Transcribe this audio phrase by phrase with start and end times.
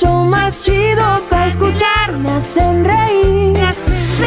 [0.00, 2.12] Show más chido para escuchar.
[2.18, 3.56] Me hacen reír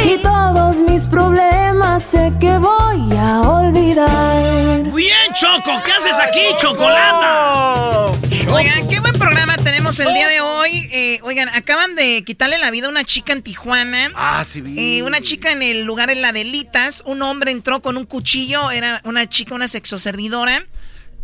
[0.04, 4.92] y todos mis problemas sé que voy a olvidar.
[4.92, 8.12] Bien, Choco, ¿qué haces aquí, Chocolata?
[8.52, 10.90] Oigan, qué buen programa tenemos el día de hoy.
[10.92, 14.12] Eh, oigan, acaban de quitarle la vida a una chica en Tijuana.
[14.16, 14.98] Ah, sí, vi.
[14.98, 17.04] Eh, una chica en el lugar de la Delitas.
[17.06, 18.72] Un hombre entró con un cuchillo.
[18.72, 20.66] Era una chica, una sexoservidora.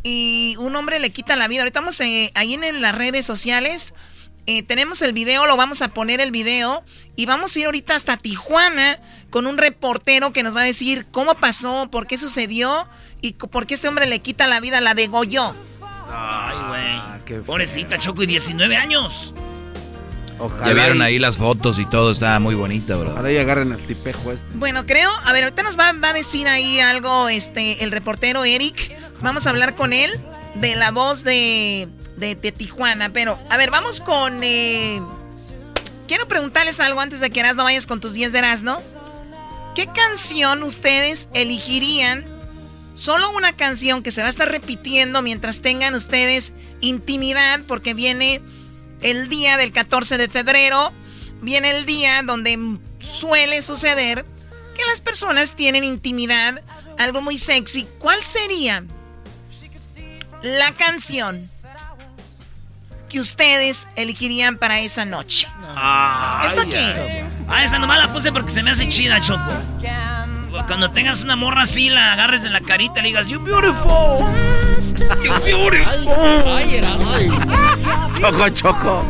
[0.04, 1.62] Y un hombre le quita la vida.
[1.62, 3.96] Ahorita estamos eh, ahí en, las redes sociales.
[4.48, 6.84] Eh, tenemos el video, lo vamos a poner el video.
[7.16, 11.06] Y vamos a ir ahorita hasta Tijuana con un reportero que nos va a decir
[11.12, 12.88] cómo pasó, por qué sucedió
[13.22, 15.56] y por qué este hombre le quita la vida, la degolló.
[16.10, 17.42] Ay, güey.
[17.44, 19.34] Pobrecita Choco y 19 años.
[20.38, 23.12] Ojalá Ya vieron ahí las fotos y todo, está muy bonita, bro.
[23.12, 24.46] Ojalá y agarren el tipejo este.
[24.56, 28.44] Bueno, creo, a ver, ahorita nos va, va a decir ahí algo este el reportero
[28.44, 28.92] Eric.
[29.22, 30.12] Vamos a hablar con él
[30.56, 33.12] de la voz de, de, de Tijuana.
[33.12, 34.44] Pero, a ver, vamos con...
[34.44, 35.02] eh,
[36.08, 38.82] quiero preguntarles algo antes de que Erasno vayas con tus 10 de Erasno.
[39.76, 42.24] ¿Qué canción ustedes elegirían?
[42.96, 48.42] Solo una canción que se va a estar repitiendo mientras tengan ustedes intimidad porque viene
[49.02, 50.94] el día del 14 de febrero.
[51.42, 52.58] Viene el día donde
[53.02, 54.26] suele suceder
[54.78, 56.62] que las personas tienen intimidad,
[56.98, 57.88] algo muy sexy.
[58.00, 58.86] ¿Cuál sería
[60.42, 61.50] la canción
[63.16, 65.48] que ustedes elegirían para esa noche?
[66.46, 67.26] ¿Esta qué?
[67.48, 69.54] Ah, esa nomás la puse porque se me hace chida, Choco.
[70.68, 74.26] Cuando tengas una morra así, la agarres de la carita y le digas, You beautiful.
[75.24, 75.96] You beautiful.
[78.20, 79.06] Choco, Choco.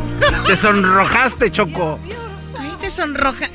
[0.46, 2.00] Te sonrojaste, Choco.
[2.60, 3.48] Ay, te sonroja.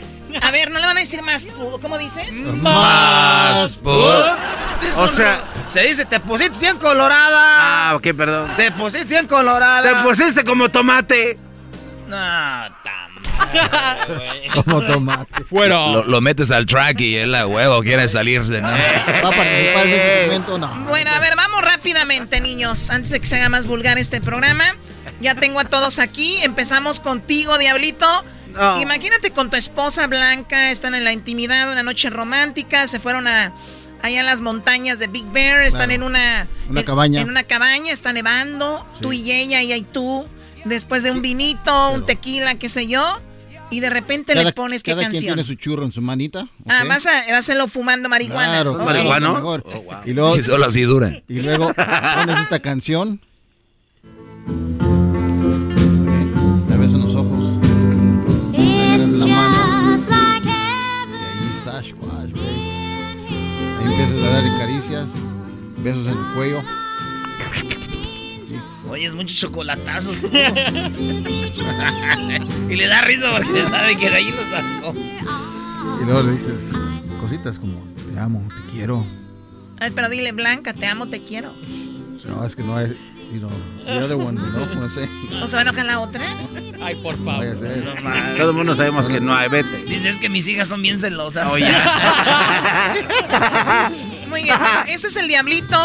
[0.43, 1.47] A ver, no le van a decir más.
[1.81, 2.28] ¿Cómo dice?
[2.33, 4.37] Más pu-
[4.81, 5.41] Te O sonro- sea-
[5.71, 7.91] se dice, te pusiste bien colorada.
[7.91, 8.51] Ah, ok, perdón.
[8.57, 9.83] Te pusiste bien colorada.
[9.83, 11.39] Te pusiste como tomate.
[12.09, 12.17] No,
[12.83, 13.01] tan
[14.65, 15.45] Como tomate.
[15.51, 18.69] Lo, lo metes al track y él a huevo quiere salirse, ¿no?
[18.69, 20.59] ¿Va a participar en ese segmento?
[20.59, 20.69] No.
[20.89, 22.91] Bueno, a ver, vamos rápidamente, niños.
[22.91, 24.65] Antes de que se haga más vulgar este programa.
[25.21, 26.39] Ya tengo a todos aquí.
[26.43, 28.25] Empezamos contigo, Diablito.
[28.53, 28.81] No.
[28.81, 33.53] Imagínate con tu esposa Blanca, están en la intimidad, una noche romántica, se fueron a
[34.03, 35.93] allá a las montañas de Big Bear, están Claro.
[35.93, 37.21] en una Una en- cabaña.
[37.21, 40.27] En una cabaña, está nevando, tú y ella, ella y tú,
[40.65, 43.21] después de un vinito, un tequila, qué sé yo,
[43.71, 45.34] y de repente le pones qué cada quien canción.
[45.34, 46.49] tiene su churro en su manita.
[46.69, 48.48] Ah, vas a, vas a hacerlo fumando marihuana.
[48.53, 48.84] Claro, Oh.
[48.84, 49.34] ¿Marihuano?
[49.45, 49.95] Oh, wow.
[50.04, 51.22] Y luego, Y solo así dura.
[51.28, 53.21] y luego pones esta canción.
[64.27, 65.15] A dar caricias,
[65.78, 66.63] besos en el cuello.
[68.89, 70.21] Oye, es muchos chocolatazos.
[70.22, 70.27] y
[72.77, 74.95] le da risa porque sabe que de ahí lo sacó.
[76.03, 76.72] Y luego le dices
[77.21, 79.07] cositas como, te amo, te quiero.
[79.78, 81.53] Ay, pero dile, Blanca, te amo, te quiero.
[82.27, 82.97] No, es que no hay...
[83.33, 83.51] you know,
[83.84, 85.09] the other one, you know I'm saying?
[85.31, 86.25] ¿No se va a enojar la otra?
[86.83, 87.57] Ay, por favor.
[87.57, 87.84] ser.
[88.37, 89.84] Todo el mundo sabemos que no hay, vete.
[89.84, 91.53] Dices que mis hijas son bien celosas.
[91.53, 91.57] Oh,
[94.30, 95.77] Muy bien, bueno, ese es el diablito.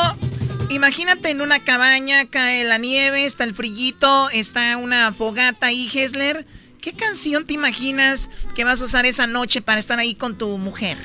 [0.70, 6.46] Imagínate en una cabaña, cae la nieve, está el frillito, está una fogata ahí, Hesler.
[6.82, 10.58] ¿Qué canción te imaginas que vas a usar esa noche para estar ahí con tu
[10.58, 10.98] mujer?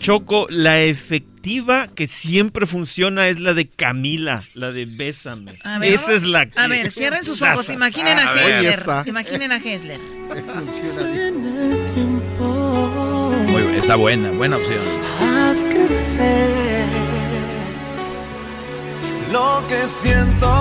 [0.00, 5.58] Choco, la efectiva que siempre funciona es la de Camila, la de Bésame.
[5.64, 6.58] A ver, Esa es la que...
[6.58, 8.80] A ver, cierren sus ojos, imaginen a, A Hesler.
[8.80, 9.04] esa.
[9.06, 10.00] Imaginen a Hesler.
[13.48, 15.33] Muy está buena, buena opción.
[15.62, 16.86] Crecer
[19.30, 20.52] lo que siento.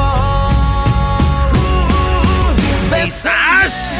[2.91, 3.91] ¡Besas!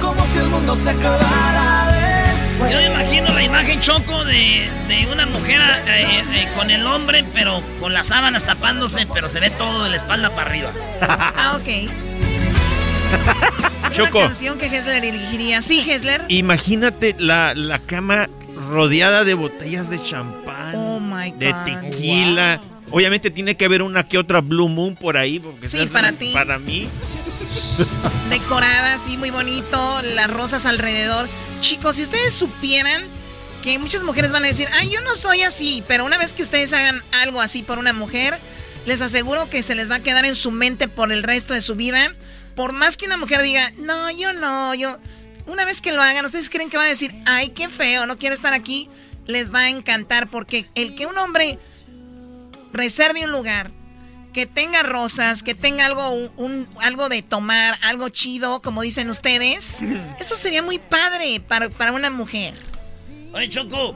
[0.00, 1.88] Como si el mundo se acabara
[2.26, 2.70] después.
[2.72, 7.24] Yo me imagino la imagen choco de, de una mujer eh, eh, con el hombre,
[7.34, 10.72] pero con las sábanas tapándose, pero se ve todo de la espalda para arriba.
[11.00, 11.68] Ah, ok.
[13.88, 14.18] Es Choco.
[14.18, 15.60] una canción que Hesler elegiría.
[15.60, 16.24] Sí, Hesler.
[16.28, 18.28] Imagínate la, la cama
[18.70, 21.38] rodeada de botellas de champán, Oh my God.
[21.38, 22.60] de tequila.
[22.90, 25.38] Obviamente tiene que haber una que otra Blue Moon por ahí.
[25.40, 26.30] Porque Sí, para ti.
[26.32, 26.88] Para mí.
[28.30, 30.02] Decorada así, muy bonito.
[30.14, 31.28] Las rosas alrededor.
[31.60, 33.02] Chicos, si ustedes supieran
[33.62, 35.82] que muchas mujeres van a decir, ay, yo no soy así.
[35.88, 38.38] Pero una vez que ustedes hagan algo así por una mujer,
[38.86, 41.60] les aseguro que se les va a quedar en su mente por el resto de
[41.60, 42.14] su vida.
[42.56, 44.98] Por más que una mujer diga, no, yo no, yo.
[45.46, 48.18] Una vez que lo hagan, ustedes creen que va a decir, ay, qué feo, no
[48.18, 48.88] quiero estar aquí.
[49.26, 51.58] Les va a encantar porque el que un hombre
[52.72, 53.70] reserve un lugar,
[54.32, 59.82] que tenga rosas, que tenga algo, un, algo de tomar, algo chido, como dicen ustedes,
[60.20, 62.54] eso sería muy padre para, para una mujer.
[63.34, 63.94] Oye, Choco,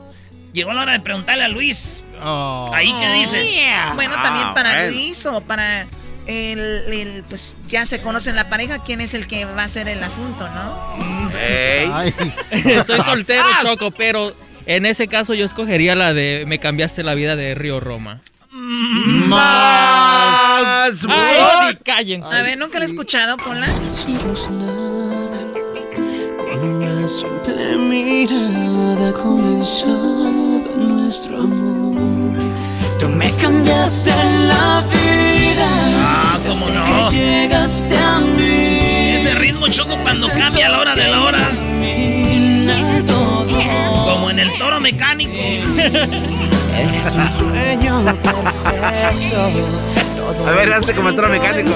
[0.53, 2.05] llegó la hora de preguntarle a Luis.
[2.23, 2.71] Oh.
[2.75, 3.49] Ahí, ¿qué dices?
[3.95, 4.91] Bueno, Ah, también para bueno.
[4.95, 5.87] Luis o para
[6.27, 9.89] el, el, pues ya se conocen la pareja, quién es el que va a hacer
[9.89, 10.99] el asunto, ¿no?
[12.51, 14.35] Estoy soltero, Choco, pero
[14.67, 18.21] en ese caso yo escogería la de Me cambiaste la vida de Río Roma.
[19.29, 19.31] Más.
[21.09, 22.29] Ay, sí, cállense.
[22.35, 23.67] A ver, nunca lo he escuchado, ponla.
[26.39, 30.31] Con una simple mirada comenzaba
[30.77, 32.41] nuestro amor.
[32.99, 34.11] Tú me cambiaste
[34.49, 35.26] la vida.
[35.63, 37.09] Ah, cómo no.
[37.09, 39.15] que llegaste a mí.
[39.15, 41.49] Ese ritmo, Choco, cuando cambia a la hora de la hora.
[44.05, 45.33] Como en el toro mecánico.
[46.77, 49.51] Eres un sueño perfecto.
[50.47, 51.71] A ver, hazte como el toro mecánico.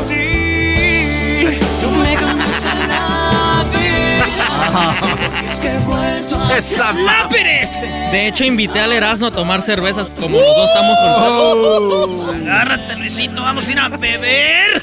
[6.57, 7.71] Esa ¡Láperes!
[8.13, 12.35] De hecho, invité al Erasmo a tomar cervezas como los dos estamos solteros.
[12.43, 14.83] Agárrate, Luisito, vamos a ir a beber.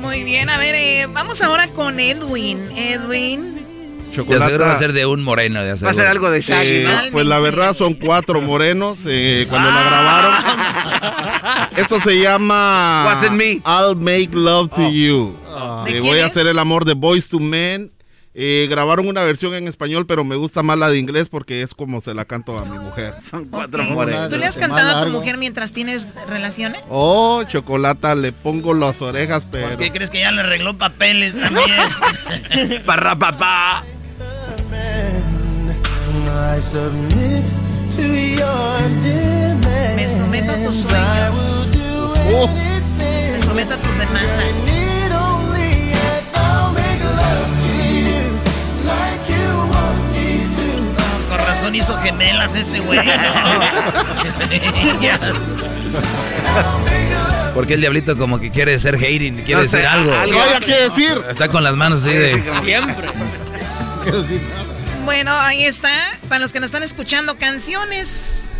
[0.00, 2.60] Muy bien, a ver, eh, vamos ahora con Edwin.
[2.76, 3.65] Edwin.
[4.10, 6.68] De seguro va a ser de un moreno, de Va a ser algo de Shaggy,
[6.68, 7.12] Eh, ¿no?
[7.12, 10.34] pues la verdad son cuatro morenos eh, cuando la grabaron.
[11.76, 13.60] Esto se llama me.
[13.66, 15.36] I'll Make Love to You.
[15.84, 17.92] ¿De Eh, voy a hacer el amor de Boys to Men.
[18.38, 21.72] Eh, grabaron una versión en español, pero me gusta más la de inglés porque es
[21.72, 23.14] como se la canto a mi mujer.
[23.22, 24.28] Son cuatro morenos.
[24.28, 25.18] ¿Tú le has cantado a tu largo.
[25.20, 26.82] mujer mientras tienes relaciones?
[26.90, 29.78] Oh, chocolata, le pongo las orejas, pero.
[29.78, 32.82] ¿Qué crees que ya le arregló papeles también?
[32.84, 33.84] Parra papá.
[39.96, 41.34] Me someto a tus I sueños.
[41.34, 43.42] will do Me anything.
[43.42, 44.54] someto a tus demandas.
[44.66, 48.20] Need only yet I'll make love to you
[48.84, 50.66] like you want me to.
[51.30, 53.00] Con razón hizo gemelas este güey.
[57.54, 60.12] Porque el diablito como que quiere ser hating, quiere No sé, decir algo.
[60.14, 60.38] algo.
[60.38, 61.22] Vaya que decir.
[61.30, 62.42] Está con las manos así de...
[62.62, 63.08] Siempre.
[65.06, 65.88] Bueno, ahí está.
[66.28, 68.50] Para los que nos están escuchando, canciones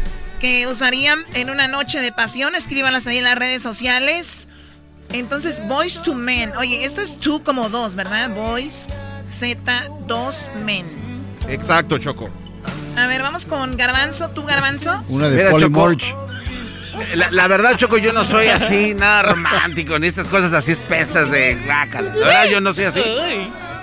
[0.41, 4.47] que usarían en una noche de pasión, escríbanlas ahí en las redes sociales.
[5.13, 6.53] Entonces, Boys to Men.
[6.57, 8.31] Oye, esto es tú como dos, ¿verdad?
[8.31, 8.87] Boys
[9.29, 9.59] Z,
[10.07, 10.87] dos men.
[11.49, 12.31] Exacto, Choco.
[12.97, 14.31] A ver, vamos con Garbanzo.
[14.31, 15.05] ¿Tú, Garbanzo?
[15.09, 15.97] Una de Mira, Choco.
[17.17, 21.29] La, la verdad, Choco, yo no soy así, nada romántico, ni estas cosas así espesas
[21.29, 21.57] de.
[21.67, 23.03] La verdad, yo no soy así.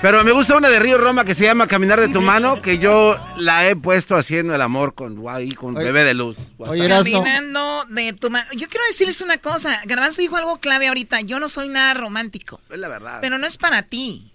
[0.03, 2.77] Pero me gusta una de Río Roma que se llama Caminar de tu mano, que
[2.77, 5.86] yo la he puesto haciendo el amor con, ahí, con Oye.
[5.86, 6.36] bebé de luz.
[6.57, 6.89] Oye.
[6.89, 8.45] Caminando de tu mano.
[8.51, 9.79] Yo quiero decirles una cosa.
[9.86, 11.22] Garbanzo dijo algo clave ahorita.
[11.22, 12.60] Yo no soy nada romántico.
[12.69, 13.19] Es la verdad.
[13.22, 14.32] Pero no es para ti.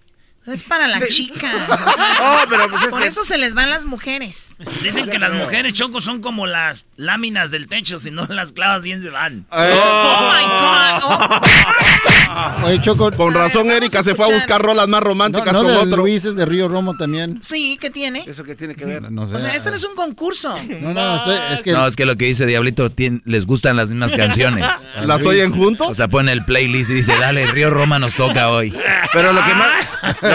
[0.49, 1.51] Es para la chica.
[1.69, 4.57] O sea, Oh, pero pues es por que- eso se les van las mujeres.
[4.83, 8.83] Dicen que las mujeres chocos son como las láminas del techo, si no las clavas
[8.83, 9.47] bien se van.
[9.53, 9.81] Eh.
[9.81, 11.41] Oh my God.
[11.41, 12.65] Oh.
[12.67, 13.11] Oye, Choco.
[13.13, 16.03] Con razón, Erika se fue a buscar rolas más No, románticas no con de otro.
[16.03, 17.39] Luis, es de Río Romo también.
[17.43, 18.25] Sí, ¿qué tiene?
[18.27, 19.11] ¿Eso qué tiene que ver?
[19.11, 19.35] No sé.
[19.35, 20.55] O sea, esto no es un concurso.
[20.81, 21.73] No, no, estoy- es que...
[21.73, 24.65] No, es que lo que dice Diablito, tien- les gustan las mismas canciones.
[25.03, 25.89] ¿Las oyen juntos?
[25.91, 28.75] O sea, pone el playlist y dice, dale, Río Roma nos toca hoy.
[29.13, 29.73] Pero lo que más,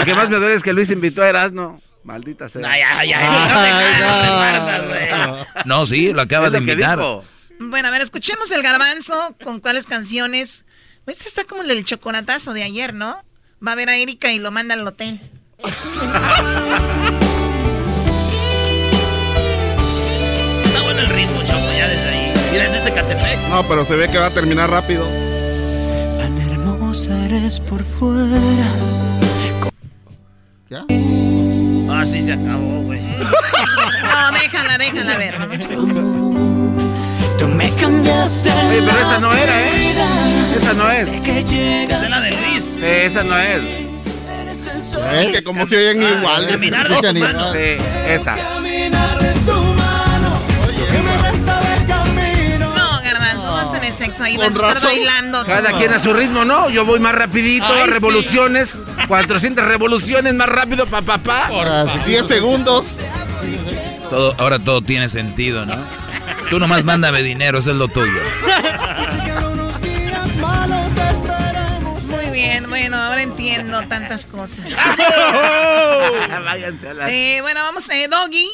[0.04, 1.80] lo que más me duele es que Luis invitó a Erasmo.
[2.02, 2.68] Maldita sea.
[2.68, 3.24] Ay, ay, ay,
[5.64, 6.98] no te sí, lo acaba Es de invitar.
[7.58, 10.66] Bueno, a ver, escuchemos el garbanzo con cuáles canciones.
[11.06, 13.16] Este está como el del chocolatazo de ayer, ¿no?
[13.66, 15.18] Va a ver a Erika y lo manda al hotel.
[15.58, 16.00] Está
[20.82, 22.34] bueno el ritmo, choco, ya desde ahí.
[22.52, 23.48] Mira, ese Zacatepec.
[23.48, 25.06] No, pero se ve que va a terminar rápido.
[26.18, 29.23] Tan hermosa eres por fuera.
[30.74, 30.84] ¿Ya?
[31.88, 33.00] Ah, sí, se acabó, güey.
[33.00, 35.36] No, déjala, déjala, a ver.
[37.38, 38.50] Tú me cambiaste.
[38.50, 39.94] Oye, pero esa no era, ¿eh?
[40.56, 41.08] Esa no es.
[41.08, 42.64] Esa es la de Luis.
[42.64, 43.62] Sí, esa no es.
[45.12, 46.48] Es que como se oyen igual.
[46.48, 47.52] Caminar de igual.
[47.52, 47.76] Sí,
[48.08, 48.36] esa.
[53.94, 55.44] Sexo ahí, vas a bailando.
[55.44, 56.68] Cada quien a su ritmo, ¿no?
[56.70, 57.90] Yo voy más rapidito, Ay, sí.
[57.90, 61.48] revoluciones, 400 revoluciones más rápido, pa, pa, pa.
[61.52, 62.10] Ah, sí.
[62.10, 62.96] 10 segundos.
[64.10, 65.76] Todo, ahora todo tiene sentido, ¿no?
[66.50, 68.20] Tú nomás mándame dinero, eso es lo tuyo.
[72.10, 74.66] Muy bien, bueno, ahora entiendo tantas cosas.
[76.44, 77.10] Váyanse a la...
[77.10, 78.48] Eh, bueno, vamos a Doggy.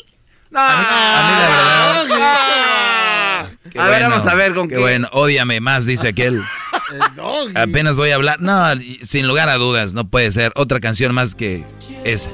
[0.51, 0.61] No.
[0.61, 3.10] A mí, a mí la verdad.
[3.71, 4.75] Qué A ver, vamos a ver con qué.
[4.75, 4.81] qué.
[4.81, 6.43] bueno, ódiame más, dice aquel.
[6.91, 7.57] El.
[7.57, 8.41] Apenas voy a hablar.
[8.41, 8.67] No,
[9.03, 10.53] sin lugar a dudas, no puede ser.
[10.57, 11.65] Otra canción más que
[12.05, 12.29] esa.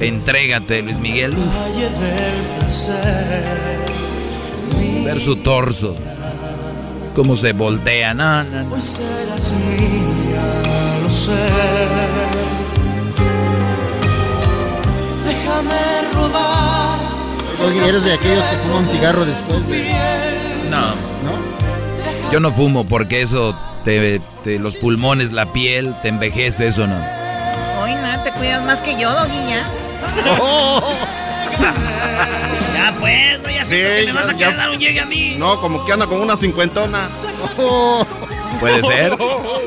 [0.00, 1.34] Entrégate, Luis Miguel.
[5.04, 5.96] Ver su torso.
[7.14, 8.14] Cómo se voltea.
[8.14, 8.76] No, no, no.
[17.58, 20.29] Doggy, eres de aquellos que fuman cigarro después de...
[20.70, 20.80] No.
[20.88, 22.30] ¿No?
[22.32, 26.96] Yo no fumo porque eso te, te- los pulmones, la piel, te envejece, eso no.
[27.82, 29.66] Hoy nada, te cuidas más que yo, Doggy, ya.
[32.74, 35.04] Ya pues, no, ya siento Sí, que me vas a querer dar un llegue a
[35.06, 35.34] mí.
[35.38, 37.08] No, como que anda con una cincuentona.
[38.60, 39.16] Puede ser,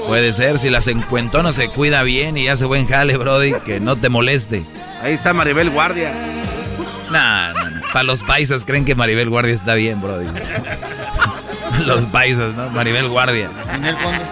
[0.07, 0.57] puede ser.
[0.59, 4.63] Si la cincuentona se cuida bien y hace buen jale, Brody, que no te moleste.
[5.03, 6.11] Ahí está Maribel Guardia.
[7.11, 7.81] Nah, nah, nah.
[7.93, 10.25] Para los paisas creen que Maribel Guardia está bien, Brody.
[11.85, 12.69] Los paisas, ¿no?
[12.71, 13.49] Maribel Guardia.
[13.73, 14.23] En el fondo.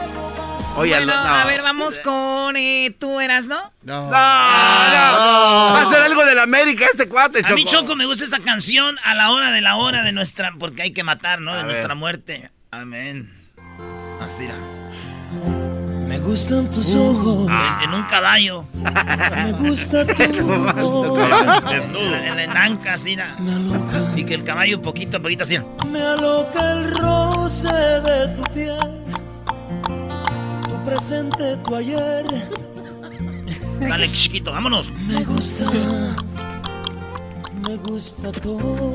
[0.77, 1.35] Oye, Bueno, no, no.
[1.35, 3.71] a ver, vamos con eh, tú, eras, ¿no?
[3.83, 4.03] No.
[4.03, 4.11] No, no.
[4.11, 7.55] Va a ser algo de la América este cuate, A Choco.
[7.55, 10.53] mí, Choco, me gusta esta canción a la hora de la hora de nuestra...
[10.57, 11.53] Porque hay que matar, ¿no?
[11.53, 11.97] De A nuestra ver.
[11.97, 12.51] muerte.
[12.71, 13.29] Amén.
[14.21, 14.55] Así era.
[16.21, 17.49] Me gustan tus ojos.
[17.49, 18.63] En, en un caballo.
[18.75, 21.19] Me gusta tu voz.
[21.19, 23.17] En la, en la enanca, así.
[23.39, 24.13] Me aloca.
[24.15, 25.57] Y que el caballo poquito a poquito así.
[25.91, 28.77] Me aloca el roce de tu piel.
[30.69, 32.25] Tu presente, tu ayer.
[33.79, 34.91] Dale, chiquito, vámonos.
[34.91, 35.65] Me gusta.
[37.67, 38.93] Me gusta todo.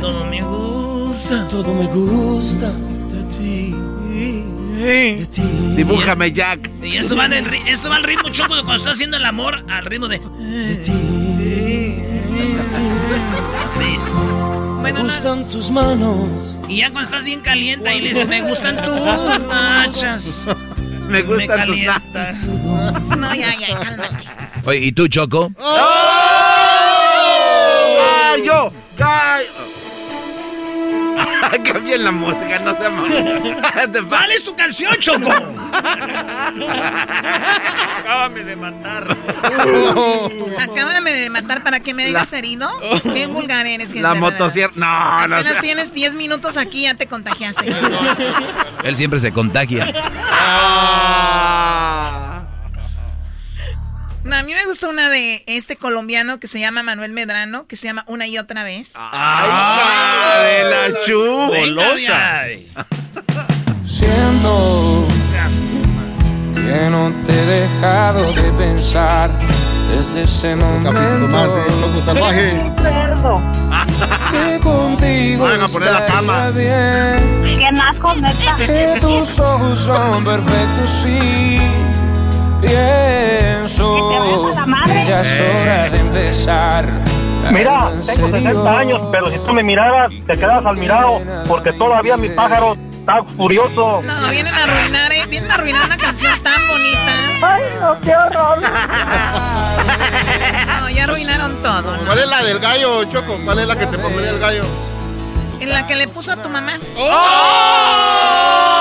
[0.00, 1.46] Todo me gusta.
[1.48, 2.72] Todo me gusta
[3.12, 3.74] de ti.
[5.76, 6.70] Dibújame, Jack.
[6.82, 9.16] Y eso va, en el ri- esto va al ritmo choco de cuando estás haciendo
[9.18, 10.20] el amor, al ritmo de.
[14.82, 16.56] Me no, gustan tus manos.
[16.68, 19.00] Y ya cuando estás bien caliente, ahí le dices, me gustan tus
[19.46, 20.42] nachas.
[20.46, 22.42] Me Me gustan tus calientas.
[22.44, 24.28] no, ya, ya, cálmate.
[24.64, 25.50] Oye, ¿y tú, Choco?
[27.96, 28.72] ¡Gallo!
[28.96, 29.29] ¡Gallo!
[31.64, 35.30] Cambié la música, no se pa- ¿Cuál es tu canción, Choco?
[37.98, 39.16] Acábame de matar.
[40.60, 42.68] Acábame de matar para que me digas herido.
[43.14, 43.92] Qué vulgar eres.
[43.92, 44.72] que La motosierra.
[44.76, 45.36] No, no.
[45.36, 45.62] Apenas sé.
[45.62, 47.72] tienes 10 minutos aquí, ya te contagiaste.
[48.84, 49.92] Él siempre se contagia.
[50.32, 51.56] Ah.
[54.22, 57.74] No, a mí me gusta una de este colombiano que se llama Manuel Medrano, que
[57.74, 58.92] se llama Una y otra vez.
[58.96, 60.79] ¡Ay, de la
[61.10, 62.12] chu!
[62.12, 62.72] Ahí.
[63.84, 65.04] Siento
[66.54, 69.30] que no te he dejado de pensar
[69.90, 72.72] desde ese Capítulo más de momento Choco Salvaje.
[74.30, 76.50] que contigo Vayan a poner la cama.
[76.50, 77.42] bien.
[78.58, 81.60] Que tus ojos son perfectos, sí.
[82.60, 87.19] Pienso que ya es hora de empezar.
[87.52, 92.16] Mira, tengo 60 años, pero si tú me miraras, te quedas al mirado, porque todavía
[92.16, 94.02] mi pájaro está furioso.
[94.02, 95.26] No, vienen a arruinar, ¿eh?
[95.26, 97.12] Vienen a arruinar una canción tan bonita.
[97.42, 98.58] Ay, no, qué horror.
[100.80, 102.04] No, ya arruinaron todo, ¿no?
[102.06, 103.38] ¿Cuál es la del gallo, Choco?
[103.44, 104.62] ¿Cuál es la que te pondría el gallo?
[105.60, 106.78] En la que le puso a tu mamá.
[106.96, 108.79] ¡Oh!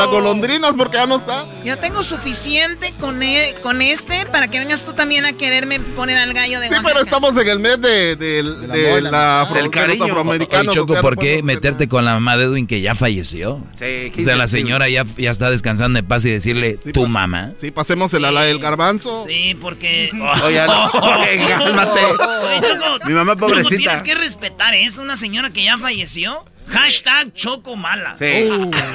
[0.00, 1.46] Las golondrinas, porque ya no está.
[1.64, 6.16] Yo tengo suficiente con, e- con este para que vengas tú también a quererme poner
[6.18, 6.88] al gallo de Sí, Oaxaca.
[6.92, 10.68] pero estamos en el mes de, de- de la afro- de los afroamericanos.
[10.68, 12.94] Oye, Choco, o sea, ¿por qué podemos meterte con la mamá de Edwin que ya
[12.94, 13.62] falleció?
[13.78, 17.52] Sí, O sea, la señora ya, ya está descansando en paz y decirle, tu mamá.
[17.60, 19.20] Sí, pasemos el ala del garbanzo.
[19.20, 20.10] Sí, porque.
[20.44, 20.90] Oye, no,
[21.48, 22.00] cálmate.
[22.04, 22.98] Oye, Choco.
[23.06, 23.76] Mi mamá Choco, pobrecita.
[23.76, 26.44] tienes que respetar, ¿es una señora que ya falleció?
[26.72, 28.16] Hashtag Choco Mala.
[28.18, 28.48] Sí.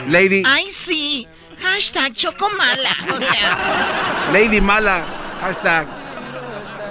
[0.10, 1.27] Lady, Ay, sí.
[1.62, 2.96] Hashtag chocomala.
[3.15, 5.03] O sea, Lady Mala.
[5.41, 5.88] Hashtag.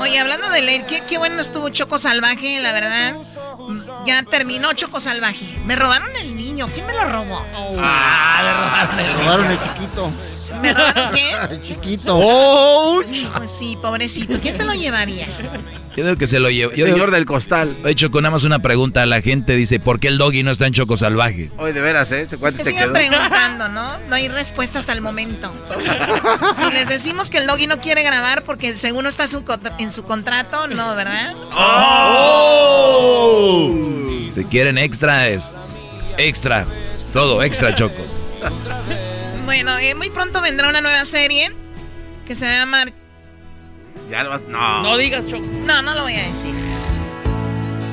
[0.00, 3.14] oye, hablando de leer, qué, qué bueno estuvo Choco Salvaje, la verdad.
[4.06, 5.46] Ya terminó Choco Salvaje.
[5.64, 6.68] Me robaron el niño.
[6.72, 7.44] ¿Quién me lo robó?
[7.78, 10.12] Ah, le robaron el Robaron el chiquito.
[10.62, 11.32] ¿Me robaron qué?
[11.54, 13.02] El chiquito.
[13.36, 14.38] Pues sí, pobrecito.
[14.40, 15.26] ¿Quién se lo llevaría?
[15.96, 16.72] Yo digo que se lo llevo.
[16.72, 17.76] Yo Señor digo, del costal.
[17.94, 19.06] Choco, nada más una pregunta.
[19.06, 21.50] La gente dice, ¿por qué el doggy no está en Choco Salvaje?
[21.56, 22.22] Hoy de veras, ¿eh?
[22.22, 22.92] Es que se sigan quedó.
[22.94, 23.98] preguntando, ¿no?
[24.08, 25.54] No hay respuesta hasta el momento.
[26.54, 29.44] Si les decimos que el doggy no quiere grabar porque según no está su
[29.78, 31.34] en su contrato, no, ¿verdad?
[34.34, 35.54] Si quieren extra, es
[36.18, 36.66] extra.
[37.12, 38.04] Todo extra, Choco.
[39.44, 41.52] Bueno, eh, muy pronto vendrá una nueva serie
[42.26, 43.03] que se va a llamar...
[44.10, 44.42] Ya lo vas.
[44.48, 44.82] No.
[44.82, 45.44] No digas, Choco.
[45.46, 46.54] No, no lo voy a decir.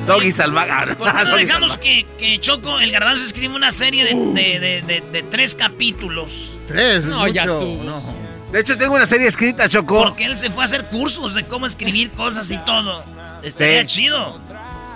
[0.06, 0.94] Doggy salvaje.
[0.96, 4.82] ¿Por qué no dejamos que, que Choco, el garbanzo, escriba una serie de, de, de,
[4.82, 6.50] de- de tres capítulos?
[6.66, 7.84] Tres, No, ya estuvo.
[7.84, 8.02] No.
[8.50, 10.02] De hecho, tengo una serie escrita, Choco.
[10.02, 13.02] Porque él se fue a hacer cursos de cómo escribir cosas y todo.
[13.42, 13.86] Estaría Sí.
[13.86, 14.40] chido.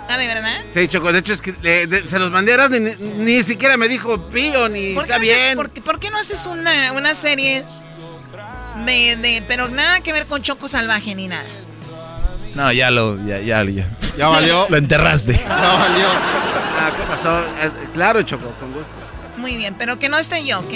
[0.09, 0.65] Ah, ¿de verdad?
[0.73, 3.87] Sí, Choco, de hecho, escri- le- de- se los mandé a ni, ni siquiera me
[3.87, 5.55] dijo pío ni ¿Por qué, está no haces, bien.
[5.55, 7.65] por qué- por qué no haces una, una serie
[8.87, 9.43] de, de...
[9.47, 11.45] Pero nada que ver con Choco Salvaje ni nada.
[12.55, 13.85] No, ya lo, ya, ya, ya.
[14.17, 14.65] Ya valió.
[14.69, 15.33] Lo enterraste.
[15.33, 16.07] Ya valió.
[16.09, 17.39] Ah, ¿qué pasó?
[17.61, 18.91] Eh, claro, Choco, con gusto.
[19.37, 20.73] Muy bien, pero que no esté yo, ¿ok?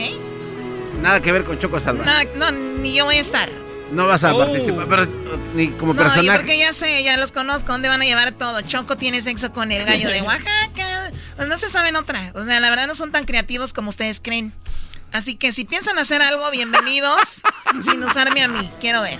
[1.02, 2.08] Nada que ver con Choco Salvaje.
[2.38, 3.50] Nada, no, ni yo voy a estar.
[3.92, 4.38] No vas a Oh.
[4.38, 5.08] participar, pero
[5.56, 6.38] ni como No, personaje.
[6.38, 8.62] porque ya sé, ya los conozco, ¿dónde van a llevar todo?
[8.62, 11.12] Choco tiene sexo con el gallo de Oaxaca.
[11.36, 12.32] Pues no se saben otra.
[12.36, 14.54] O sea, la verdad no son tan creativos como ustedes creen.
[15.12, 17.42] Así que si piensan hacer algo, bienvenidos,
[17.82, 18.70] sin usarme a mí.
[18.80, 19.20] Quiero ver.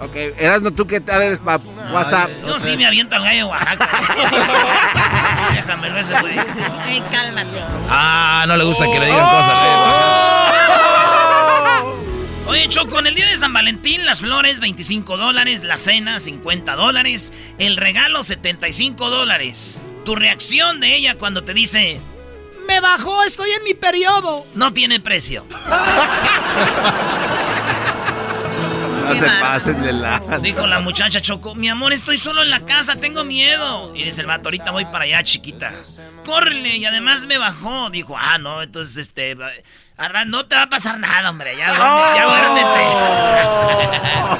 [0.00, 1.62] Ok, Erasmo, ¿tú qué tal eres para
[1.92, 2.28] WhatsApp?
[2.44, 3.88] Yo sí me aviento al gallo de Oaxaca.
[5.54, 6.34] Déjamelo ese, güey.
[6.88, 7.60] Ey, cálmate.
[7.88, 9.54] Ah, no le gusta que le digan cosas.
[12.46, 16.76] Oye, Choco, en el día de San Valentín, las flores, 25 dólares, la cena, 50
[16.76, 19.80] dólares, el regalo, 75 dólares.
[20.04, 22.00] Tu reacción de ella cuando te dice,
[22.66, 24.46] me bajó, estoy en mi periodo.
[24.54, 25.44] No tiene precio.
[29.04, 30.18] No se pasen de la.
[30.40, 33.94] Dijo la muchacha Choco, mi amor, estoy solo en la casa, tengo miedo.
[33.94, 35.74] Y dice el vato, ahorita voy para allá, chiquita.
[36.24, 37.90] Córrele, y además me bajó.
[37.90, 39.36] Dijo, ah, no, entonces, este,
[39.98, 41.68] va- arra- no te va a pasar nada, hombre, ya,
[42.16, 42.84] ya duérmete.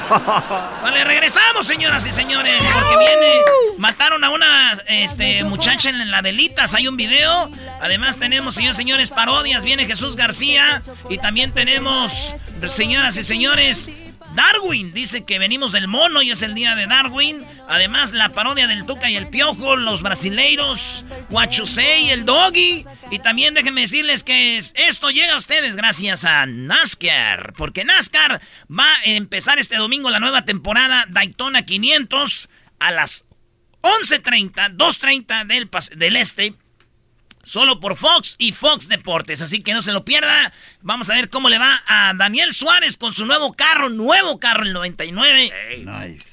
[0.83, 3.33] vale, regresamos, señoras y señores, porque viene,
[3.77, 7.49] mataron a una, este, muchacha en la delitas, hay un video.
[7.81, 10.81] Además tenemos, señores y señores, parodias, viene Jesús García.
[11.09, 12.35] Y también tenemos,
[12.67, 13.89] señoras y señores,
[14.35, 17.45] Darwin dice que venimos del mono y es el día de Darwin.
[17.67, 22.85] Además, la parodia del Tuca y el Piojo, los brasileiros, Huachusei el Doggy.
[23.11, 27.53] Y también déjenme decirles que es- esto llega a ustedes gracias a NASCAR.
[27.53, 33.25] Porque NASCAR va a empezar este domingo la nueva temporada Daytona 500 a las
[33.81, 36.55] 11.30, 2.30 del, del este.
[37.45, 39.41] Solo por Fox y Fox Deportes.
[39.43, 40.51] Así que no se lo pierda.
[40.81, 43.89] Vamos a ver cómo le va a Daniel Suárez con su nuevo carro.
[43.89, 45.53] Nuevo carro, el 99.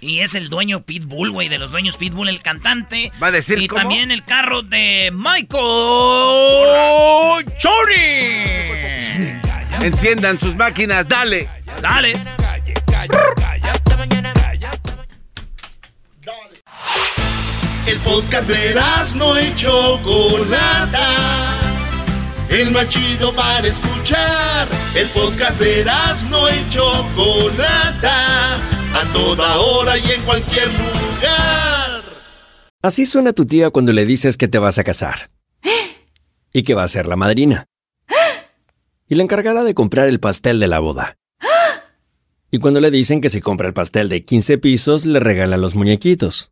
[0.01, 1.51] Y es el dueño Pitbull, güey.
[1.51, 3.13] De los dueños Pitbull, el cantante.
[3.23, 3.81] ¿Va a decir Y cómo?
[3.83, 5.61] también el carro de Michael
[7.63, 9.43] Jordan.
[9.83, 11.51] Enciendan sus máquinas, dale.
[11.83, 12.15] Dale.
[17.93, 18.75] El podcast de
[19.17, 21.09] no y Chocolata.
[22.49, 24.67] El más chido para escuchar.
[24.95, 25.85] El podcast de
[26.31, 28.55] no y Chocolata.
[28.57, 32.03] A toda hora y en cualquier lugar.
[32.81, 35.29] Así suena tu tía cuando le dices que te vas a casar.
[36.55, 37.67] Y que va a ser la madrina.
[39.07, 41.19] Y la encargada de comprar el pastel de la boda.
[42.51, 45.75] Y cuando le dicen que si compra el pastel de 15 pisos, le regala los
[45.75, 46.52] muñequitos.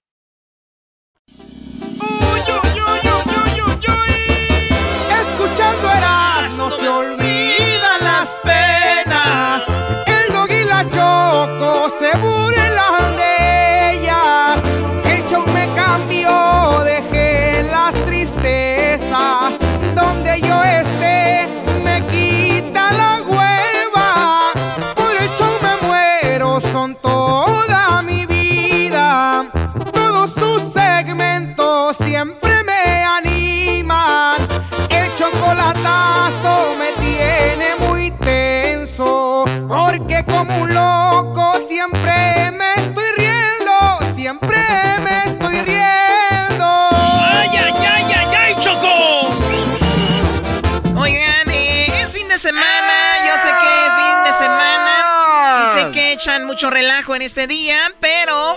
[56.21, 58.55] echan mucho relajo en este día, pero,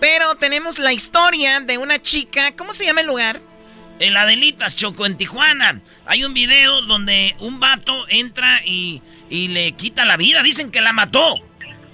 [0.00, 3.40] pero tenemos la historia de una chica, ¿cómo se llama el lugar?
[4.00, 5.80] En Adelitas, Choco, en Tijuana.
[6.06, 9.00] Hay un video donde un vato entra y,
[9.30, 10.42] y le quita la vida.
[10.42, 11.36] Dicen que la mató.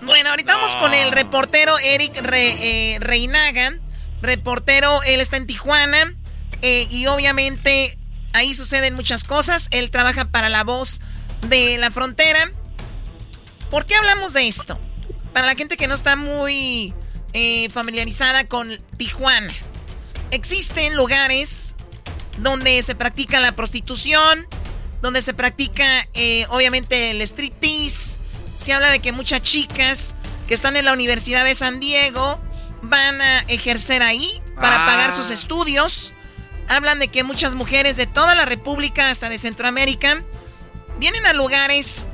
[0.01, 3.75] Bueno, ahorita vamos con el reportero Eric Re- eh, Reinaga.
[4.23, 6.15] Reportero, él está en Tijuana
[6.63, 7.99] eh, y obviamente
[8.33, 9.69] ahí suceden muchas cosas.
[9.71, 11.03] Él trabaja para la voz
[11.49, 12.51] de la frontera.
[13.71, 14.81] ¿Por qué hablamos de esto?
[15.33, 16.93] Para la gente que no está muy
[17.33, 19.53] eh, familiarizada con Tijuana.
[20.31, 21.75] Existen lugares
[22.39, 24.47] donde se practica la prostitución,
[25.03, 28.19] donde se practica eh, obviamente el striptease.
[28.57, 30.17] Se habla de que muchas chicas
[30.49, 32.41] que están en la Universidad de San Diego
[32.83, 34.87] van a ejercer ahí para Ah.
[34.87, 36.13] pagar sus estudios.
[36.69, 40.23] Hablan de que muchas mujeres de toda la República, hasta de Centroamérica,
[40.99, 42.07] vienen a lugares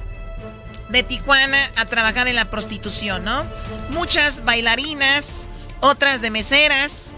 [0.88, 3.44] de Tijuana a trabajar en la prostitución, ¿no?
[3.90, 5.48] Muchas bailarinas,
[5.80, 7.16] otras de meseras,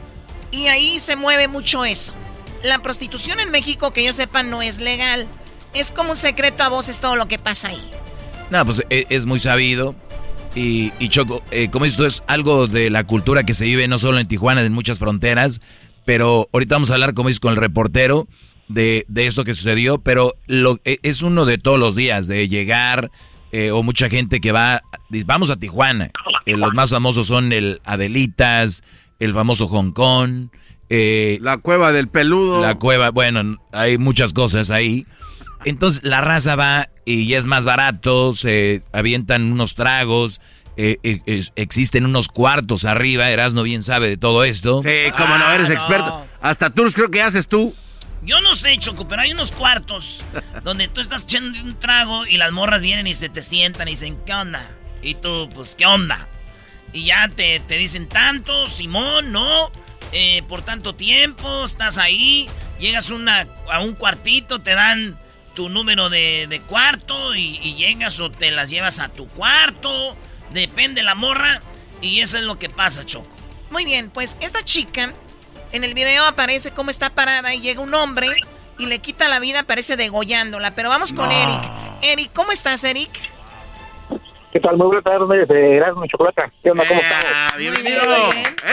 [0.51, 2.15] y ahí se mueve mucho eso.
[2.63, 5.27] La prostitución en México, que yo sepa, no es legal.
[5.75, 7.91] Es como un secreto a voces todo lo que pasa ahí.
[8.51, 9.95] No, pues e- es, muy sabido.
[10.55, 14.19] Y, Choco, eh, como tú, es algo de la cultura que se vive no solo
[14.19, 15.61] en Tijuana, en muchas fronteras.
[16.05, 18.27] Pero ahorita vamos a hablar, como dices, con el reportero
[18.67, 19.99] de, de esto que sucedió.
[19.99, 20.35] Pero
[20.85, 23.11] e- es uno de todos los días, de llegar,
[23.53, 24.83] eh, o mucha gente que va,
[25.27, 26.11] vamos a Tijuana.
[26.47, 28.83] Eh, los más famosos son el Adelitas,
[29.19, 30.49] el famoso Hong Kong.
[30.91, 32.61] eh, La cueva del peludo.
[32.63, 35.07] la cueva, bueno, hay muchas cosas ahí.
[35.65, 40.41] Entonces la raza va y ya es más barato, se avientan unos tragos,
[40.77, 44.83] eh, eh, existen unos cuartos arriba, Erasno bien sabe de todo esto.
[44.83, 46.27] Sí, como no, eres Ah, experto.
[46.41, 47.75] Hasta tours creo que haces tú.
[48.23, 50.25] Yo no sé, Choco, pero hay unos cuartos
[50.65, 53.93] donde tú estás echando un trago y las morras vienen y se te sientan y
[53.93, 54.71] dicen, ¿qué onda?
[55.03, 56.29] Y tú, pues, ¿qué onda?
[56.93, 59.71] Y ya te, te dicen tanto, Simón, no,
[60.13, 62.49] eh, por tanto tiempo, estás ahí,
[62.81, 65.19] llegas una, a un cuartito, te dan
[65.55, 70.17] tu número de, de cuarto y, y llegas o te las llevas a tu cuarto,
[70.53, 71.61] depende la morra,
[72.01, 73.35] y eso es lo que pasa, Choco.
[73.71, 75.13] Muy bien, pues esta chica
[75.73, 78.29] En el video aparece cómo está parada y llega un hombre
[78.79, 80.75] y le quita la vida, parece degollándola.
[80.75, 81.61] Pero vamos con Eric.
[82.03, 83.11] Eric, ¿cómo estás, Eric?
[84.51, 84.79] ¿Qué tal?
[84.79, 86.51] Muy buenas tardes, de Erasmo y Chocolata.
[86.63, 86.89] ¿Qué onda?
[86.89, 87.57] ¿Cómo estás?
[87.59, 88.01] ¡Bienvenido!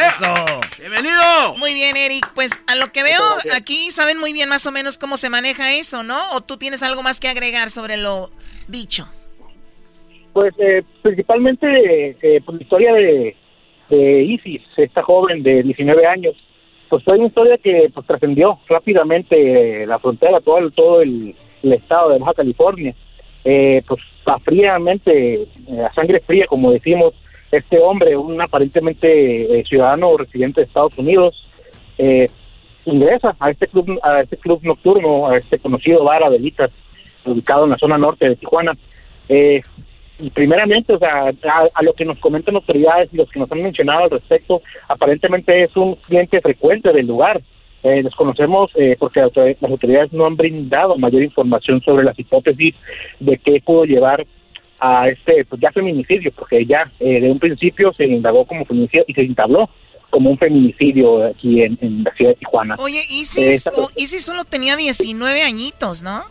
[0.08, 0.34] Eso.
[0.80, 1.56] ¡Bienvenido!
[1.58, 2.32] Muy bien, Eric.
[2.34, 3.22] Pues a lo que veo
[3.54, 6.18] aquí saben muy bien más o menos cómo se maneja eso, ¿no?
[6.32, 8.30] ¿O tú tienes algo más que agregar sobre lo
[8.70, 9.06] dicho?
[10.32, 13.36] Pues eh, principalmente eh, pues, la historia de,
[13.90, 16.36] de Isis, esta joven de 19 años,
[16.90, 21.36] pues fue una historia que pues trascendió rápidamente eh, la frontera, todo el, todo el,
[21.64, 22.94] estado de Baja California.
[23.44, 25.48] Eh, pues a fríamente, eh,
[25.82, 27.14] a sangre fría, como decimos,
[27.52, 31.48] este hombre, un aparentemente ciudadano residente de Estados Unidos,
[32.86, 36.72] ingresa a este club a este club nocturno, a este conocido bar Adelitas,
[37.24, 38.74] ubicado en la zona norte de Tijuana.
[40.34, 43.62] Primeramente, o sea, a, a lo que nos comentan autoridades y los que nos han
[43.62, 47.42] mencionado al respecto, aparentemente es un cliente frecuente del lugar.
[47.84, 49.30] Eh, desconocemos eh, porque las
[49.62, 52.74] autoridades- no han brindado mayor información sobre las hipótesis
[53.20, 54.26] de qué pudo llevar
[54.80, 59.06] a este, pues ya feminicidio, porque ya eh, de un principio se indagó como feminicidio
[59.08, 59.70] y se entabló
[60.10, 62.76] como un feminicidio aquí en, en la ciudad de Tijuana.
[62.80, 66.24] Oye, Isis, esta- oh, Isis solo tenía 19 añitos, ¿no?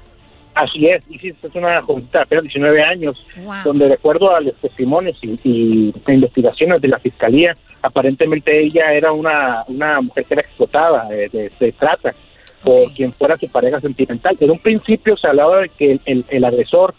[0.54, 3.54] Así es, Isis es una jovencita de apenas 19 años, Wow.
[3.64, 9.10] donde de acuerdo a los testimonios y, y investigaciones de la fiscalía, aparentemente ella era
[9.12, 12.14] una, una mujer que era explotada eh, de, de trata
[12.62, 14.36] por quien fuera su pareja sentimental.
[14.40, 16.94] En un principio se hablaba de que el, el- el agresor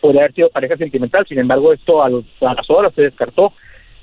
[0.00, 3.52] podría haber sido pareja sentimental, sin embargo esto a, los- a las horas se descartó,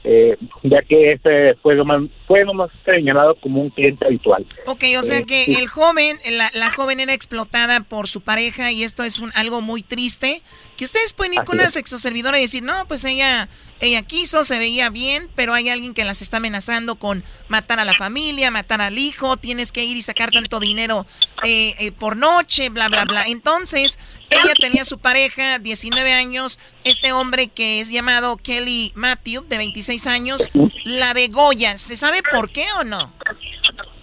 [0.04, 4.46] eh, ya que este fue nomás, fue nomás señalado como un cliente habitual.
[4.66, 5.54] Ok, o sea Eh, que sí.
[5.56, 9.62] el joven, la, la joven era explotada por su pareja y esto es un, algo
[9.62, 10.42] muy triste.
[10.78, 11.74] Que ustedes pueden ir Así con una es.
[11.74, 13.48] sexoservidora y decir, no, pues ella,
[13.82, 17.86] ella quiso, se veía bien, pero hay alguien que las está amenazando con matar a
[17.86, 21.06] la familia, matar al hijo, tienes que ir y sacar tanto dinero
[21.44, 23.26] eh, eh, por noche, bla, bla, bla.
[23.28, 24.00] Entonces,
[24.32, 30.08] ella tenía su pareja, 19 años, este hombre que es llamado Kelly Matthew, de 26
[30.08, 30.50] años,
[30.86, 31.78] la de Goya.
[31.78, 33.12] ¿Se sabe por qué o no?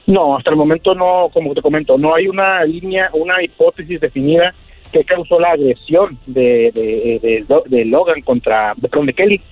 [0.07, 4.55] No, hasta el momento no, como te comento, no hay una línea, una hipótesis definida
[4.93, 9.43] que causó la agresión de, de, de, de Logan contra, perdón, de Kelly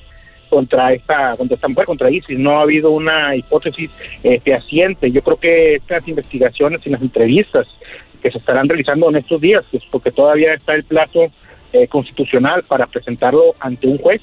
[0.49, 2.39] contra esta, contra esta mujer, contra Isis.
[2.39, 3.91] No ha habido una hipótesis
[4.23, 5.11] eh, fehaciente.
[5.11, 7.67] Yo creo que estas investigaciones y las entrevistas
[8.17, 11.31] que se estarán realizando en estos días, pues, porque todavía está el plazo
[11.73, 14.23] eh, constitucional para presentarlo ante un juez,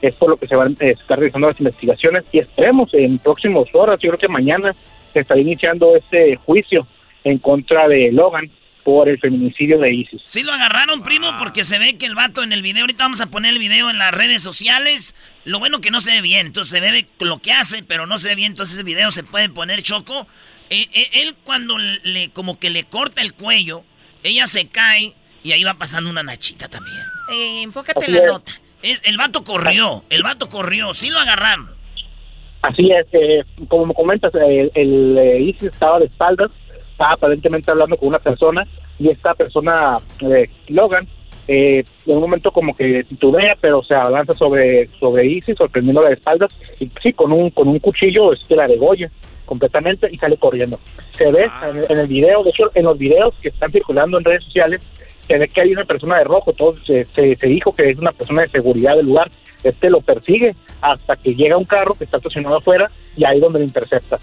[0.00, 3.66] es por lo que se van a estar realizando las investigaciones y esperemos en próximas
[3.72, 4.74] horas, yo creo que mañana
[5.12, 6.86] se estará iniciando este juicio
[7.24, 8.50] en contra de Logan
[8.84, 10.22] por el feminicidio de Isis.
[10.24, 13.20] Sí lo agarraron, primo, porque se ve que el vato en el video, ahorita vamos
[13.20, 15.14] a poner el video en las redes sociales.
[15.44, 18.16] Lo bueno que no se ve bien, entonces se ve lo que hace, pero no
[18.16, 20.26] se ve bien, entonces ese video se puede poner choco.
[20.70, 23.84] Eh, eh, él cuando le, como que le corta el cuello,
[24.22, 27.02] ella se cae y ahí va pasando una nachita también.
[27.32, 28.32] Eh, enfócate en la es.
[28.32, 28.52] nota.
[28.82, 31.70] Es, el vato corrió, el vato corrió, sí lo agarraron.
[32.62, 36.50] Así es, eh, como me comentas, el, el eh, Isis estaba de espaldas,
[36.90, 38.66] estaba aparentemente hablando con una persona
[38.98, 41.06] y esta persona, eh, Logan,
[41.48, 46.14] eh, en un momento como que titubea, pero se avanza sobre sobre Isis, sorprendiéndola de
[46.14, 49.10] espaldas y sí, con un con un cuchillo este la degolla
[49.46, 50.78] completamente y sale corriendo.
[51.16, 54.24] Se ve en, en el video, de hecho, en los videos que están circulando en
[54.24, 54.80] redes sociales,
[55.26, 57.98] se ve que hay una persona de rojo, todo se, se, se dijo que es
[57.98, 59.30] una persona de seguridad del lugar,
[59.64, 63.58] este lo persigue hasta que llega un carro que está estacionado afuera y ahí donde
[63.60, 64.18] lo intercepta.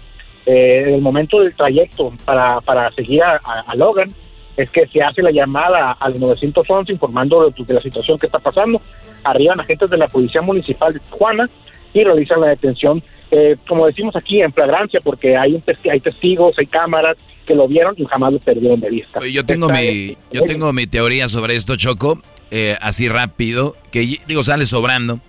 [0.46, 4.08] Eh, en el momento del trayecto para, para seguir a, a- a Logan
[4.56, 8.38] es que se hace la llamada al 911 informando de, de la situación que está
[8.38, 8.80] pasando.
[9.24, 11.48] Arriban agentes de la Policía Municipal de Tijuana
[11.92, 16.00] y realizan la detención, eh, como decimos aquí, en flagrancia, porque hay, un testi- hay
[16.00, 17.16] testigos, hay cámaras
[17.46, 19.20] que lo vieron y jamás lo perdieron de vista.
[19.26, 24.42] Yo tengo mi, yo tengo mi teoría sobre esto, Choco, eh, así rápido, que digo,
[24.42, 25.20] sale sobrando,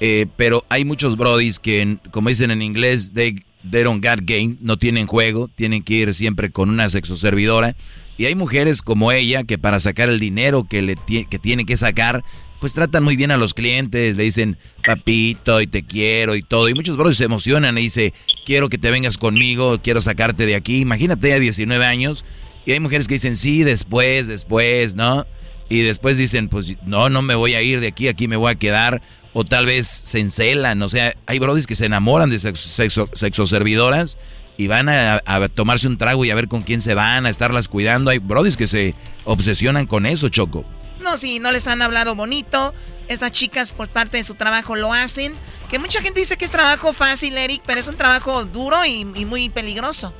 [0.00, 3.36] eh, pero hay muchos brodis que, como dicen en inglés, they,
[3.70, 7.74] they don't got game, no tienen juego, tienen que ir siempre con una sexoservidora,
[8.20, 11.78] y hay mujeres como ella que para sacar el dinero que, le que tiene que
[11.78, 12.22] sacar,
[12.60, 16.68] pues tratan muy bien a los clientes, le dicen papito y te quiero y todo,
[16.68, 18.12] y muchos brodis se emocionan y dice,
[18.44, 22.26] quiero que te vengas conmigo, quiero sacarte de aquí, imagínate a 19 años,
[22.66, 25.26] y hay mujeres que dicen, sí, después, después, ¿no?
[25.70, 28.52] Y después dicen, pues no, no me voy a ir de aquí, aquí me voy
[28.52, 29.00] a quedar.
[29.32, 33.08] O tal vez se encelan, o sea, hay brodis que se enamoran de sexo, sexo-
[33.14, 34.18] sexoservidoras
[34.60, 37.30] y van a, a tomarse un trago y a ver con quién se van, a
[37.30, 38.10] estarlas cuidando.
[38.10, 38.94] Hay brodis que se
[39.24, 40.66] obsesionan con eso, Choco.
[41.00, 42.74] No, sí, no les han hablado bonito.
[43.08, 45.32] Estas chicas por parte de su trabajo lo hacen.
[45.70, 49.06] Que mucha gente dice que es trabajo fácil, Eric, pero es un trabajo duro y,
[49.14, 50.12] y muy peligroso.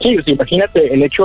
[0.00, 1.24] Sí, pues imagínate el hecho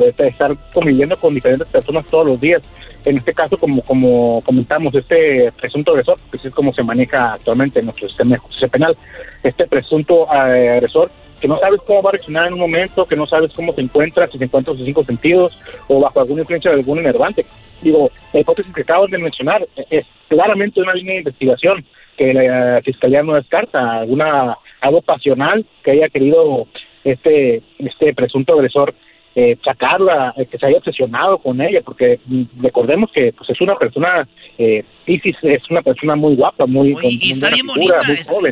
[0.00, 2.62] de estar conviviendo con diferentes personas todos los días.
[3.04, 7.78] En este caso, como como comentamos, este presunto agresor, que es como se maneja actualmente
[7.78, 8.96] en nuestro sistema de justicia penal,
[9.42, 11.12] este presunto eh, agresor
[11.44, 13.82] que no sabes cómo va a reaccionar en un momento, que no sabes cómo se
[13.82, 15.52] encuentra, si se encuentra sus cinco sentidos
[15.88, 17.44] o bajo alguna influencia de algún enervante.
[17.82, 21.84] Digo, la hipótesis que acabas de mencionar es claramente una línea de investigación
[22.16, 26.66] que la fiscalía no descarta, alguna algo pasional que haya querido
[27.04, 28.94] este este presunto agresor
[29.36, 32.20] eh, sacarla, eh, que se haya obsesionado con ella, porque
[32.62, 36.94] recordemos que pues es una persona, eh, Isis es una persona muy guapa, muy...
[36.94, 37.96] Oye, y está bien bonita,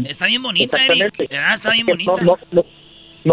[0.09, 1.31] está, bien bonita, Eric.
[1.33, 2.13] Ah, está bien bonita.
[2.23, 2.65] No, no, no,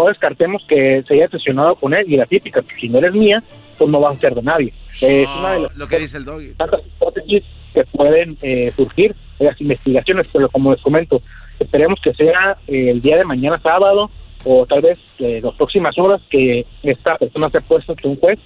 [0.06, 3.42] descartemos que se haya obsesionado con él, y la típica, pues, si no eres mía,
[3.78, 4.72] pues no vas a ser de nadie.
[5.00, 6.54] es una de las lo que dice el doggy.
[6.54, 11.22] tantas hipótesis que pueden eh, surgir en las investigaciones, pero como les comento,
[11.58, 14.10] esperemos que sea eh, el día de mañana sábado,
[14.44, 18.38] o tal vez eh, las próximas horas que esta persona se puesto ante un juez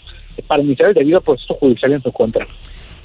[0.47, 2.47] para iniciar el debido proceso judicial en su contra.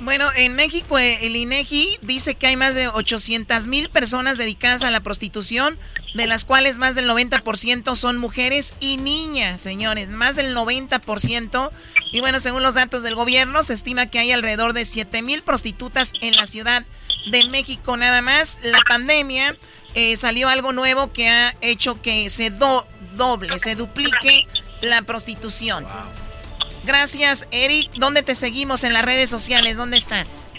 [0.02, 4.84] Bueno, en México eh, el INEGI dice que hay más de 800 mil personas dedicadas
[4.84, 5.78] a la prostitución,
[6.16, 11.72] de las cuales más del 90% son mujeres y niñas, señores, más del 90%.
[12.14, 15.42] Y bueno, según los datos del gobierno, se estima que hay alrededor de 7 mil
[15.42, 16.86] prostitutas en la Ciudad
[17.30, 18.60] de México nada más.
[18.64, 19.58] La pandemia
[19.96, 24.48] eh, salió algo nuevo que ha hecho que se do, doble, se duplique
[24.82, 25.86] la prostitución.
[26.86, 27.92] Gracias, Eric.
[27.98, 29.78] ¿Dónde te seguimos en las redes sociales?
[29.78, 30.54] ¿Dónde estás?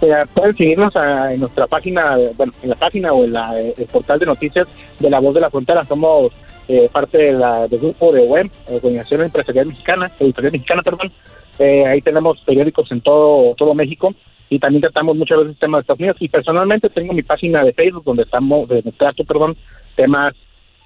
[0.00, 0.92] Eh, pueden seguirnos
[1.30, 4.66] en nuestra página, bueno, en la página o en la, el portal de noticias
[4.98, 5.84] de La Voz de la Frontera.
[5.84, 6.32] Somos
[6.66, 11.12] eh, parte de del grupo de WEM, Organización Empresarial Mexicana, Editorial Mexicana, perdón.
[11.58, 14.08] Eh, ahí tenemos periódicos en todo, todo México
[14.48, 16.16] y también tratamos muchas veces temas de Estados Unidos.
[16.18, 19.56] Y personalmente tengo mi página de Facebook donde estamos, de trato, perdón,
[19.94, 20.34] temas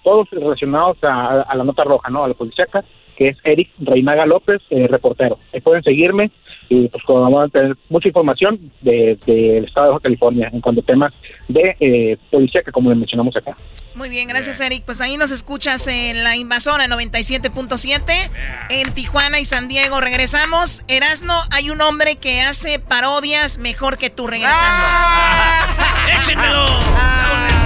[0.05, 2.25] todos relacionados a, a la nota roja, ¿no?
[2.25, 2.85] A la policíaca
[3.17, 5.39] que es Eric Reinaga López, eh, reportero.
[5.53, 6.31] Ahí pueden seguirme
[6.69, 10.81] y pues vamos a tener mucha información del de, estado de Baja California en cuanto
[10.81, 11.15] a temas
[11.49, 13.57] de eh, policía que como le mencionamos acá.
[13.95, 14.83] Muy bien, gracias Eric.
[14.85, 18.01] Pues ahí nos escuchas en la invasora 97.7
[18.71, 20.01] en Tijuana y San Diego.
[20.01, 20.85] Regresamos.
[20.89, 24.61] Erasno, hay un hombre que hace parodias mejor que tú regresando.
[24.61, 26.19] ¡Ah!
[26.19, 27.66] ¡Échenmelo!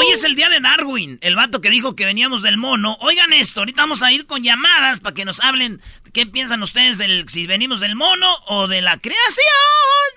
[0.00, 2.96] hoy es el día de Darwin, el vato que dijo que veníamos del mono.
[3.00, 5.82] Oigan esto, ahorita vamos a ir con llamadas para que nos hablen
[6.14, 9.44] qué piensan ustedes del si venimos del mono o de la creación.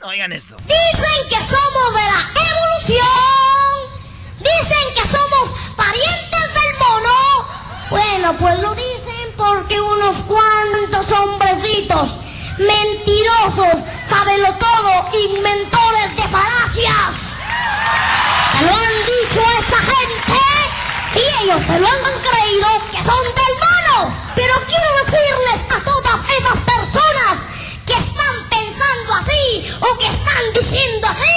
[0.04, 0.56] Oigan esto.
[0.66, 3.04] Dicen que somos de la evolución.
[4.40, 7.90] Dicen que somos parientes del mono.
[7.90, 12.20] Bueno, pues lo dicen porque unos cuantos hombrecitos
[12.58, 17.38] mentirosos, sábelo todo, inventores de falacias.
[18.62, 19.42] Lo han dicho
[21.54, 24.16] ellos se lo han creído que son del mono.
[24.36, 27.48] Pero quiero decirles a todas esas personas
[27.86, 31.36] que están pensando así o que están diciendo así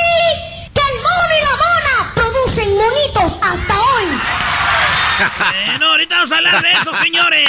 [0.74, 4.06] que el mono y la mona producen monitos hasta hoy.
[5.66, 7.48] Bueno, ahorita vamos a hablar de eso, señores.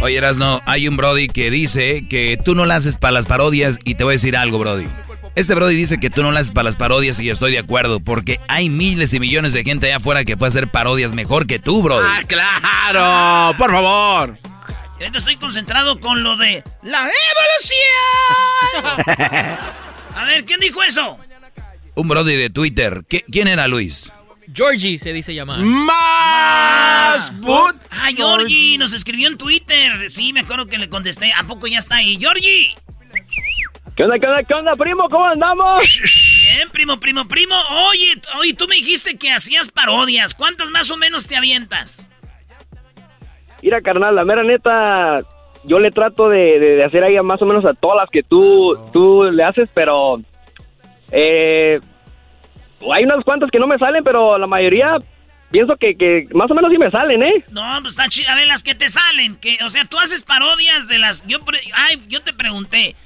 [0.00, 3.78] Oye, Erasno, hay un Brody que dice que tú no la haces para las parodias
[3.84, 4.86] y te voy a decir algo, Brody.
[5.34, 7.58] Este Brody dice que tú no la haces para las parodias y yo estoy de
[7.58, 11.46] acuerdo, porque hay miles y millones de gente allá afuera que puede hacer parodias mejor
[11.46, 12.06] que tú, Brody.
[12.06, 13.56] ¡Ah, claro!
[13.56, 14.38] ¡Por favor!
[15.00, 17.08] Estoy concentrado con lo de la
[18.74, 18.98] evolución.
[20.14, 21.18] A ver, ¿quién dijo eso?
[21.94, 23.02] Un Brody de Twitter.
[23.08, 24.12] ¿Qué- ¿Quién era Luis?
[24.54, 25.60] Georgie se dice llamar.
[25.60, 27.32] ¡Más!
[27.40, 27.76] ¡But!
[27.90, 28.76] ¡Ah, Georgie!
[28.78, 30.10] Nos escribió en Twitter.
[30.10, 31.32] Sí, me acuerdo que le contesté.
[31.32, 32.18] ¿A poco ya está ahí?
[32.20, 32.74] ¡Georgie!
[33.96, 35.06] ¿Qué onda, qué onda, qué onda, primo?
[35.08, 35.76] ¿Cómo andamos?
[36.56, 37.54] Bien, primo, primo, primo.
[37.90, 40.34] Oye, oye, tú me dijiste que hacías parodias.
[40.34, 42.08] ¿Cuántas más o menos te avientas?
[43.62, 45.20] Mira, carnal, la mera neta,
[45.64, 48.22] yo le trato de, de- de hacer ahí más o menos a todas las que
[48.22, 50.20] tú, tú le haces, pero
[51.12, 51.78] eh,
[52.92, 54.96] hay unas cuantas que no me salen, pero la mayoría
[55.52, 57.44] pienso que, que más o menos sí me salen, ¿eh?
[57.50, 58.32] No, pues está chido.
[58.32, 59.36] A ver, las que te salen.
[59.36, 61.24] Que, o sea, tú haces parodias de las.
[61.26, 61.38] Yo,
[61.74, 62.96] ay, yo te pregunté.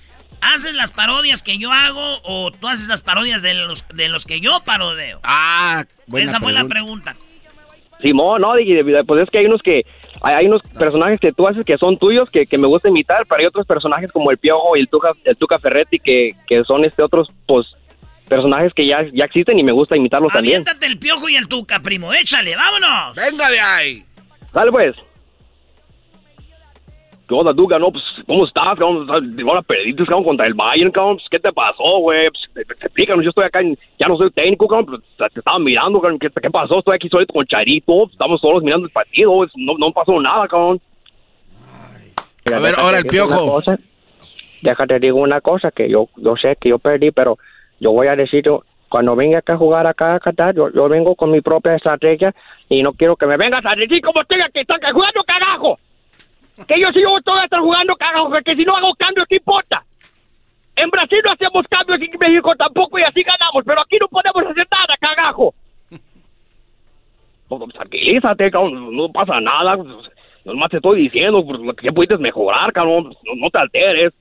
[0.55, 4.27] ¿Haces las parodias que yo hago o tú haces las parodias de los, de los
[4.27, 5.21] que yo parodeo?
[5.25, 7.17] Ah, buena Esa fue la pregunta.
[8.01, 9.85] Simón, no, dije, pues es que hay unos que
[10.23, 13.25] hay, hay unos personajes que tú haces que son tuyos que, que me gusta imitar,
[13.27, 16.63] pero hay otros personajes como el Piojo y el Tuca, el Tuca Ferretti que, que
[16.65, 17.67] son este otros pues
[18.29, 20.57] personajes que ya, ya existen y me gusta imitarlos también.
[20.57, 22.13] Aviéntate el piojo y el tuca, primo.
[22.13, 23.17] Échale, vámonos.
[23.17, 24.05] Venga de ahí.
[24.53, 24.97] Dale pues.
[27.29, 27.77] ¿Qué onda, Tuca?
[27.79, 28.79] No, pues, ¿cómo estás?
[28.79, 29.07] cabrón?
[29.11, 31.17] Ahora perdiste, cabrón, contra el Bayern, cabrón.
[31.17, 32.29] Pues, ¿Qué te pasó, güey?
[32.31, 35.59] Pues, explícanos, yo estoy acá, en- ya no soy técnico, cabrón, pero te- te estaba
[35.59, 36.21] mirando, cabrón.
[36.21, 36.79] ¿Qué, qué pasó?
[36.79, 40.47] Estoy aquí solito con Charito, estamos solos mirando el partido, es- no, no pasó nada,
[40.47, 40.81] cabrón.
[42.55, 43.51] A ver, ahora el Piojo.
[43.51, 43.77] cosa.
[44.63, 47.39] Déjate digo una cosa, que yo, yo sé que yo perdí, pero
[47.81, 48.45] yo voy a decir,
[48.89, 52.33] cuando venga acá a jugar acá a Qatar, yo, yo vengo con mi propia estrategia
[52.69, 55.79] y no quiero que me vengas a decir como tenga que estar jugando carajo.
[56.65, 59.37] Que yo sí yo voy a estar jugando carajo, porque si no hago cambios, ¿qué
[59.37, 59.85] importa?
[60.75, 64.51] En Brasil no hacemos cambios en México tampoco y así ganamos, pero aquí no podemos
[64.51, 65.55] hacer nada, carajo.
[67.73, 69.77] Tranquilízate, no pasa nada.
[70.45, 73.15] Nomás te estoy diciendo pues, que puedes mejorar, cabrón.
[73.25, 74.13] No, no te alteres.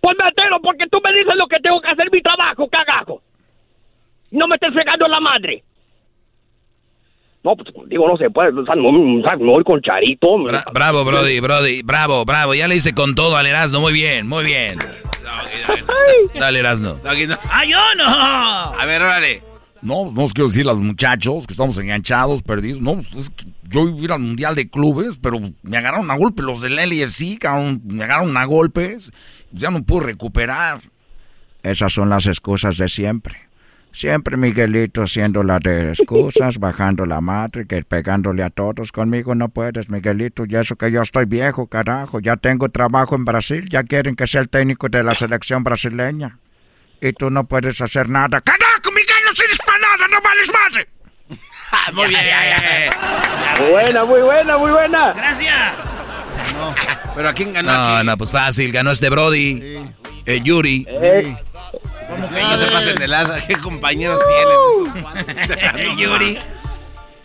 [0.00, 3.22] Pues me altero porque tú me dices lo que tengo que hacer mi trabajo, cagajo.
[4.30, 5.62] No me estés fregando la madre.
[7.44, 8.58] No, pues digo, no se puede.
[8.58, 10.28] O sea, no, o sea, me voy con Charito.
[10.38, 12.54] Bra- bravo, Brody, Brody, bravo, bravo.
[12.54, 13.80] Ya le hice con todo al Erasmo.
[13.80, 14.78] Muy bien, muy bien.
[16.34, 16.98] Dale, Erasmo.
[17.04, 18.04] ¡Ah, yo no!
[18.06, 19.42] A ver, órale.
[19.82, 22.80] No, no os quiero decir a los muchachos que estamos enganchados, perdidos.
[22.80, 26.10] No, pues, es que yo iba a ir al Mundial de Clubes, pero me agarraron
[26.10, 29.12] a golpe los del LFC, cabrón, me agarraron a golpes.
[29.52, 30.80] Ya no puedo recuperar.
[31.62, 33.43] Esas son las excusas de siempre.
[33.94, 38.90] Siempre Miguelito haciendo las de excusas, bajando la madre, que pegándole a todos.
[38.90, 40.44] Conmigo no puedes, Miguelito.
[40.48, 42.18] Y eso que yo estoy viejo, carajo.
[42.18, 43.68] Ya tengo trabajo en Brasil.
[43.70, 46.38] Ya quieren que sea el técnico de la selección brasileña.
[47.00, 48.40] Y tú no puedes hacer nada.
[48.40, 49.14] ¡Carajo, Miguel!
[49.26, 50.88] No sirves para nada, no vales madre.
[51.94, 52.90] Muy bien.
[53.60, 55.12] Muy buena, muy buena, muy buena.
[55.12, 56.04] Gracias.
[57.14, 57.72] Pero ¿a quién ganó?
[57.72, 58.72] No, no, pues fácil.
[58.72, 59.78] Ganó este Brody.
[60.26, 60.86] Eh, Yuri.
[60.88, 61.36] Eh,
[62.30, 63.44] No se pasen de laza.
[63.46, 64.20] ¿Qué compañeros
[64.94, 65.96] tienen?
[65.98, 66.38] Yuri.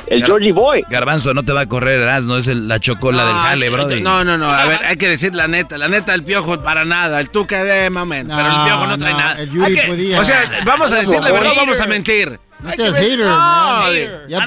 [0.08, 0.84] El Georgie Boy.
[0.90, 2.38] Garbanzo no te va a correr, Erasmo.
[2.38, 4.02] Es el- la chocola del jale, Brody.
[4.02, 4.50] No, no, no.
[4.50, 5.78] A ver, hay que decir la neta.
[5.78, 7.20] La neta, el piojo para nada.
[7.20, 8.34] El tuca de momento.
[8.36, 9.40] pero el piojo no trae no, nada.
[9.40, 10.20] el Yuri Hay que- podía.
[10.20, 12.40] O sea, vamos a decir la verdad, vamos a mentir.
[12.62, 13.90] No Hay seas hater, No, a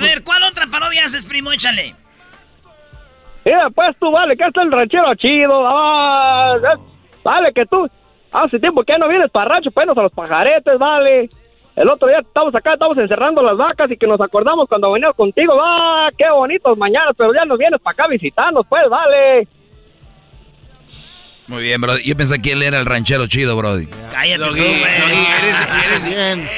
[0.01, 1.53] ver, ¿cuál otra parodia haces, primo?
[1.53, 1.95] Échale.
[3.45, 5.67] Mira, pues tú, vale, que está el ranchero chido.
[5.67, 6.55] Ah,
[7.25, 7.89] vale, que tú.
[8.33, 11.29] Hace tiempo que ya no vienes para rancho, penos a los pajaretes, vale.
[11.75, 15.17] El otro día estamos acá, estamos encerrando las vacas y que nos acordamos cuando veníamos
[15.17, 15.55] contigo.
[15.63, 19.49] Ah, qué bonitos mañanas, pero ya nos vienes para acá a visitarnos, pues, vale.
[21.49, 22.05] Muy bien, Brody.
[22.05, 23.87] Yo pensé que él era el ranchero chido, Brody.
[23.87, 25.01] Cállate, Doggy, tú, güey.
[25.01, 26.49] Doggy, eres, eres bien.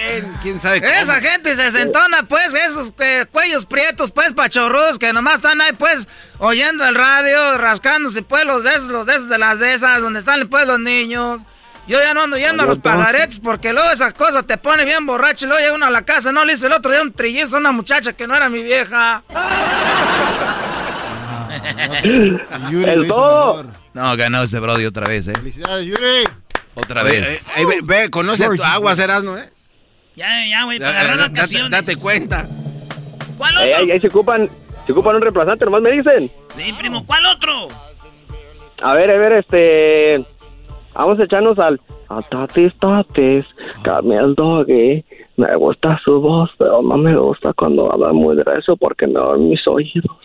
[0.42, 0.92] ¿Quién sabe cómo?
[0.92, 5.72] Esa gente se sentona, pues, esos eh, cuellos prietos, pues, pachorrudos, que nomás están ahí,
[5.78, 6.06] pues,
[6.38, 10.00] oyendo el radio, rascándose, pues, los de esos, los de esos de las de esas,
[10.02, 11.40] donde están, pues, los niños.
[11.86, 15.04] Yo ya no ando yendo a los pajaretes porque luego esas cosas te pone bien
[15.04, 17.12] borracho y luego llega uno a la casa, no le hice el otro día un
[17.12, 19.22] trillizo a una muchacha que no era mi vieja.
[22.70, 23.64] Yuri El todo.
[23.92, 25.32] No, ganó este Brody otra vez, ¿eh?
[25.34, 26.24] Felicidades, Yuri.
[26.74, 27.44] Otra vez.
[27.56, 29.48] eh, ve, ve, conoce a tu aguas, Erasmo, ¿eh?
[30.16, 32.46] Ya, ya, güey, para agarrar da- date, date cuenta.
[33.36, 33.80] ¿Cuál Eh, otro?
[33.82, 34.48] ahí, ahí se ocupan,
[34.86, 36.30] se ocupan un reemplazante, nomás me dicen.
[36.50, 37.68] Sí, primo, ¿cuál otro?
[38.82, 40.24] A ver, a ver, este.
[40.94, 41.80] Vamos a echarnos al.
[42.08, 43.44] A Tatis Tatis,
[43.82, 45.04] Camel Doggy.
[45.36, 49.48] Me gusta su voz, pero no me gusta cuando habla muy grueso porque me dan
[49.48, 50.16] mis oídos.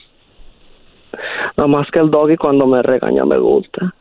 [1.58, 3.94] No más que el Doggy cuando me regaña me gusta.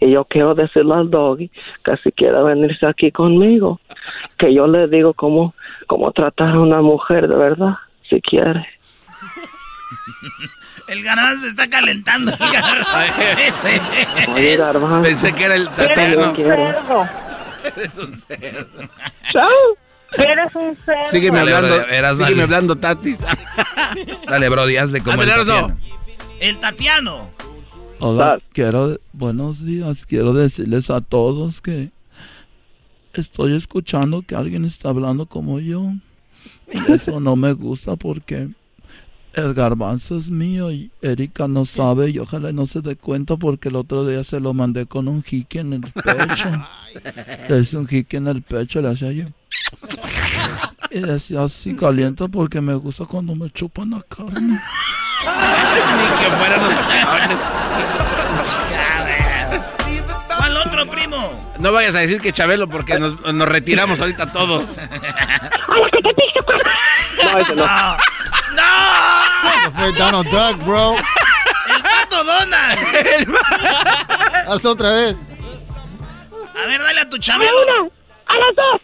[0.00, 1.50] Y yo quiero decirle al Doggy
[1.84, 3.80] que si quiere venirse aquí conmigo,
[4.38, 5.54] que yo le digo cómo,
[5.86, 7.74] cómo tratar a una mujer de verdad,
[8.08, 8.66] si quiere.
[10.88, 12.32] El garbanzo se está calentando.
[12.32, 13.40] el garbanzo.
[13.40, 13.80] Ese.
[14.34, 15.02] Oye, Garbanzo.
[15.02, 16.34] Pensé que era el También tatiano.
[16.34, 17.08] quiero.
[17.72, 17.94] Eres
[20.54, 21.10] un cerdo.
[21.10, 22.42] Sígueme Dale, hablando, Brody, eras, sígueme dale.
[22.44, 23.18] hablando, Tatis.
[24.28, 25.28] Dale, Brody, hazle como el.
[25.28, 25.76] Tatiano.
[26.40, 27.30] El Tatiano.
[28.00, 31.90] Hola, quiero, buenos días, quiero decirles a todos que
[33.14, 35.92] estoy escuchando que alguien está hablando como yo.
[36.72, 38.48] Y eso no me gusta porque
[39.34, 43.68] El garbanzo es mío y Erika no sabe y ojalá no se dé cuenta porque
[43.68, 46.50] el otro día se lo mandé con un jique en el pecho.
[47.48, 49.24] Le hice un jique en el pecho, le hacía yo.
[50.90, 54.40] Y decía así caliente porque me gusta cuando me chupan la carne.
[54.40, 56.74] Ni que fueran los
[60.36, 61.50] ¿Cuál otro primo?
[61.58, 64.64] No vayas a decir que Chabelo porque nos, nos retiramos ahorita todos.
[67.24, 67.64] No, ese no.
[69.76, 70.96] Fue Donald Duck, bro.
[70.96, 73.38] El pato Donald.
[74.48, 75.16] Hasta otra vez.
[76.62, 77.90] A ver, dale a tu Chabelo.
[78.26, 78.80] A las dos.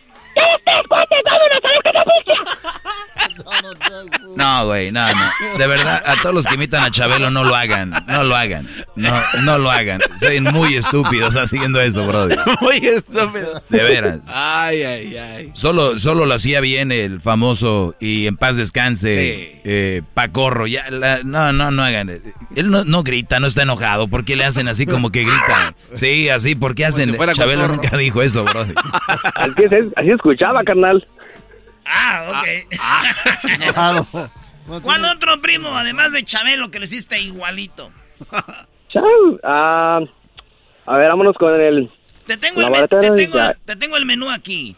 [4.36, 5.58] No, güey, no, no.
[5.58, 7.90] De verdad, a todos los que imitan a Chabelo, no lo hagan.
[8.06, 8.68] No lo hagan.
[8.96, 9.12] No,
[9.42, 10.00] no lo hagan.
[10.18, 12.38] Son muy estúpidos haciendo eso, brother.
[12.60, 13.62] Muy estúpido.
[13.68, 14.20] De veras.
[14.26, 15.50] Ay, ay, ay.
[15.54, 19.60] Solo, solo lo hacía bien el famoso y en paz descanse Sí.
[19.64, 20.66] eh, Pacorro.
[20.66, 22.08] Ya, la- no, no, no hagan.
[22.56, 24.08] Él no, no grita, no está enojado.
[24.08, 25.74] ¿Por qué le hacen así como que grita?
[25.94, 27.10] Sí, así, ¿por qué hacen?
[27.12, 27.82] si Chabelo cotorro.
[27.82, 28.74] nunca dijo eso, brother.
[29.34, 31.06] Así, es, así escuchaba, carnal.
[31.86, 32.46] Ah, ok.
[34.82, 37.90] ¿Cuál otro primo, además de Chabelo, que le hiciste igualito?
[38.88, 39.40] Chau.
[39.42, 40.00] Ah,
[40.86, 41.90] a ver, vámonos con el...
[42.26, 43.54] Te tengo, el, men- laboratorio te, y tengo, ya.
[43.64, 44.76] te tengo el menú aquí.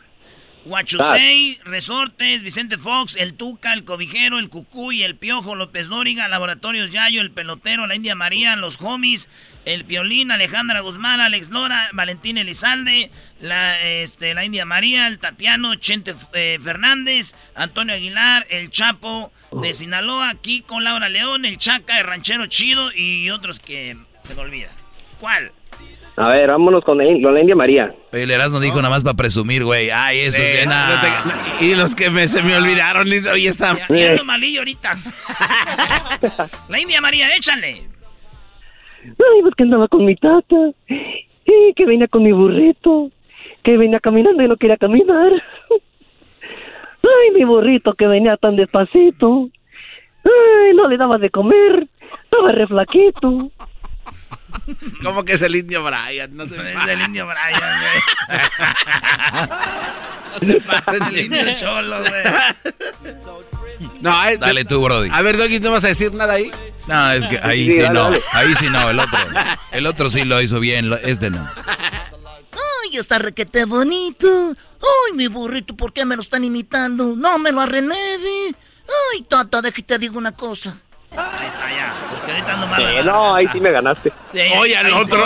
[0.65, 6.91] Huachusei, Resortes, Vicente Fox, El Tuca, El Cobijero, El Cucuy, El Piojo, López Dóriga, Laboratorios
[6.91, 9.29] Yayo, El Pelotero, La India María, Los Homies,
[9.65, 13.11] El Piolín, Alejandra Guzmán, Alex Lora, Valentín Elizalde,
[13.41, 19.75] la, este, la India María, El Tatiano, Chente eh, Fernández, Antonio Aguilar, El Chapo de
[19.75, 24.71] Sinaloa, Kiko, Laura León, El Chaca, El Ranchero Chido y otros que se me olvidan.
[25.19, 25.53] ¿Cuál?
[26.17, 27.95] A ver, vámonos con, el, con la India María.
[28.13, 29.89] Oye, el Erasmo dijo nada más para presumir, güey.
[29.91, 30.75] Ay, esto Sí, es no
[31.59, 33.77] te- y los que me, se me olvidaron, y hoy está.
[33.89, 34.93] Ya, malillo ahorita.
[36.69, 37.83] La India María, échale.
[39.05, 40.57] Ay, pues que andaba con mi tata.
[40.89, 43.11] Y que venía con mi burrito.
[43.65, 45.33] Que venía caminando y no quería caminar.
[47.03, 49.49] Ay, mi burrito que venía tan despacito.
[50.25, 51.87] Ay, no le daba de comer.
[52.25, 53.51] Estaba re flaquito.
[55.03, 56.37] ¿Cómo que es el indio Brian?
[56.37, 58.41] No se Es el indio Brian, güey.
[60.33, 62.23] No se pasen El indio cholo, güey.
[64.01, 65.11] No, es- Dale tú, Brody.
[65.13, 66.51] A ver, Doggy, ¿no vas a decir nada ahí?
[66.87, 68.11] No, es que ahí Sí, no.
[68.33, 69.19] Ahí sí no, el otro.
[69.73, 71.49] El otro sí lo hizo bien, este no.
[71.67, 74.27] Ay, está requete bonito.
[74.81, 77.15] Ay, mi burrito, ¿por qué me lo están imitando?
[77.17, 78.55] No me lo arrenede.
[79.15, 80.77] Ay, tata, déjate te digo una cosa.
[81.11, 81.95] Ahí está, ya.
[82.33, 82.83] Porque ahorita ando mal.
[82.83, 84.13] Eh, no, ahí sí me ganaste.
[84.59, 85.25] Oye, al otro.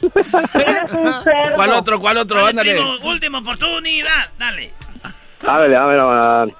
[1.56, 2.00] ¿Cuál otro?
[2.00, 2.36] ¿Cuál otro?
[2.38, 2.72] Dale, Ándale.
[2.74, 4.30] primo, última oportunidad.
[4.38, 4.70] Dale.
[5.46, 6.54] A ver, a ver, a ver.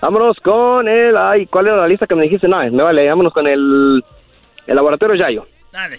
[0.00, 1.16] Vámonos con el...
[1.16, 2.48] Ay, ¿cuál era la lista que me dijiste?
[2.48, 4.02] No, me vale, vámonos con el...
[4.66, 5.46] El laboratorio Yayo.
[5.72, 5.98] Dale.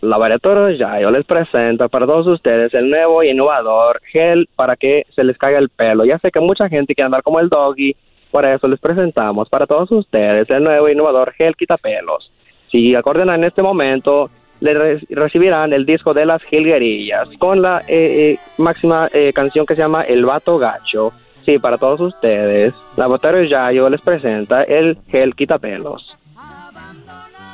[0.00, 5.24] Laboratorio Yayo les presenta para todos ustedes el nuevo y innovador gel para que se
[5.24, 6.04] les caiga el pelo.
[6.04, 7.96] Ya sé que mucha gente quiere andar como el doggy,
[8.34, 12.32] por eso les presentamos para todos ustedes el nuevo e innovador gel quitapelos.
[12.68, 14.28] Si acorden en este momento,
[14.58, 19.64] le re- recibirán el disco de las jilguerillas con la eh, eh, máxima eh, canción
[19.64, 21.12] que se llama El Vato Gacho.
[21.46, 26.04] Sí, para todos ustedes, Laboratorio Yayo les presenta el gel quitapelos.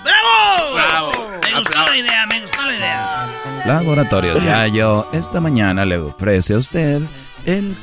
[0.02, 0.74] ¡Bravo!
[0.74, 1.10] ¡Bravo!
[1.42, 3.26] Me gustó la idea, me gustó la idea.
[3.66, 7.00] Laboratorio Yayo, esta mañana le ofrece a usted
[7.44, 7.74] el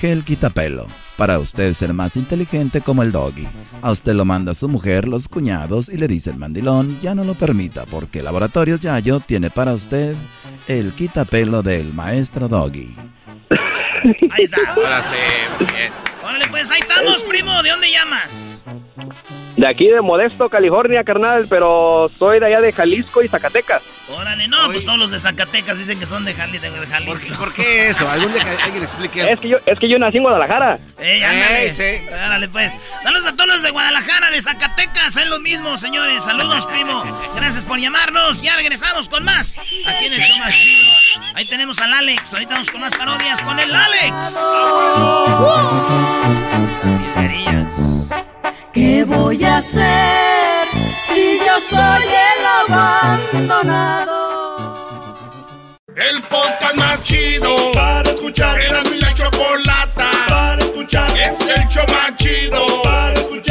[0.00, 0.86] gel quitapelo.
[1.16, 3.46] Para usted ser más inteligente como el doggy.
[3.82, 7.24] A usted lo manda su mujer, los cuñados, y le dice el mandilón, ya no
[7.24, 10.16] lo permita, porque Laboratorios Yayo tiene para usted
[10.68, 12.96] el quitapelo del maestro doggy.
[14.30, 14.60] Ahí está.
[14.74, 15.16] Ahora sí,
[15.58, 15.92] muy bien.
[16.24, 17.62] Órale, pues ahí estamos, primo.
[17.62, 18.64] ¿De dónde llamas?
[19.56, 23.82] De aquí de Modesto, California, carnal, pero soy de allá de Jalisco y Zacatecas.
[24.08, 27.36] Órale, no, pues todos los de Zacatecas dicen que son de, Jali, de, de Jalisco.
[27.38, 28.08] ¿Por qué eso?
[28.10, 30.78] ¿Algún día que alguien explique Es que yo, es que yo nací en Guadalajara.
[30.98, 31.66] Ey, ándale.
[31.66, 32.06] Ey, sí.
[32.10, 32.72] Órale, pues.
[33.02, 35.16] Saludos a todos los de Guadalajara, de Zacatecas.
[35.16, 36.24] Es lo mismo, señores.
[36.24, 37.04] Saludos, primo.
[37.36, 38.40] Gracias por llamarnos.
[38.42, 39.58] Ya regresamos con más.
[39.58, 40.92] Aquí en el show más chido.
[41.34, 42.32] Ahí tenemos al Alex.
[42.32, 44.38] Ahorita vamos con más parodias con el Alex.
[46.82, 47.49] Las jilguerillas.
[48.90, 50.66] ¿Qué voy a hacer
[51.06, 54.16] si yo soy el abandonado?
[55.94, 58.60] El podcast más chido para escuchar.
[58.60, 61.08] Era mi la chocolata para escuchar.
[61.16, 63.49] Es el show más chido para escuchar.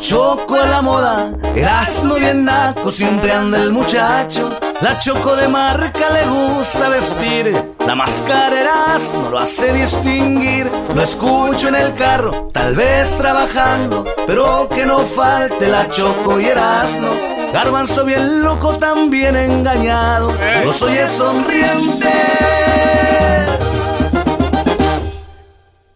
[0.00, 4.48] Choco a la moda, Erasmo bien naco, siempre anda el muchacho.
[4.80, 10.70] La choco de marca le gusta vestir, la máscara Erasmo lo hace distinguir.
[10.94, 16.46] Lo escucho en el carro, tal vez trabajando, pero que no falte la choco y
[16.46, 17.08] Erasmo.
[17.52, 20.30] Garbanzo bien loco, también engañado,
[20.64, 22.38] los oye sonrientes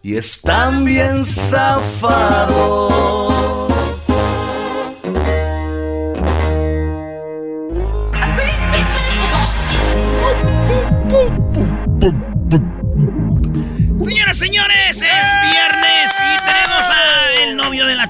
[0.05, 3.22] y están bien zafados.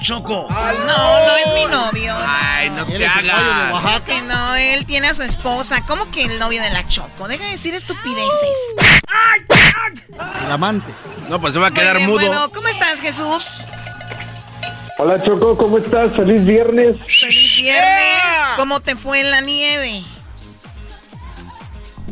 [0.04, 0.46] Choco.
[0.50, 2.14] No, no es mi novio.
[2.18, 4.02] Ay, no te hagas.
[4.02, 5.82] Que no, él tiene a su esposa.
[5.86, 7.26] ¿Cómo que el novio de la Choco?
[7.26, 8.74] Deja de decir estupideces.
[10.44, 10.94] El amante.
[11.30, 12.18] No, pues se va a quedar bien, mudo.
[12.18, 13.64] Bueno, ¿cómo estás, Jesús?
[14.98, 16.12] Hola Choco, ¿cómo estás?
[16.12, 16.98] Feliz viernes.
[16.98, 18.38] Feliz viernes.
[18.56, 20.04] ¿Cómo te fue en la nieve?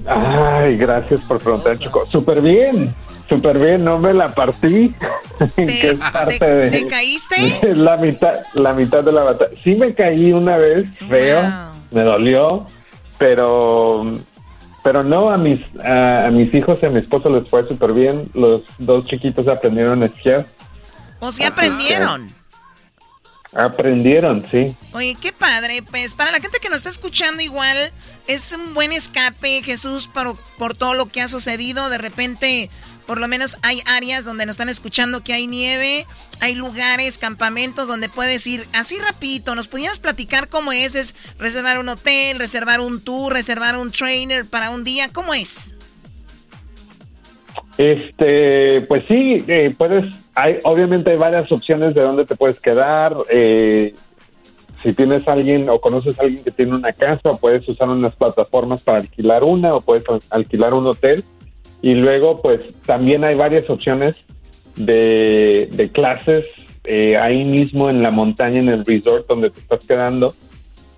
[0.08, 2.08] Ay, gracias por preguntar, Choco.
[2.10, 2.94] Súper bien,
[3.34, 4.94] súper bien, no me la partí.
[5.56, 7.58] que es parte te- de, te caíste?
[7.62, 9.50] de la mitad, la mitad de la batalla.
[9.64, 11.42] Sí me caí una vez, feo,
[11.90, 12.66] me dolió,
[13.18, 14.10] pero
[14.82, 17.92] pero no a mis a, a mis hijos y a mi esposo les fue súper
[17.92, 18.30] bien.
[18.34, 20.46] Los dos chiquitos aprendieron a esquiar.
[21.20, 22.28] ¿O si aprendieron?
[23.54, 24.74] Aprendieron, sí.
[24.94, 25.82] Oye, qué padre.
[25.82, 27.92] Pues para la gente que nos está escuchando igual,
[28.26, 31.90] es un buen escape, Jesús, por, por todo lo que ha sucedido.
[31.90, 32.70] De repente,
[33.06, 36.06] por lo menos hay áreas donde nos están escuchando que hay nieve,
[36.40, 39.54] hay lugares, campamentos donde puedes ir así rapidito.
[39.54, 40.94] ¿Nos pudieras platicar cómo es?
[40.94, 45.08] ¿Es reservar un hotel, reservar un tour, reservar un trainer para un día?
[45.12, 45.74] ¿Cómo es?
[47.78, 53.16] Este, pues sí, eh, puedes, hay, obviamente hay varias opciones de dónde te puedes quedar.
[53.30, 53.94] eh,
[54.82, 58.80] si tienes alguien o conoces a alguien que tiene una casa, puedes usar unas plataformas
[58.80, 61.22] para alquilar una o puedes al- alquilar un hotel.
[61.82, 64.14] Y luego, pues también hay varias opciones
[64.76, 66.48] de, de clases
[66.84, 70.32] eh, ahí mismo en la montaña, en el resort donde te estás quedando.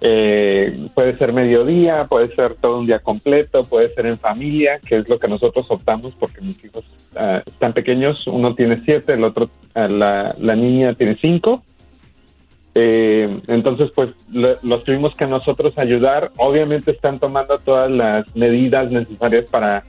[0.06, 4.96] Eh, puede ser mediodía, puede ser todo un día completo, puede ser en familia, que
[4.98, 6.84] es lo que nosotros optamos porque mis hijos
[7.16, 8.26] ah, están pequeños.
[8.26, 11.62] Uno tiene siete, el otro, ah, la, la niña tiene cinco.
[12.74, 16.32] Eh, entonces, pues lo- los tuvimos que nosotros ayudar.
[16.36, 19.84] Obviamente están tomando todas las medidas necesarias para,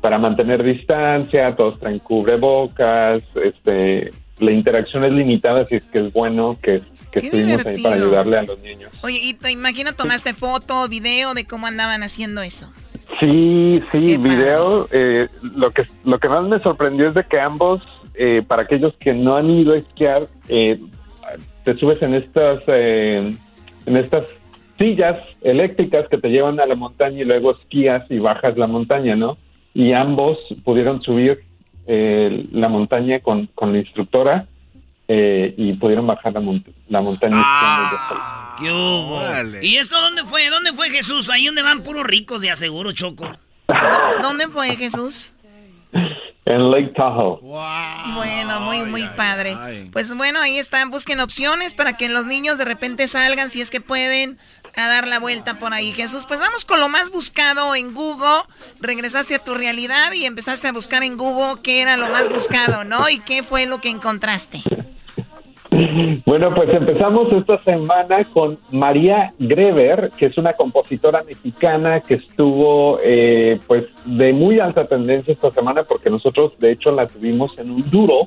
[0.00, 6.12] para mantener distancia, todos traen cubrebocas, este, la interacción es limitada, así es que es
[6.12, 6.80] bueno que,
[7.12, 8.92] estuvimos ahí para ayudarle a los niños.
[9.02, 12.72] Oye, y te imagino tomaste foto, video de cómo andaban haciendo eso.
[13.20, 14.88] Sí, sí, video.
[14.92, 18.94] eh, lo que lo que más me sorprendió es de que ambos, eh, para aquellos
[18.96, 20.78] que no han ido a esquiar, eh,
[21.62, 23.34] te subes en estas eh,
[23.86, 24.24] en estas
[24.76, 29.16] sillas eléctricas que te llevan a la montaña y luego esquías y bajas la montaña,
[29.16, 29.38] ¿no?
[29.78, 31.44] Y ambos pudieron subir
[31.86, 34.46] eh, la montaña con, con la instructora
[35.06, 37.36] eh, y pudieron bajar la, mont- la montaña
[38.08, 38.22] solos.
[38.58, 39.20] ¿Qué hubo?
[39.62, 40.48] ¿Y esto dónde fue?
[40.48, 41.28] ¿Dónde fue Jesús?
[41.28, 43.30] Ahí donde van puros ricos de aseguro, Choco.
[44.22, 45.38] ¿Dónde fue Jesús?
[46.46, 47.40] En Lake Tahoe.
[47.42, 49.56] Bueno, muy, muy padre.
[49.92, 53.72] Pues bueno, ahí están, busquen opciones para que los niños de repente salgan, si es
[53.72, 54.38] que pueden,
[54.76, 55.92] a dar la vuelta por ahí.
[55.92, 58.44] Jesús, pues vamos con lo más buscado en Google.
[58.80, 62.84] Regresaste a tu realidad y empezaste a buscar en Google qué era lo más buscado,
[62.84, 63.08] ¿no?
[63.08, 64.62] ¿Y qué fue lo que encontraste?
[66.24, 72.98] Bueno, pues empezamos esta semana con María Greber, que es una compositora mexicana que estuvo
[73.02, 77.70] eh, pues de muy alta tendencia esta semana porque nosotros de hecho la tuvimos en
[77.70, 78.26] un duro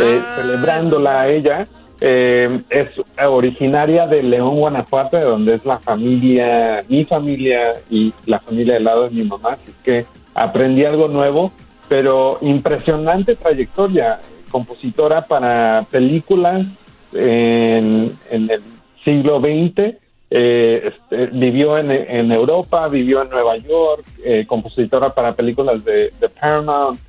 [0.00, 1.66] eh, celebrándola a ella.
[2.00, 2.88] Eh, es
[3.24, 8.84] originaria de León, Guanajuato, de donde es la familia, mi familia y la familia del
[8.84, 10.04] lado de mi mamá, así que
[10.34, 11.52] aprendí algo nuevo,
[11.88, 14.18] pero impresionante trayectoria,
[14.52, 16.66] compositora para películas
[17.12, 18.62] en, el
[19.04, 19.96] siglo XX,
[20.30, 27.00] eh, este, vivió en, Europa, vivió en Nueva York, eh, compositora para películas de, Paramount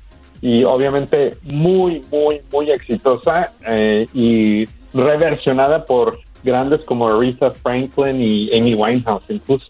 [0.42, 8.54] y obviamente muy, muy, muy exitosa eh, y reversionada por grandes como Aretha Franklin y
[8.56, 9.66] Amy Winehouse incluso.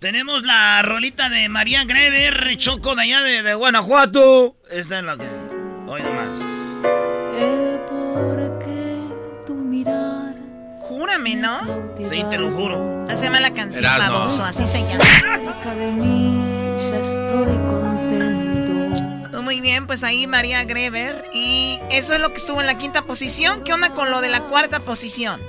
[0.00, 4.56] Tenemos la rolita de María Greber, Choco de allá de, de Guanajuato.
[4.70, 5.26] Esta es la que...
[5.88, 7.15] Hoy nomás.
[7.38, 8.98] El por qué
[9.46, 10.34] tu mirar.
[10.80, 11.60] Júrame, ¿no?
[11.98, 13.06] Sí, te lo juro.
[13.08, 13.84] Se llama la canción.
[13.84, 15.04] Baboso, así se llama.
[15.04, 16.40] Cerca de mí
[16.78, 19.42] ya estoy contento.
[19.42, 21.24] Muy bien, pues ahí María Greber.
[21.32, 23.62] Y eso es lo que estuvo en la quinta posición.
[23.64, 25.40] ¿Qué onda con lo de la cuarta posición?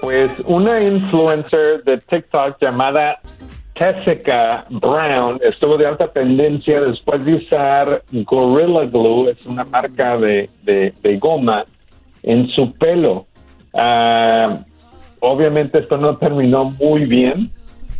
[0.00, 3.20] Pues una influencer de TikTok llamada
[3.74, 10.48] Tessica Brown estuvo de alta tendencia después de usar Gorilla Glue, es una marca de,
[10.62, 11.64] de- de goma,
[12.22, 13.26] en su pelo.
[13.74, 14.60] Ah,
[15.20, 17.50] obviamente esto no terminó muy bien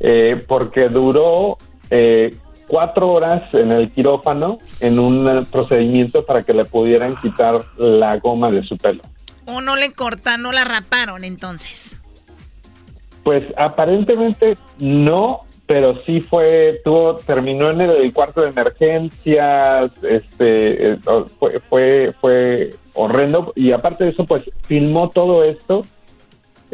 [0.00, 1.58] eh, porque duró
[1.90, 2.36] eh,
[2.68, 8.50] cuatro horas en el quirófano en un procedimiento para que le pudieran quitar la goma
[8.50, 9.02] de su pelo.
[9.46, 11.96] O no le cortan, no la raparon entonces.
[13.22, 20.98] Pues aparentemente no, pero sí fue, tuvo, terminó en el cuarto de emergencias, este, eh,
[21.38, 25.86] fue, fue, fue horrendo y aparte de eso, pues filmó todo esto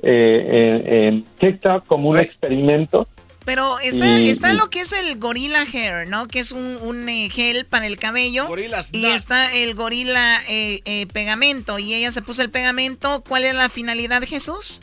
[0.02, 3.06] eh, en, en TikTok como un experimento.
[3.44, 6.28] Pero está, Y- está y- lo que es el Gorilla Hair, ¿no?
[6.28, 8.46] Que es un, un, eh, gel para el cabello.
[8.92, 11.78] y está el Gorilla eh, eh, Pegamento.
[11.78, 13.24] Y ella se puso el pegamento.
[13.26, 14.80] ¿Cuál es la finalidad, Jesús?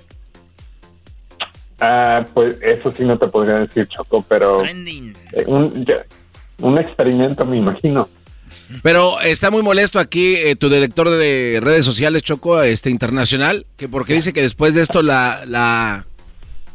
[1.80, 8.08] Ah, pues eso sí no te podría decir, Choco, pero eh, un, experimento me imagino.
[8.82, 13.88] Pero está muy molesto aquí eh, tu director de redes sociales, Choco, este internacional, que
[13.88, 16.06] porque dice que después de esto la, la,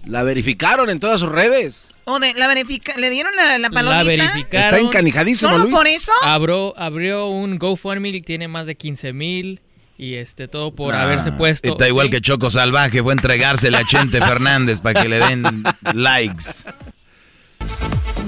[0.06, 1.88] la verificaron en todas sus redes.
[2.04, 4.02] O de la verifica le dieron la, la palomita.
[4.02, 4.66] La verificaron.
[4.66, 5.74] Está encanijadísimo, ¿Solo Luis.
[5.74, 6.12] por eso?
[6.22, 9.60] Abrió, abrió un GoFundMe y tiene más de 15 mil.
[9.98, 11.68] Y este, todo por Ah, haberse puesto.
[11.70, 12.10] Está igual sí.
[12.12, 15.62] que Choco Salvaje, fue entregársele a Chente Fernández para que le den
[15.92, 16.44] likes.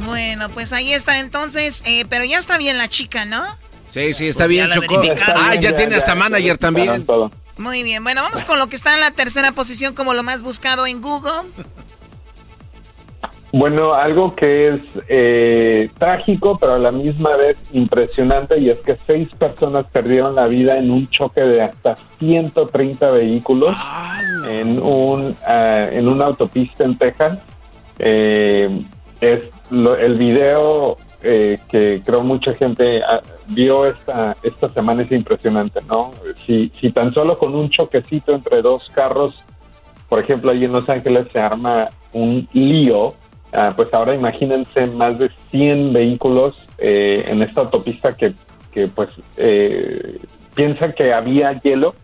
[0.04, 1.82] Bueno, pues ahí está entonces.
[1.86, 3.42] eh, pero ya está bien la chica, ¿no?
[3.90, 5.00] Sí, sí, está Pues bien, Choco.
[5.34, 7.06] Ah, Ya, ya ya, tiene ya, hasta ya manager también.
[7.56, 8.02] Muy bien.
[8.02, 11.00] Bueno, vamos con lo que está en la tercera posición como lo más buscado en
[11.00, 11.48] Google.
[13.56, 18.96] Bueno, algo que es eh, trágico, pero a la misma vez impresionante, y es que
[19.06, 23.72] seis personas perdieron la vida en un choque de hasta 130 vehículos
[24.50, 27.38] en un ah, en una autopista en Texas.
[28.00, 28.66] Eh,
[29.20, 35.12] es lo- el video eh, que creo mucha gente ah, vio esta esta semana es
[35.12, 36.10] impresionante, ¿no?
[36.44, 39.36] Si si tan solo con un choquecito entre dos carros
[40.08, 43.14] por ejemplo, ahí en Los Ángeles se arma un lío,
[43.54, 48.34] ah, pues ahora imagínense más de 100 vehículos eh, en esta autopista que,
[48.72, 50.18] que pues eh,
[50.54, 51.94] piensan que había hielo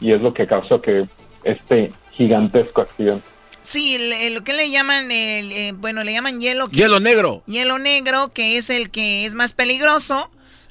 [0.00, 1.06] y es lo que causó que
[1.44, 3.24] este gigantesco accidente.
[3.62, 6.68] Sí, el- el- lo que le llaman, el, eh, bueno, le llaman hielo.
[6.68, 7.42] que- Hielo negro.
[7.46, 10.30] Hielo negro, que es el que es más peligroso.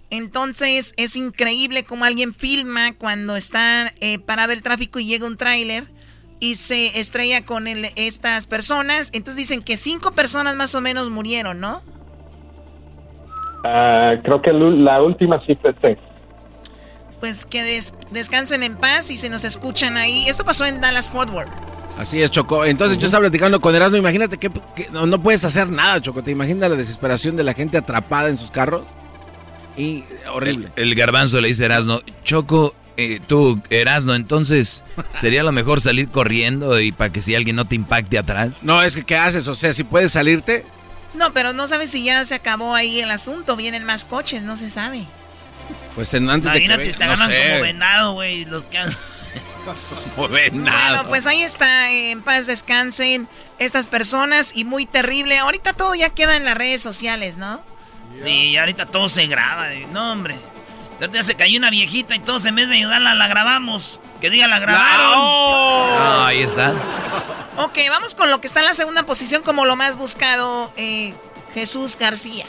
[0.10, 5.36] Entonces es increíble cómo alguien filma cuando está eh, parado el tráfico y llega un
[5.38, 5.86] tráiler
[6.40, 9.10] y se estrella con el- estas personas.
[9.14, 11.82] Entonces dicen que cinco personas más o menos murieron, ¿no?
[13.64, 15.98] Ah, creo que la última cifra es seis.
[17.20, 20.28] Pues que des- descansen en paz y se nos escuchan ahí.
[20.28, 21.50] Esto pasó en Dallas Fort Worth.
[21.98, 22.64] Así es, Choco.
[22.64, 23.98] Entonces yo estaba platicando con Erasmo.
[23.98, 26.22] Imagínate que, que no, no puedes hacer nada, Choco.
[26.22, 28.84] ¿Te imaginas la desesperación de la gente atrapada en sus carros?
[29.76, 30.70] Y horrible.
[30.76, 36.10] El garbanzo le dice a Erasno, Choco, eh, tú, Erasno, entonces sería lo mejor salir
[36.10, 38.54] corriendo y para que si alguien no te impacte atrás.
[38.64, 39.48] No, es que ¿qué haces?
[39.48, 40.66] O sea, si puedes salirte.
[41.14, 43.56] No, pero no sabes si ya se acabó ahí el asunto.
[43.56, 45.06] Vienen más coches, no se sabe.
[45.96, 47.50] Pues en, antes Imagínate, de que te no sé.
[47.50, 48.46] como venado, güey.
[48.46, 48.80] Los que...
[50.16, 50.96] Como venado.
[50.96, 53.28] Bueno, pues ahí está, eh, en paz descansen
[53.60, 55.38] estas personas y muy terrible.
[55.38, 57.62] Ahorita todo ya queda en las redes sociales, ¿no?
[58.14, 59.68] Sí, ahorita todo se graba.
[59.92, 60.36] No, hombre.
[61.00, 64.00] Ya te se cayó una viejita y todos en vez de ayudarla la grabamos.
[64.20, 65.14] Que diga la grabaron.
[65.16, 66.74] Ah, ahí está.
[67.60, 71.16] Ok, vamos con lo que está en la segunda posición como lo más buscado, eh,
[71.56, 72.46] Jesús García.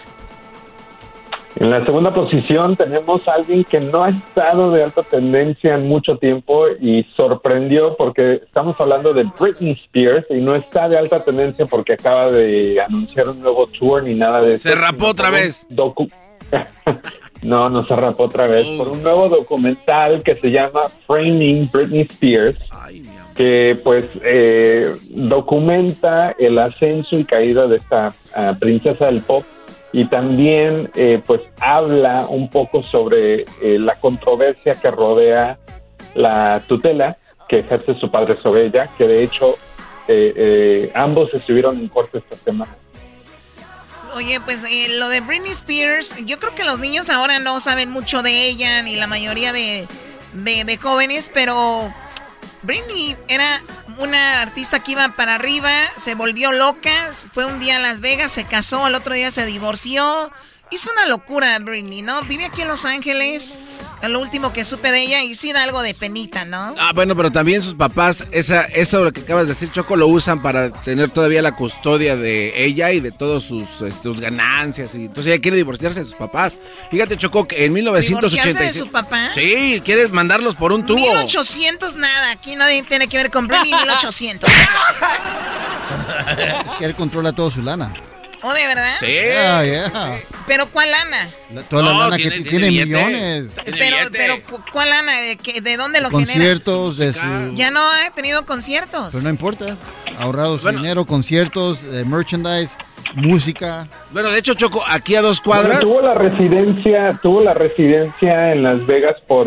[1.57, 5.88] En la segunda posición tenemos a alguien que no ha estado de alta tendencia en
[5.88, 11.24] mucho tiempo y sorprendió porque estamos hablando de Britney Spears y no está de alta
[11.24, 14.68] tendencia porque acaba de anunciar un nuevo tour ni nada de eso.
[14.68, 15.66] Se rapó otra vez.
[17.43, 18.66] no, no se rapó otra vez.
[18.76, 22.59] Por un nuevo documental que se llama Framing Britney Spears
[23.34, 29.45] que pues eh, documenta el ascenso y caída de esta ah, princesa del pop
[29.93, 35.57] y también eh, pues habla un poco sobre eh, la controversia que rodea
[36.14, 37.16] la tutela
[37.49, 39.55] que ejerce su padre sobre ella, que de hecho
[40.07, 42.76] eh, eh, ambos estuvieron en corte esta semana.
[44.15, 47.91] Oye, pues eh, lo de Britney Spears, yo creo que los niños ahora no saben
[47.91, 49.87] mucho de ella, ni la mayoría de,
[50.33, 51.93] de, de jóvenes, pero
[52.63, 53.61] Britney era
[53.99, 58.33] una artista que iba para arriba, se volvió loca, fue un día a Las Vegas,
[58.33, 60.33] se casó, al otro día se divorció
[60.71, 62.23] Hizo una locura Britney, ¿no?
[62.23, 63.59] Vive aquí en Los Ángeles.
[64.07, 66.75] Lo último que supe de ella y sí da algo de penita, ¿no?
[66.79, 70.07] Ah, bueno, pero también sus papás, esa, eso lo que acabas de decir, Choco, lo
[70.07, 74.95] usan para tener todavía la custodia de ella y de todas sus, este, sus ganancias.
[74.95, 76.59] Y entonces ella quiere divorciarse de sus papás.
[76.91, 78.75] Fíjate, Choco, que en 1986...
[78.75, 79.31] de su papá?
[79.35, 80.99] Sí, quiere mandarlos por un tubo.
[80.99, 84.49] 1800 nada, aquí nadie tiene que ver con Britney 1800.
[86.39, 87.93] es que él controla toda su lana.
[88.43, 88.97] ¿Oh, de verdad?
[89.01, 89.07] Sí.
[89.07, 90.20] Yeah, yeah.
[90.47, 91.28] ¿Pero cuál lana?
[91.53, 93.51] La- toda la No, lana tiene- que tiene tiene, millones.
[93.64, 95.20] Pero, pero, ¿cu- ¿cuál lana?
[95.20, 96.26] ¿De, qué- de dónde lo genera?
[96.32, 97.55] Conciertos de su...
[97.55, 99.09] Ya no ha tenido conciertos.
[99.12, 99.76] Pero no importa.
[100.20, 102.72] Ahorrado su dinero, conciertos, eh, merchandise,
[103.14, 103.89] música.
[104.11, 105.80] Bueno, de hecho, Choco, aquí a dos Bueno, cuadras...
[105.80, 109.47] tuvo la residencia, tuvo la residencia en Las Vegas por,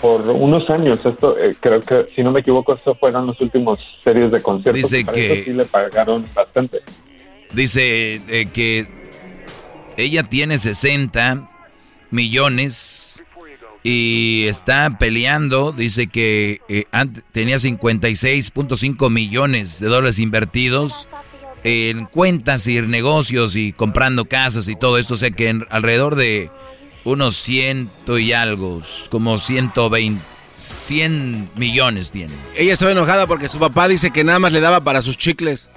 [0.00, 1.00] por unos años.
[1.04, 4.90] Esto, eh, creo que, si no me equivoco, estos fueron los últimos series de conciertos.
[4.90, 6.80] Dice para que- eso sí le pagaron bastante.
[7.52, 8.86] Dice eh, que
[9.96, 11.50] ella tiene 60
[12.10, 13.22] millones
[13.82, 15.72] y está peleando.
[15.72, 16.84] Dice que eh,
[17.32, 21.08] tenía 56.5 millones de dólares invertidos
[21.64, 25.14] en cuentas y negocios y comprando casas y todo esto.
[25.14, 26.50] O sea que en- alrededor de
[27.04, 30.20] unos ciento y algo, como 120,
[30.56, 32.34] 100 millones tiene.
[32.56, 35.70] Ella estaba enojada porque su papá dice que nada más le daba para sus chicles.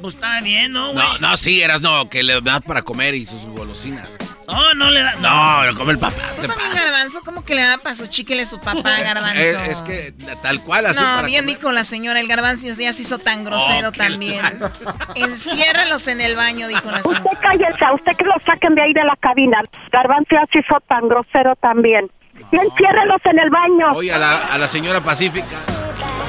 [0.00, 1.04] Pues está bien, ¿no, güey?
[1.04, 4.08] No, no, sí, eras no, que le das para comer y sus golosinas.
[4.48, 5.16] Oh, no le da.
[5.16, 6.22] No, lo come el papá.
[6.40, 7.20] ¿Tú también, Garbanzo?
[7.24, 9.40] ¿Cómo que le da para su chicle su papá, Garbanzo?
[9.40, 11.56] Es, es que tal cual así no, para bien comer.
[11.56, 14.40] dijo la señora, el Garbanzo ya se hizo tan grosero Oh, también.
[15.16, 17.22] Enciérralos en el baño, dijo la señora.
[17.24, 19.62] Usted cállese, a usted que lo saquen de ahí de la cabina.
[19.90, 22.08] Garbanzo ya se hizo tan grosero también.
[22.52, 23.92] Y enciérrelos en el baño.
[23.94, 25.56] Oye, a la, a la señora Pacífica.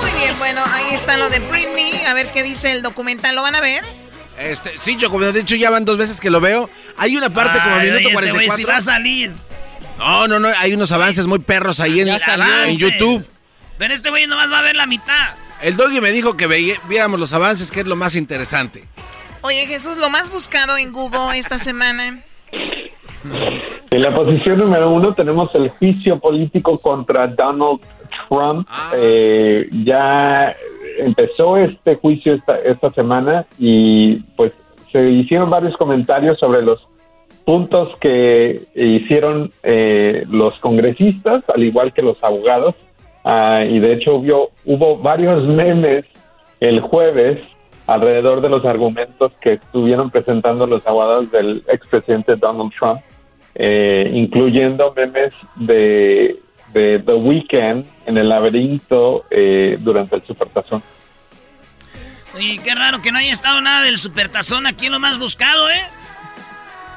[0.01, 2.05] Muy bien, bueno, ahí está lo de Britney.
[2.05, 3.35] A ver qué dice el documental.
[3.35, 3.83] ¿Lo van a ver?
[4.37, 6.69] Este, sí, Choco, de hecho ya van dos veces que lo veo.
[6.97, 8.55] Hay una parte como Ay, minuto oye, este güey 44.
[8.57, 9.31] sí va a salir.
[9.97, 12.07] No, no, no, hay unos avances muy perros ahí en,
[12.77, 13.25] YouTube.
[13.77, 15.35] Pero este güey nomás va a ver la mitad.
[15.61, 18.87] El doggy me dijo que veía- viéramos los avances, que es lo más interesante.
[19.41, 22.19] Oye, Jesús, lo más buscado en Google esta semana.
[23.89, 27.79] En la posición número uno tenemos el juicio político contra Donald
[28.27, 28.67] Trump.
[28.95, 30.55] Eh, ya
[30.99, 34.51] empezó este juicio esta, esta semana y pues
[34.91, 36.87] se hicieron varios comentarios sobre los
[37.45, 42.75] puntos que hicieron eh, los congresistas, al igual que los abogados.
[43.23, 46.05] Ah, y de hecho hubo, hubo varios memes
[46.59, 47.39] el jueves
[47.85, 52.99] alrededor de los argumentos que estuvieron presentando los abogados del expresidente Donald Trump,
[53.59, 56.37] eh, incluyendo memes de,
[56.73, 60.83] de The Weeknd en el laberinto eh, durante el Supertazón.
[62.39, 65.69] Y qué raro que no haya estado nada del supertazón aquí en lo más buscado,
[65.71, 65.81] ¿eh?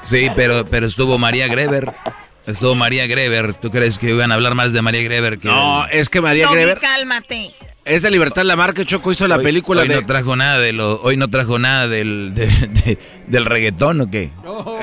[0.03, 1.93] Sí, pero, pero estuvo María Greber.
[2.47, 3.55] Estuvo María Greber.
[3.55, 6.47] ¿Tú crees que iban a hablar más de María Greber que No, es que María
[6.47, 7.53] Doggy, Greber cálmate.
[7.95, 10.59] Es de Libertad la marca Choco hizo la Hoy- película hoy de no trajo nada
[10.59, 14.31] de lo, hoy no trajo nada del, de- de- del reggaetón o qué?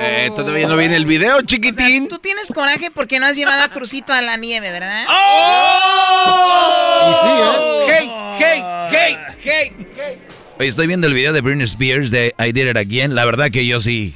[0.00, 2.08] Eh, todavía no viene el video, chiquitín.
[2.08, 5.04] Tú tienes coraje porque no has llevado a Crucito a la nieve, ¿verdad?
[5.08, 6.66] ¡Oh!
[7.88, 10.18] Hey, hey, hey, hey, hey.
[10.58, 13.14] Oye, estoy viendo el video de Britney Spears de I Did It Again.
[13.14, 14.14] La verdad que yo sí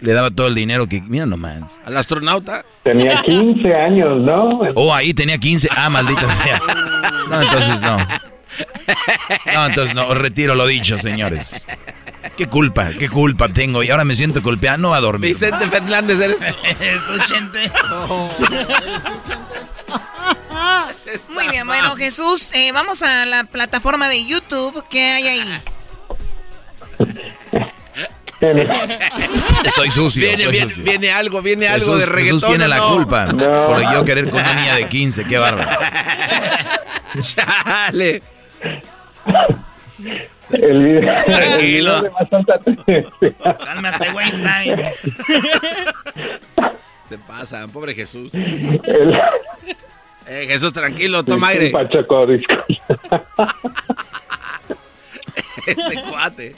[0.00, 1.00] le daba todo el dinero que...
[1.00, 1.62] Mira nomás.
[1.84, 2.64] Al astronauta.
[2.82, 4.60] Tenía 15 años, ¿no?
[4.74, 5.68] Oh, ahí tenía 15.
[5.76, 6.60] Ah, maldita sea.
[7.28, 7.98] No, entonces no.
[9.54, 10.14] No, entonces no.
[10.14, 11.64] Retiro lo dicho, señores.
[12.36, 12.90] ¿Qué culpa?
[12.98, 13.82] ¿Qué culpa tengo?
[13.82, 14.78] Y ahora me siento golpeado.
[14.78, 15.30] No va a dormir.
[15.30, 16.38] Vicente Fernández eres
[16.80, 17.70] Escuchente.
[21.32, 24.84] Muy bien, bueno, Jesús, eh, vamos a la plataforma de YouTube.
[24.90, 25.60] ¿Qué hay ahí?
[28.40, 30.22] Estoy sucio.
[30.22, 30.84] Viene, estoy viene, sucio.
[30.84, 32.38] viene algo, viene algo de reggaetón.
[32.40, 32.94] Jesús tiene ¿o la no?
[32.94, 33.26] culpa.
[33.26, 33.66] No.
[33.66, 35.24] Por yo querer con una niña de 15.
[35.24, 35.70] Qué bárbaro.
[37.22, 38.22] Chale.
[40.50, 42.02] El video, Tranquilo.
[43.64, 44.80] Cálmate, Weinstein.
[47.08, 48.34] Se pasan, pobre Jesús.
[48.34, 49.18] El-
[50.30, 51.72] Eh, Jesús, tranquilo, toma aire.
[51.72, 51.88] Disculpa.
[55.66, 56.54] Este cuate.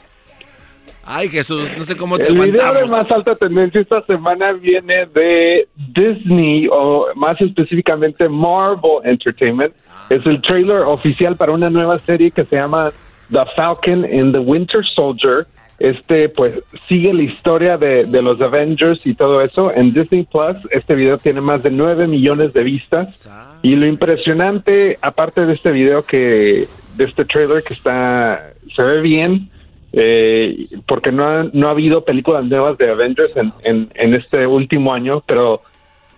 [1.13, 5.07] Ay, Jesús, no sé cómo te El video de más alta tendencia esta semana viene
[5.07, 9.75] de Disney o más específicamente Marvel Entertainment.
[10.09, 12.93] Es el trailer oficial para una nueva serie que se llama
[13.33, 15.49] The Falcon and the Winter Soldier.
[15.81, 16.55] Este, pues,
[16.89, 19.75] sigue la historia de, de los Avengers y todo eso.
[19.75, 23.29] En Disney Plus, este video tiene más de 9 millones de vistas.
[23.63, 29.01] Y lo impresionante, aparte de este video que, de este trailer que está, se ve
[29.01, 29.51] bien,
[29.93, 34.47] eh, porque no ha, no ha habido películas nuevas de Avengers en, en, en este
[34.47, 35.63] último año, pero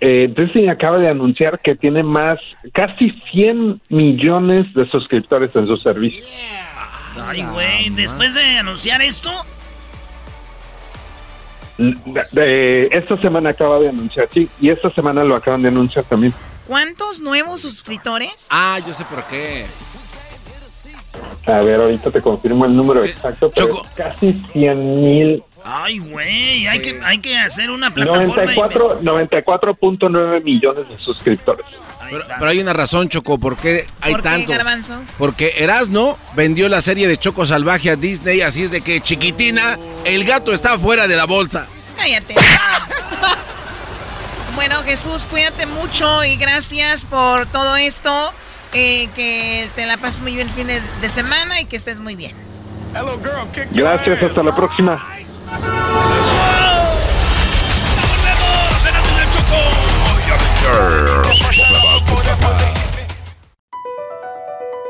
[0.00, 2.38] eh, Disney acaba de anunciar que tiene más,
[2.74, 6.24] casi 100 millones de suscriptores en su servicio.
[7.28, 9.30] Ay, güey, después de anunciar esto,
[11.78, 11.96] De-
[12.32, 16.32] de- esta semana acaba de anunciar, sí, y esta semana lo acaban de anunciar también.
[16.66, 18.48] ¿Cuántos nuevos suscriptores?
[18.50, 19.64] Ah, yo sé por qué.
[21.46, 26.66] A ver, ahorita te confirmo el número exacto, pero es casi 100 mil, ay, güey,
[26.66, 28.52] hay, que, hay que hacer una plataforma.
[28.52, 31.66] y- 94 94.9 millones de suscriptores.
[32.10, 34.56] Pero, pero hay una razón, Choco, ¿por qué hay ¿Por qué, tantos?
[35.16, 39.78] Porque Erasno vendió la serie de Choco Salvaje a Disney, así es de que chiquitina,
[40.04, 41.66] el gato está fuera de la bolsa.
[41.96, 42.34] Cállate.
[44.54, 48.32] bueno, Jesús, cuídate mucho y gracias por todo esto.
[48.74, 52.00] Eh, que te la pases muy bien el fin de, de semana y que estés
[52.00, 52.32] muy bien.
[52.94, 55.02] Hello, girl, Gracias, hasta la próxima.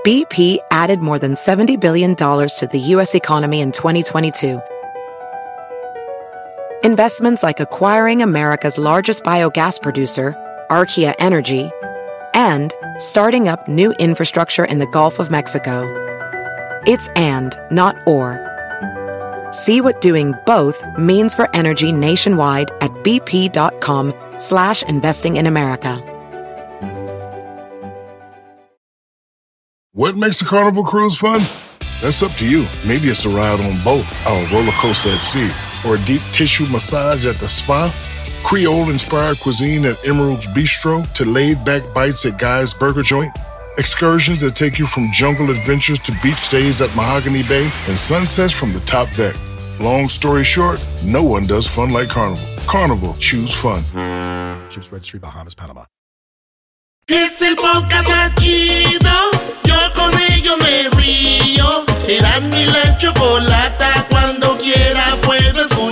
[0.05, 3.15] BP added more than $70 billion to the U.S.
[3.15, 4.61] economy in 2022.
[6.83, 10.35] Investments like acquiring America's largest biogas producer,
[10.71, 11.71] Archaea Energy,
[12.35, 15.83] and starting up new infrastructure in the Gulf of Mexico.
[16.87, 18.41] It's and, not or.
[19.53, 26.03] See what doing both means for energy nationwide at bp.com slash investing in America.
[29.95, 31.41] What makes a carnival cruise fun?
[32.01, 32.67] That's up to you.
[32.87, 35.51] Maybe it's a ride on boat, a roller coaster at sea,
[35.87, 37.93] or a deep tissue massage at the spa.
[38.45, 43.33] Creole inspired cuisine at Emerald's Bistro to laid back bites at Guy's Burger Joint.
[43.79, 48.53] Excursions that take you from jungle adventures to beach stays at Mahogany Bay and sunsets
[48.53, 49.35] from the top deck.
[49.81, 52.45] Long story short, no one does fun like Carnival.
[52.67, 53.83] Carnival, choose fun.
[54.71, 55.85] Ships Registry, Bahamas, Panama.
[57.09, 59.11] Es el podcast más chido.
[59.65, 61.85] Yo con ello me río.
[62.07, 64.07] Eras mi la chocolata.
[64.11, 65.92] Cuando quiera puedo escuchar.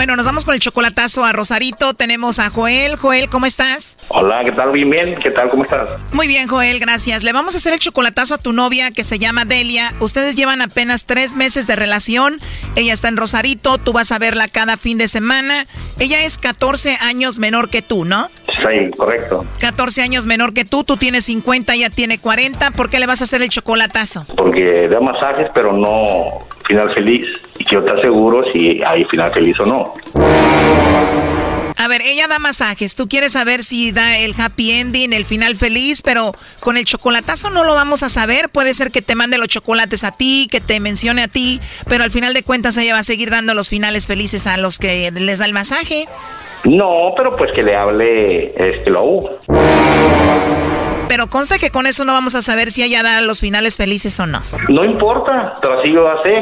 [0.00, 1.92] Bueno, nos vamos con el chocolatazo a Rosarito.
[1.92, 2.96] Tenemos a Joel.
[2.96, 3.98] Joel, ¿cómo estás?
[4.08, 4.70] Hola, ¿qué tal?
[4.70, 5.14] Bien, bien.
[5.22, 5.50] ¿Qué tal?
[5.50, 5.90] ¿Cómo estás?
[6.14, 7.22] Muy bien, Joel, gracias.
[7.22, 9.92] Le vamos a hacer el chocolatazo a tu novia que se llama Delia.
[10.00, 12.38] Ustedes llevan apenas tres meses de relación.
[12.76, 15.66] Ella está en Rosarito, tú vas a verla cada fin de semana.
[15.98, 18.28] Ella es 14 años menor que tú, ¿no?
[18.46, 19.44] Sí, correcto.
[19.58, 22.70] 14 años menor que tú, tú tienes 50, ella tiene 40.
[22.70, 24.24] ¿Por qué le vas a hacer el chocolatazo?
[24.34, 27.26] Porque da masajes, pero no final feliz.
[27.70, 29.94] Y quiero estar seguro si hay final feliz o no.
[31.76, 32.94] A ver, ella da masajes.
[32.94, 37.48] Tú quieres saber si da el happy ending, el final feliz, pero con el chocolatazo
[37.48, 38.50] no lo vamos a saber.
[38.50, 42.04] Puede ser que te mande los chocolates a ti, que te mencione a ti, pero
[42.04, 45.10] al final de cuentas ella va a seguir dando los finales felices a los que
[45.10, 46.06] les da el masaje.
[46.64, 49.02] No, pero pues que le hable este lo
[51.10, 54.20] Pero consta que con eso no vamos a saber si ella da los finales felices
[54.20, 54.40] o no.
[54.68, 56.40] No importa, pero así lo hace.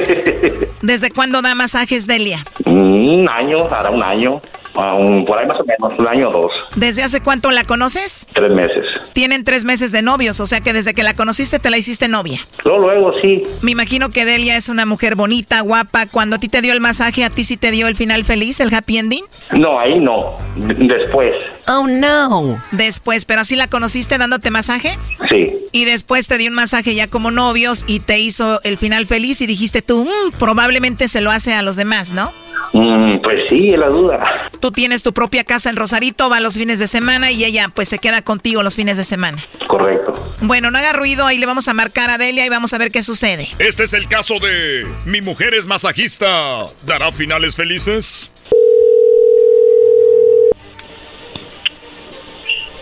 [0.80, 2.42] ¿Desde cuándo da masajes Delia?
[2.64, 4.40] un año, hará un año.
[4.76, 6.52] Ah, un- por ahí más o menos, un año o dos.
[6.76, 8.26] ¿Desde hace cuánto la conoces?
[8.32, 8.86] Tres meses.
[9.12, 12.08] Tienen tres meses de novios, o sea que desde que la conociste te la hiciste
[12.08, 12.40] novia.
[12.64, 13.42] Luego, luego, sí.
[13.62, 16.06] Me imagino que Delia es una mujer bonita, guapa.
[16.06, 18.60] Cuando a ti te dio el masaje, ¿a ti sí te dio el final feliz,
[18.60, 19.24] el happy ending?
[19.52, 20.32] No, ahí no.
[20.56, 21.32] Después.
[21.68, 22.62] Oh, no.
[22.72, 24.98] Después, pero así la conociste dándote masaje.
[25.28, 25.56] Sí.
[25.72, 29.40] Y después te dio un masaje ya como novios y te hizo el final feliz
[29.40, 32.30] y dijiste tú, "Mm, probablemente se lo hace a los demás, ¿no?
[32.72, 34.50] Mm, pues sí, es la duda.
[34.62, 37.88] Tú tienes tu propia casa en Rosarito, va los fines de semana y ella pues
[37.88, 39.38] se queda contigo los fines de semana.
[39.66, 40.12] Correcto.
[40.40, 42.92] Bueno, no haga ruido, ahí le vamos a marcar a Delia y vamos a ver
[42.92, 43.48] qué sucede.
[43.58, 46.66] Este es el caso de Mi mujer es masajista.
[46.86, 48.30] ¿Dará finales felices?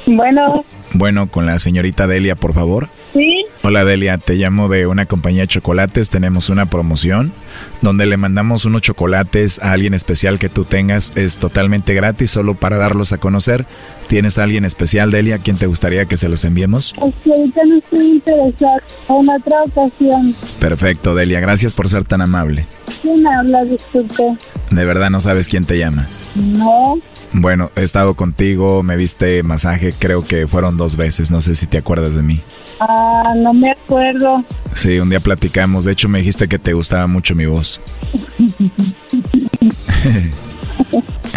[0.05, 2.89] Bueno, Bueno, con la señorita Delia, por favor.
[3.15, 3.47] sí.
[3.63, 6.09] Hola, Delia, te llamo de una compañía de chocolates.
[6.09, 7.31] Tenemos una promoción
[7.83, 11.13] donde le mandamos unos chocolates a alguien especial que tú tengas.
[11.15, 13.67] Es totalmente gratis, solo para darlos a conocer.
[14.09, 16.95] ¿Tienes a alguien especial, Delia, a quien te gustaría que se los enviemos?
[17.07, 20.35] Es que ahorita no estoy interesada en otra ocasión.
[20.59, 21.41] Perfecto, Delia.
[21.41, 22.65] Gracias por ser tan amable.
[23.03, 23.63] ¿Quién habla?
[23.65, 24.39] Disculpe.
[24.71, 26.09] De verdad no sabes quién te llama.
[26.35, 26.99] No.
[27.33, 31.67] Bueno, he estado contigo, me diste masaje, creo que fueron dos veces, no sé si
[31.67, 32.41] te acuerdas de mí.
[32.81, 34.43] Ah, no me acuerdo.
[34.75, 37.81] Sí, un día platicamos, de hecho me dijiste que te gustaba mucho mi voz.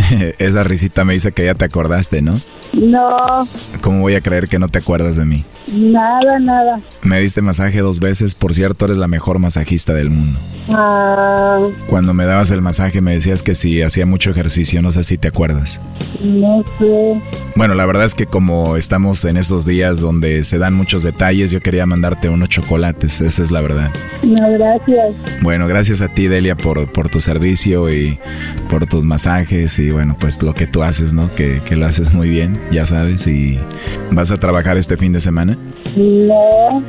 [0.39, 2.39] Esa risita me dice que ya te acordaste, ¿no?
[2.71, 3.45] No,
[3.81, 5.43] ¿Cómo voy a creer que no te acuerdas de mí?
[5.73, 6.79] Nada, nada.
[7.01, 10.39] Me diste masaje dos veces, por cierto, eres la mejor masajista del mundo.
[10.69, 11.57] Ah,
[11.87, 15.17] Cuando me dabas el masaje me decías que si hacía mucho ejercicio, no sé si
[15.17, 15.79] te acuerdas.
[16.21, 17.21] no sé.
[17.55, 21.51] Bueno, la verdad es que como estamos en esos días donde se dan muchos detalles,
[21.51, 23.91] yo quería mandarte unos chocolates, esa es la verdad.
[24.23, 25.15] No, gracias.
[25.41, 28.17] Bueno, gracias a ti, Delia, por, por tu servicio y
[28.69, 31.33] por tus masajes y bueno, pues lo que tú haces, ¿no?
[31.35, 33.27] Que, que lo haces muy bien, ya sabes.
[33.27, 33.59] ¿Y
[34.11, 35.57] vas a trabajar este fin de semana?
[35.95, 36.81] No,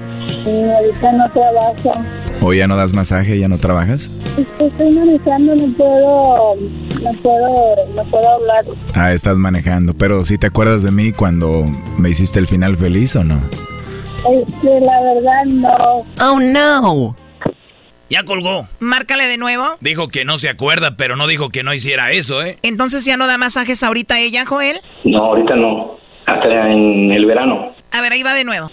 [0.46, 1.92] ahorita no trabajo.
[2.40, 4.10] ¿O ya no das masaje, ya no trabajas?
[4.58, 6.56] Estoy manejando, no puedo,
[7.02, 8.64] no puedo, no puedo hablar.
[8.94, 11.64] Ah, estás manejando, pero ¿sí te acuerdas de mí cuando
[11.98, 13.40] me hiciste el final feliz o no?
[14.30, 16.04] Es que la verdad no.
[16.20, 17.16] Oh no.
[18.10, 18.68] Ya colgó.
[18.80, 19.64] Márcale de nuevo.
[19.80, 22.58] Dijo que no se acuerda, pero no dijo que no hiciera eso, ¿eh?
[22.62, 24.76] Entonces ya no da masajes ahorita ella, Joel.
[25.04, 25.96] No, ahorita no.
[26.26, 27.73] Hasta en el verano.
[27.94, 28.70] A ver, ahí va de nuevo.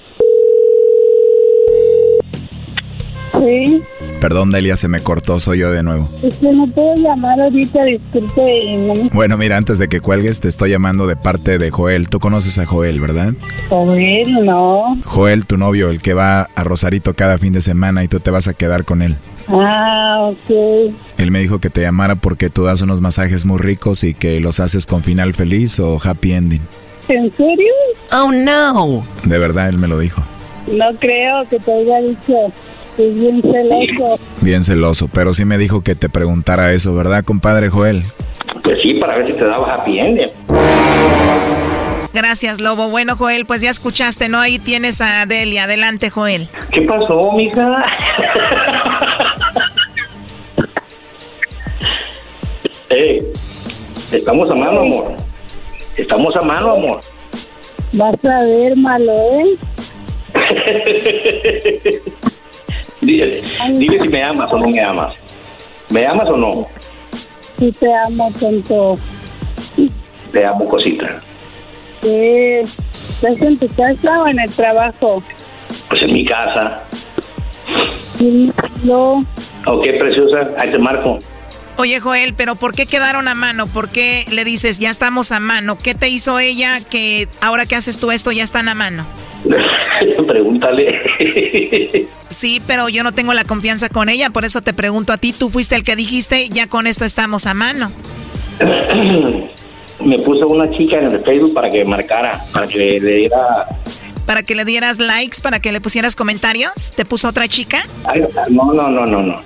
[3.33, 3.81] Sí,
[4.19, 6.07] Perdón, Delia, se me cortó, soy yo de nuevo.
[6.21, 8.41] es que no puedo llamar ahorita, disculpe.
[8.65, 11.71] y no me Bueno, mira, antes de que cuelgues, te estoy llamando de parte de
[11.71, 12.09] Joel.
[12.09, 13.33] Tú conoces a Joel, ¿verdad?
[13.69, 14.97] Joel, no.
[15.05, 18.29] Joel, tu novio, el que va a Rosarito cada fin de semana y tú te
[18.29, 19.15] vas a quedar con él.
[19.47, 20.93] Ah, ok.
[21.17, 24.39] Él me dijo que te llamara porque tú das unos masajes muy ricos y que
[24.39, 26.61] los haces con final feliz o happy ending.
[27.11, 27.73] ¿En serio?
[28.13, 29.05] Oh no.
[29.25, 30.23] De verdad, él me lo dijo.
[30.67, 32.53] No creo que te haya dicho.
[32.97, 34.19] Es bien celoso.
[34.39, 38.03] Bien celoso, pero sí me dijo que te preguntara eso, ¿verdad, compadre Joel?
[38.63, 40.29] Pues sí, para ver si te daba happy ending.
[42.13, 42.89] Gracias, Lobo.
[42.89, 44.39] Bueno, Joel, pues ya escuchaste, ¿no?
[44.39, 45.63] Ahí tienes a Delia.
[45.65, 46.47] Adelante, Joel.
[46.71, 47.81] ¿Qué pasó, mija?
[52.93, 53.31] Eh,
[54.11, 55.15] estamos a mano, amor.
[55.97, 56.99] Estamos a mano, amor.
[57.93, 59.57] Vas a ver, malo, ¿eh?
[63.01, 63.41] dile,
[63.73, 65.13] dile si me amas o no me amas.
[65.89, 66.67] ¿Me amas o no?
[67.59, 68.95] Sí te amo, tonto.
[70.31, 71.21] Te amo, cosita.
[72.01, 72.61] ¿Qué?
[72.61, 75.21] ¿Estás en tu casa o en el trabajo?
[75.89, 76.83] Pues en mi casa.
[78.17, 78.51] Sí,
[78.83, 79.25] no.
[79.65, 80.49] Ok, preciosa.
[80.57, 81.19] Ahí te marco.
[81.81, 83.65] Oye, Joel, pero ¿por qué quedaron a mano?
[83.65, 85.79] ¿Por qué le dices ya estamos a mano?
[85.79, 89.03] ¿Qué te hizo ella que ahora que haces tú esto ya están a mano?
[90.27, 91.01] Pregúntale.
[92.29, 95.33] Sí, pero yo no tengo la confianza con ella, por eso te pregunto a ti.
[95.33, 97.91] Tú fuiste el que dijiste, ya con esto estamos a mano.
[100.05, 103.65] me puso una chica en el Facebook para que marcara, para que le diera.
[104.27, 106.91] Para que le dieras likes, para que le pusieras comentarios.
[106.95, 107.81] ¿Te puso otra chica?
[108.03, 108.21] Ay,
[108.51, 109.41] no, no, no, no, no.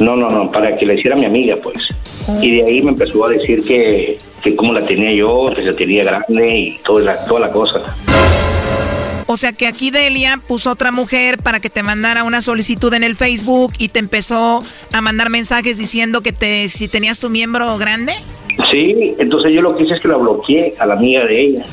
[0.00, 1.94] No, no, no, para que le hiciera mi amiga, pues.
[2.40, 5.72] Y de ahí me empezó a decir que, que cómo la tenía yo, que se
[5.72, 7.82] tenía grande y toda la, toda la cosa.
[9.26, 13.04] O sea que aquí Delia puso otra mujer para que te mandara una solicitud en
[13.04, 17.78] el Facebook y te empezó a mandar mensajes diciendo que te si tenías tu miembro
[17.78, 18.12] grande.
[18.70, 21.64] Sí, entonces yo lo que hice es que la bloqueé a la amiga de ella.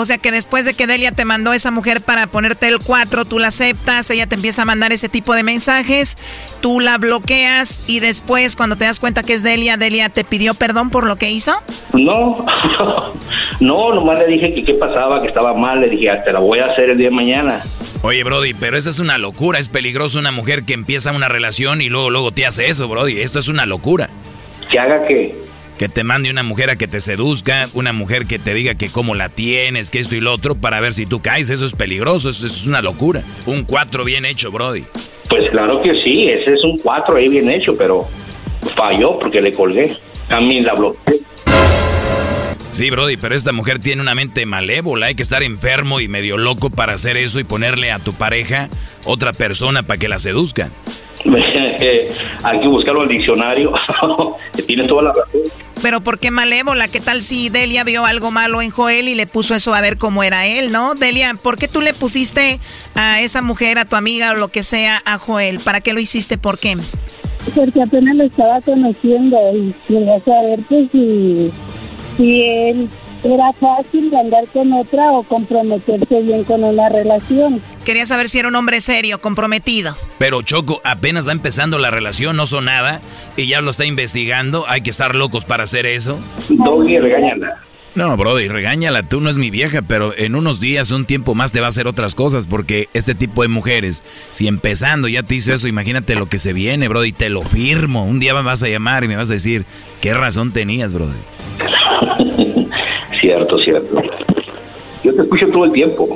[0.00, 3.26] O sea que después de que Delia te mandó esa mujer para ponerte el 4,
[3.26, 6.16] tú la aceptas, ella te empieza a mandar ese tipo de mensajes,
[6.62, 10.54] tú la bloqueas y después cuando te das cuenta que es Delia, Delia te pidió
[10.54, 11.52] perdón por lo que hizo.
[11.92, 12.46] No,
[13.60, 16.38] no, nomás le dije que qué pasaba, que estaba mal, le dije, "Ah, te la
[16.40, 17.60] voy a hacer el día de mañana.
[18.02, 19.58] Oye, Brody, pero esa es una locura.
[19.58, 23.20] Es peligroso una mujer que empieza una relación y luego, luego te hace eso, Brody.
[23.20, 24.08] Esto es una locura.
[24.70, 25.49] ¿Que haga qué?
[25.80, 28.90] Que te mande una mujer a que te seduzca, una mujer que te diga que
[28.90, 31.48] cómo la tienes, que esto y lo otro, para ver si tú caes.
[31.48, 33.22] Eso es peligroso, eso es una locura.
[33.46, 34.84] Un 4 bien hecho, Brody.
[35.30, 38.06] Pues claro que sí, ese es un 4 ahí bien hecho, pero
[38.76, 39.90] falló porque le colgué.
[40.42, 41.14] Mí la bloqueé.
[42.72, 45.06] Sí, Brody, pero esta mujer tiene una mente malévola.
[45.06, 48.68] Hay que estar enfermo y medio loco para hacer eso y ponerle a tu pareja
[49.06, 50.70] otra persona para que la seduzca.
[52.44, 53.72] Hay que buscarlo en el diccionario.
[54.66, 55.69] Tiene toda la razón.
[55.82, 56.88] Pero ¿por qué malévola?
[56.88, 59.96] ¿Qué tal si Delia vio algo malo en Joel y le puso eso a ver
[59.96, 60.94] cómo era él, no?
[60.94, 62.60] Delia, ¿por qué tú le pusiste
[62.94, 65.60] a esa mujer, a tu amiga o lo que sea, a Joel?
[65.60, 66.38] ¿Para qué lo hiciste?
[66.38, 66.76] ¿Por qué?
[67.54, 71.50] Porque apenas lo estaba conociendo y quería saber pues si,
[72.16, 72.88] si él
[73.24, 77.60] era fácil de andar con otra o comprometerse bien con una relación.
[77.84, 79.96] Quería saber si era un hombre serio, comprometido.
[80.18, 83.00] Pero Choco, apenas va empezando la relación, no son nada,
[83.36, 84.64] y ya lo está investigando.
[84.68, 86.18] Hay que estar locos para hacer eso.
[86.48, 87.60] Doggy, regáñala.
[87.94, 91.50] No, Brody, regáñala, tú no es mi vieja, pero en unos días, un tiempo más
[91.50, 95.34] te va a hacer otras cosas, porque este tipo de mujeres, si empezando ya te
[95.34, 98.04] hizo eso, imagínate lo que se viene, Brody, te lo firmo.
[98.04, 99.64] Un día me vas a llamar y me vas a decir,
[100.00, 101.18] ¿qué razón tenías, Brody?
[103.20, 104.02] cierto, cierto.
[105.02, 106.08] Yo te escucho todo el tiempo.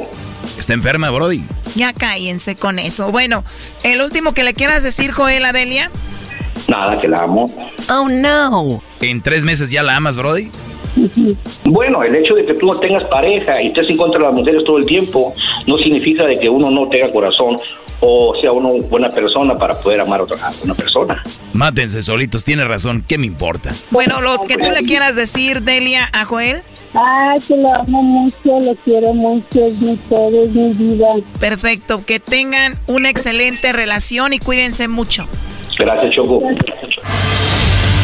[0.58, 1.42] ¿Está enferma, Brody?
[1.74, 3.10] Ya cállense con eso.
[3.10, 3.44] Bueno,
[3.82, 5.90] el último que le quieras decir, Joel Adelia.
[6.68, 7.46] Nada, que la amo.
[7.90, 8.82] Oh, no.
[9.00, 10.50] ¿En tres meses ya la amas, Brody?
[11.64, 14.34] Bueno, el hecho de que tú no tengas pareja y estés en contra de las
[14.34, 15.34] mujeres todo el tiempo
[15.66, 17.56] no significa de que uno no tenga corazón
[18.00, 21.22] o sea uno buena persona para poder amar a otra a una persona.
[21.52, 23.72] Mátense solitos, tiene razón, ¿qué me importa?
[23.90, 26.62] Bueno, lo que tú le quieras decir, Delia, a Joel.
[26.94, 31.06] Ay, que lo amo mucho, lo quiero mucho, es mi todo, es mi vida.
[31.40, 35.26] Perfecto, que tengan una excelente relación y cuídense mucho.
[35.78, 36.42] Gracias, Choco.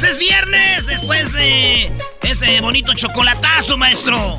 [0.00, 0.04] parodias.
[0.04, 1.90] Es viernes después de
[2.22, 4.36] ese bonito chocolatazo, maestro.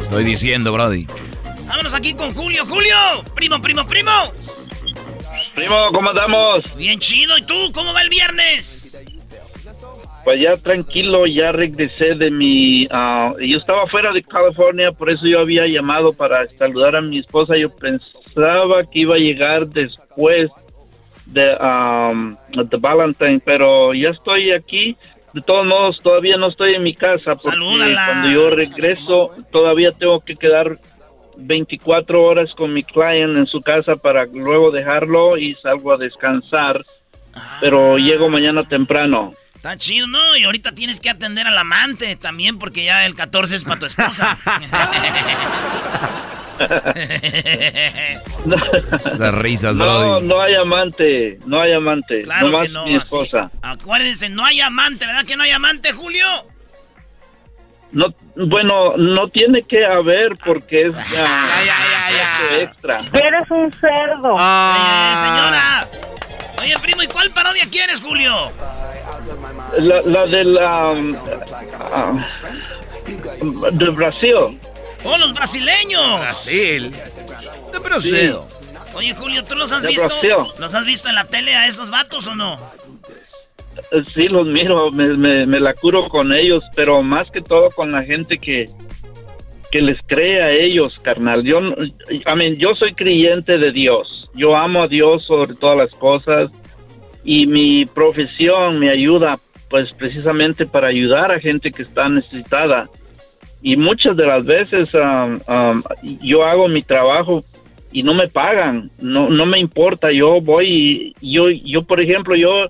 [0.00, 1.06] Estoy diciendo, Brody.
[1.66, 2.64] Vámonos aquí con Julio.
[2.66, 2.96] Julio,
[3.34, 4.10] primo, primo, primo.
[5.54, 6.76] Primo, ¿cómo andamos?
[6.76, 7.36] Bien chido.
[7.38, 7.54] ¿Y tú?
[7.72, 9.00] ¿Cómo va el viernes?
[10.24, 12.88] Pues ya tranquilo, ya regresé de mi...
[12.90, 17.18] ah, yo estaba fuera de California, por eso yo había llamado para saludar a mi
[17.18, 17.58] esposa.
[17.58, 20.48] Yo pensaba que iba a llegar después
[21.34, 24.96] de, um, de Valentine, pero ya estoy aquí.
[25.32, 28.06] De todos modos, todavía no estoy en mi casa porque Salúdala.
[28.06, 30.78] cuando yo regreso todavía tengo que quedar
[31.36, 36.80] 24 horas con mi client en su casa para luego dejarlo y salgo a descansar.
[37.60, 39.30] Pero llego mañana temprano.
[39.64, 40.36] Está chido, ¿no?
[40.36, 43.86] Y ahorita tienes que atender al amante también porque ya el 14 es para tu
[43.86, 44.36] esposa.
[49.12, 50.26] Esas risas, No, Brody.
[50.26, 53.04] no hay amante, no hay amante, Claro nomás que no, mi así.
[53.04, 53.50] esposa.
[53.62, 56.26] Acuérdense, no hay amante, ¿verdad que no hay amante, Julio?
[57.94, 61.46] No, bueno, no tiene que haber porque es ah,
[62.10, 62.98] gasto extra.
[62.98, 64.32] Eres un cerdo.
[64.32, 65.86] Eh, señora.
[66.60, 68.50] Oye, primo, ¿y cuál parodia quieres, Julio?
[69.78, 71.16] La, la de la um,
[71.80, 72.26] ah,
[73.70, 74.60] de Brasil.
[75.04, 76.20] ¡Oh, los brasileños!
[76.20, 76.96] Brasil.
[77.72, 78.36] De Brasil.
[78.94, 80.08] Oye, Julio, ¿tú los has De visto?
[80.08, 80.52] Brasil.
[80.58, 82.58] ¿Los has visto en la tele a esos vatos o no?
[84.12, 87.92] Sí, los miro, me, me, me la curo con ellos, pero más que todo con
[87.92, 88.66] la gente que,
[89.70, 91.42] que les cree a ellos, carnal.
[91.42, 94.30] Yo, I mean, yo soy creyente de Dios.
[94.34, 96.50] Yo amo a Dios sobre todas las cosas
[97.24, 99.38] y mi profesión me ayuda,
[99.70, 102.88] pues precisamente para ayudar a gente que está necesitada.
[103.62, 105.82] Y muchas de las veces um, um,
[106.22, 107.44] yo hago mi trabajo
[107.92, 110.12] y no me pagan, no, no me importa.
[110.12, 112.68] Yo voy y yo, yo por ejemplo, yo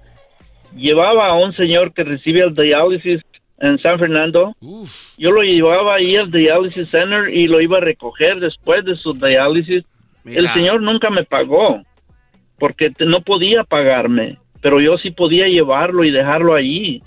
[0.77, 3.23] llevaba a un señor que recibe el diálisis
[3.59, 4.55] en San Fernando.
[5.17, 9.13] Yo lo llevaba ahí al diálisis center y lo iba a recoger después de su
[9.15, 9.85] diálisis.
[10.25, 10.41] Mira.
[10.41, 11.83] El señor nunca me pagó
[12.59, 17.03] porque no podía pagarme, pero yo sí podía llevarlo y dejarlo allí.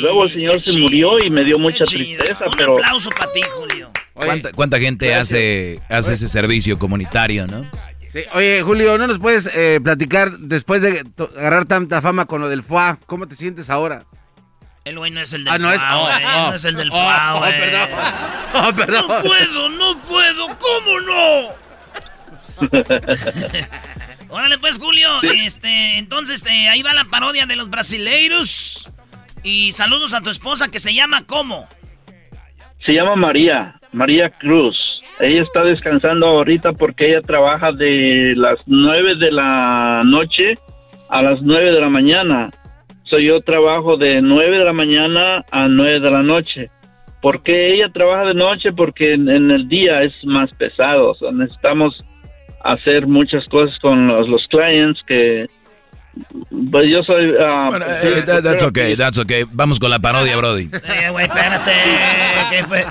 [0.00, 3.40] Luego el señor se murió y me dio mucha tristeza, Un pero aplauso para ti,
[3.42, 3.90] Julio.
[4.54, 7.64] ¿Cuánta, gente hace, hace ese servicio comunitario, no?
[8.12, 8.24] Sí.
[8.32, 11.04] Oye, Julio, ¿no nos puedes eh, platicar después de
[11.36, 12.98] agarrar tanta fama con lo del FUA?
[13.06, 14.02] ¿Cómo te sientes ahora?
[14.84, 16.96] El güey no es el del ah, no es, oh, no es el del oh,
[16.96, 17.88] oh, perdón.
[18.52, 19.06] Oh, perdón.
[19.06, 21.70] No puedo, no puedo, ¿cómo no?
[24.30, 28.88] Órale pues, Julio, este, entonces este, ahí va la parodia de los brasileiros.
[29.42, 31.68] Y saludos a tu esposa que se llama ¿cómo?
[32.84, 34.76] Se llama María, María Cruz.
[35.20, 40.54] Ella está descansando ahorita porque ella trabaja de las nueve de la noche
[41.08, 42.50] a las nueve de la mañana
[43.18, 46.70] yo trabajo de 9 de la mañana a 9 de la noche.
[47.20, 48.72] ¿Por qué ella trabaja de noche?
[48.72, 51.14] Porque en, el día es más pesado.
[51.32, 51.98] necesitamos
[52.62, 55.46] hacer muchas cosas con los, los clients que
[56.70, 57.30] pues yo soy.
[57.30, 59.44] Uh, bueno, eh, that's okay, that's okay.
[59.50, 60.70] Vamos con la parodia, Brody.
[60.90, 61.72] Eh, güey, espérate.
[62.50, 62.86] ¿Qué fue?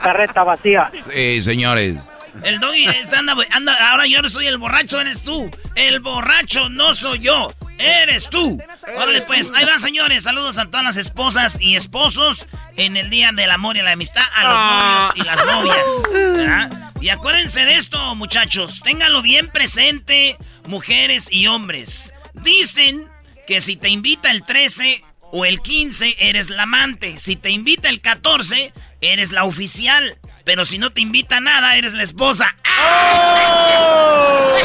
[0.00, 0.90] Carreta vacía.
[1.10, 2.10] Sí, señores.
[2.42, 5.50] El doggy está anda, anda, ahora yo no soy el borracho, eres tú.
[5.76, 8.58] El borracho no soy yo, eres tú.
[8.96, 13.30] Órale pues, ahí van señores, saludos a todas las esposas y esposos en el Día
[13.32, 16.84] del Amor y la Amistad, a los novios y las novias.
[17.00, 22.13] Y acuérdense de esto, muchachos, ténganlo bien presente, mujeres y hombres.
[22.44, 23.08] Dicen
[23.46, 25.02] que si te invita el 13
[25.32, 27.18] o el 15, eres la amante.
[27.18, 30.18] Si te invita el 14, eres la oficial.
[30.44, 32.54] Pero si no te invita a nada, eres la esposa.
[32.80, 34.58] ¡Oh!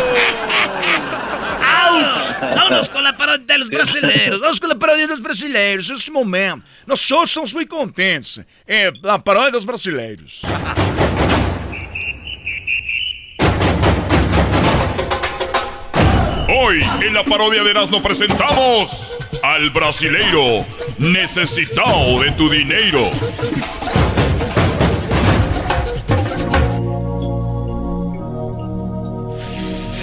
[2.42, 4.40] Vámonos con la parodia de los brasileiros.
[4.40, 5.90] Vamos com a paródia dos brasileiros.
[5.90, 8.40] Neste momento, nós todos estamos muito contentes.
[8.68, 10.42] É a paródia dos brasileiros.
[16.52, 20.66] Hoy en la parodia de Erasmo presentamos al brasileiro
[20.98, 23.08] necesitado de tu dinero.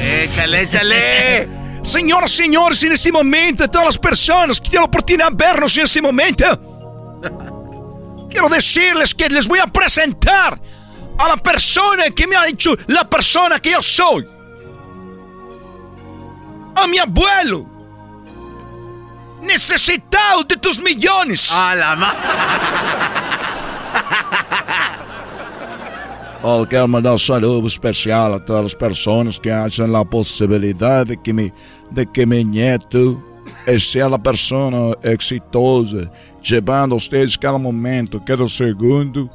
[0.00, 1.48] Échale, échale.
[1.82, 5.84] Señoras, señores, en este momento, todas las personas que tienen la oportunidad de vernos en
[5.84, 6.44] este momento,
[8.30, 10.60] quiero decirles que les voy a presentar
[11.18, 14.35] a la persona que me ha dicho la persona que yo soy.
[16.76, 17.66] A mi abuelo.
[19.42, 21.50] Necesitado de tus millones.
[21.52, 21.96] A la
[26.48, 31.16] Oh, quero mandar um saludo especial a todas as pessoas que acham a possibilidade de
[31.16, 31.52] que, me,
[31.90, 33.20] de que meu neto
[33.66, 36.08] seja a pessoa exitosa,
[36.48, 39.28] levando a vocês cada momento, cada segundo,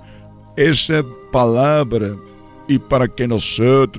[0.55, 1.03] essa
[1.33, 2.17] palavra
[2.71, 3.57] e para que nós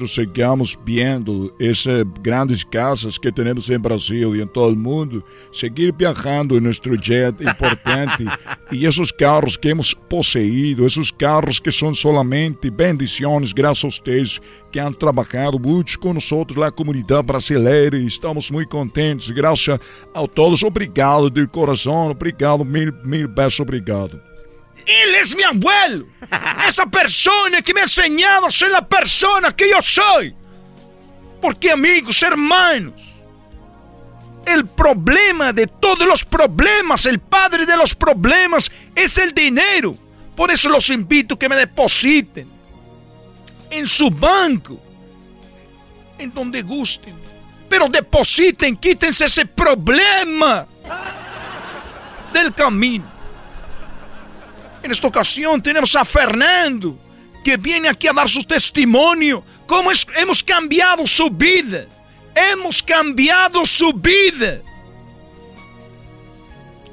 [0.08, 5.22] sigamos vendo essas grandes casas que temos em Brasil e em todo o mundo,
[5.52, 8.24] seguir viajando em nosso jet importante
[8.72, 14.40] e esses carros que hemos possuído, esses carros que são solamente bendições graças a vocês
[14.70, 19.78] que han trabalhado muito com nós, na comunidade brasileira e estamos muito contentes, graças
[20.14, 24.31] a todos, obrigado de coração, obrigado, mil, mil beijos, obrigado.
[24.86, 26.06] Él es mi abuelo.
[26.66, 30.34] Esa persona que me ha enseñado a ser la persona que yo soy.
[31.40, 33.22] Porque amigos, hermanos,
[34.46, 39.96] el problema de todos los problemas, el padre de los problemas es el dinero.
[40.34, 42.48] Por eso los invito a que me depositen
[43.70, 44.80] en su banco,
[46.18, 47.14] en donde gusten.
[47.68, 50.66] Pero depositen, quítense ese problema
[52.32, 53.11] del camino.
[54.82, 56.98] En esta ocasión tenemos a Fernando,
[57.44, 59.44] que viene aquí a dar su testimonio.
[59.66, 61.86] Cómo hemos cambiado su vida.
[62.34, 64.60] Hemos cambiado su vida.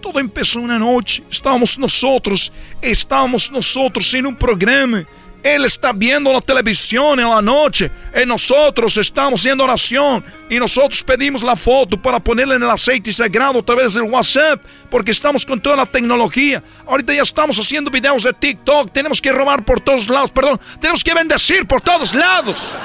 [0.02, 1.24] Todo empezó una noche.
[1.30, 2.52] Estábamos nosotros,
[2.82, 5.06] estábamos nosotros en un programa
[5.41, 11.02] Él está viendo la televisión en la noche y nosotros estamos haciendo oración y nosotros
[11.02, 15.45] pedimos la foto para ponerla en el aceite sagrado a través del WhatsApp porque estamos
[15.45, 16.61] con toda la tecnología.
[16.86, 21.03] Ahorita ya estamos haciendo videos de TikTok, tenemos que robar por todos lados, perdón, tenemos
[21.03, 22.76] que bendecir por todos lados.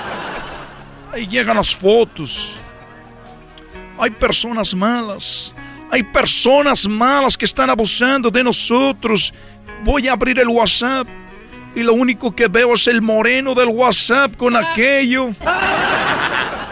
[1.12, 2.62] Ahí llegan las fotos.
[3.98, 5.54] Hay personas malas.
[5.90, 9.32] Hay personas malas que están abusando de nosotros.
[9.84, 11.06] Voy a abrir el WhatsApp
[11.74, 15.30] y lo único que veo es el moreno del WhatsApp con aquello.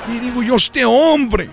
[0.08, 1.48] Y digo yo, este hombre,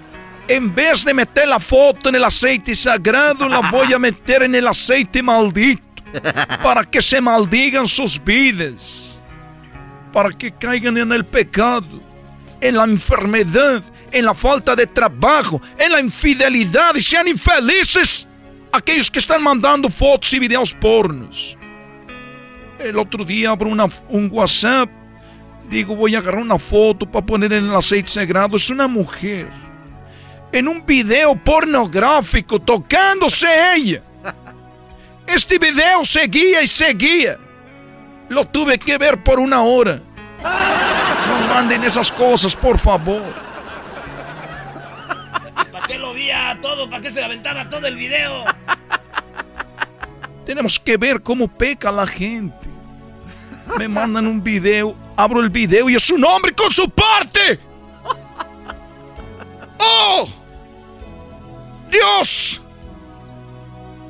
[0.48, 4.56] en vez de meter la foto en el aceite sagrado, la voy a meter en
[4.56, 5.82] el aceite maldito.
[6.64, 9.22] Para que se maldigan sus vidas.
[10.12, 12.02] Para que caigan en el pecado,
[12.62, 18.28] en la enfermedad, en la falta de trabajo, en la infidelidad y sean infelices
[18.72, 21.59] aquellos que están mandando fotos y videos pornos.
[22.80, 24.90] El otro día abro una, un WhatsApp.
[25.70, 28.56] Digo, voy a agarrar una foto para poner en el aceite sagrado.
[28.56, 29.48] Es una mujer.
[30.52, 34.02] En un video pornográfico tocándose ella.
[35.28, 37.38] Este video seguía y seguía.
[38.30, 40.00] Lo tuve que ver por una hora.
[40.42, 43.34] No manden esas cosas, por favor.
[45.72, 46.90] ¿Para qué lo vía todo?
[46.90, 48.46] ¿Para qué se aventaba todo el video?
[50.50, 52.68] Tenemos que ver cómo peca la gente.
[53.78, 57.60] Me mandan un video, abro el video y es un hombre con su parte.
[59.78, 60.28] ¡Oh!
[61.92, 62.60] ¡Dios!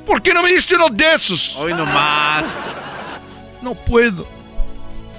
[0.06, 1.56] ¿Por qué no me diste uno de esos?
[1.56, 2.44] Hoy nomás.
[3.60, 4.26] No puedo.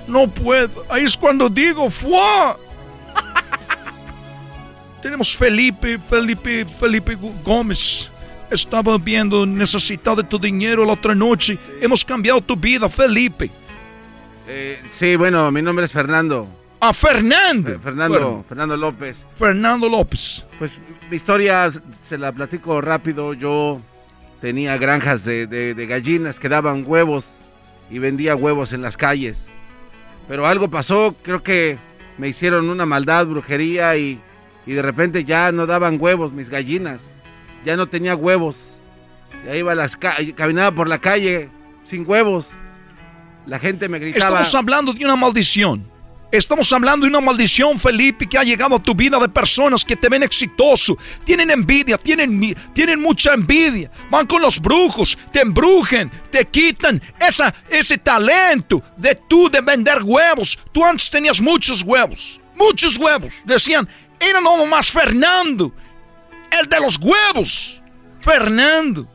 [0.08, 0.84] No puedo.
[0.90, 2.58] Ahí es cuando digo, ¡fua!
[5.04, 8.11] Tenemos Felipe, Felipe, Felipe Gómez.
[8.52, 11.58] Estaba viendo Necesitado de tu dinero la otra noche.
[11.82, 13.50] Hemos cambiado tu vida, Felipe.
[14.48, 16.48] Eh, sí, bueno, mi nombre es Fernando.
[16.80, 17.72] Ah, Fernando.
[17.72, 19.26] Eh, Fernando, Fernando López.
[19.38, 20.46] Fernando López.
[20.60, 20.74] Pues
[21.10, 21.70] mi historia
[22.04, 23.34] se la platico rápido.
[23.34, 23.82] Yo
[24.42, 27.28] tenía granjas de, de gallinas que daban huevos
[27.90, 29.38] y vendía huevos en las calles.
[30.28, 31.78] Pero algo pasó, creo que
[32.18, 34.20] me hicieron una maldad, brujería y,
[34.66, 37.02] y de repente ya no daban huevos mis gallinas.
[37.66, 38.56] Ya no tenía huevos.
[39.46, 41.50] Ya iba a las caminaba por la calle
[41.84, 42.48] sin huevos.
[43.46, 44.26] La gente me gritaba.
[44.26, 45.92] Estamos hablando de una maldición.
[46.32, 49.98] Estamos hablando de una maldición, Felipe, que ha llegado a tu vida de personas que
[49.98, 50.98] te ven exitoso.
[51.26, 53.92] Tienen envidia, tienen, tienen mucha envidia.
[54.10, 60.04] Van con los brujos, te embrujen, te quitan esa, ese talento de tú de vender
[60.04, 60.58] huevos.
[60.72, 63.42] Tú antes tenías muchos huevos, muchos huevos.
[63.44, 65.74] Decían, era no más Fernando,
[66.60, 67.82] el de los huevos.
[68.20, 69.08] Fernando,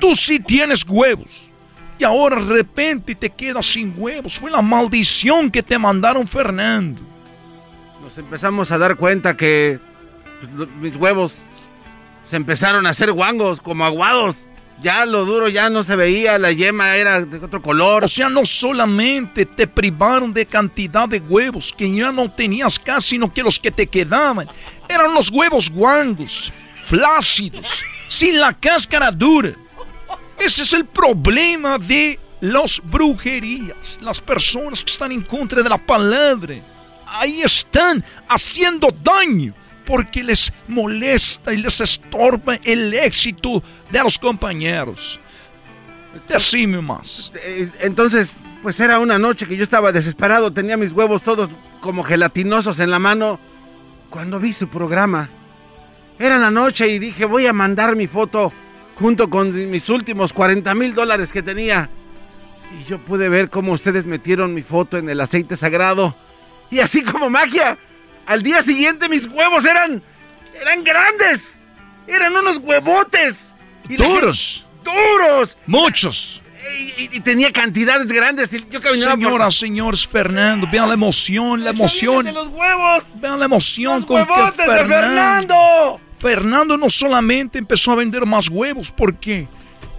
[0.00, 1.50] tú sí tienes huevos.
[1.98, 4.38] Y ahora de repente te quedas sin huevos.
[4.38, 7.00] Fue la maldición que te mandaron Fernando.
[8.02, 9.78] Nos empezamos a dar cuenta que
[10.56, 11.38] pues, mis huevos
[12.28, 14.44] se empezaron a hacer guangos, como aguados.
[14.82, 18.04] Ya lo duro ya no se veía, la yema era de otro color.
[18.04, 23.10] O sea, no solamente te privaron de cantidad de huevos que ya no tenías casi,
[23.10, 24.48] sino que los que te quedaban
[24.88, 26.52] eran los huevos guangos,
[26.94, 29.52] flácidos, sin la cáscara dura.
[30.38, 35.78] Ese es el problema de las brujerías, las personas que están en contra de la
[35.78, 36.54] palabra.
[37.06, 39.54] Ahí están haciendo daño
[39.84, 45.20] porque les molesta y les estorba el éxito de los compañeros.
[46.28, 47.32] Decime más.
[47.34, 51.50] Eh, entonces, pues era una noche que yo estaba desesperado, tenía mis huevos todos
[51.80, 53.40] como gelatinosos en la mano
[54.10, 55.28] cuando vi su programa.
[56.18, 58.52] Era la noche y dije, voy a mandar mi foto
[58.96, 61.90] junto con mis últimos 40 mil dólares que tenía.
[62.78, 66.14] Y yo pude ver cómo ustedes metieron mi foto en el aceite sagrado.
[66.70, 67.78] Y así como magia,
[68.26, 70.02] al día siguiente mis huevos eran...
[70.60, 71.58] eran grandes.
[72.06, 73.52] Eran unos huevotes.
[73.88, 74.66] duros.
[74.84, 75.56] duros.
[75.66, 76.43] Muchos.
[77.12, 78.50] Y, tenía cantidades grandes.
[78.50, 82.24] yo Señoras, señores, Fernando, vean la emoción, la emoción.
[82.32, 83.04] los huevos.
[83.20, 86.00] Vean la emoción los con que Fernando, de Fernando.
[86.18, 89.46] Fernando no solamente empezó a vender más huevos porque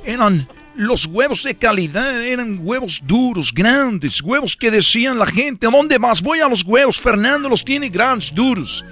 [0.03, 5.69] eran los huevos de calidad, eran huevos duros, grandes, huevos que decían la gente, ¿a
[5.69, 6.21] dónde vas?
[6.21, 8.85] Voy a los huevos, Fernando los tiene grandes, duros.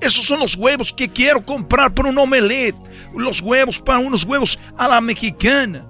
[0.00, 2.76] Esos son los huevos que quiero comprar para un omelette,
[3.14, 5.84] los huevos para unos huevos a la mexicana.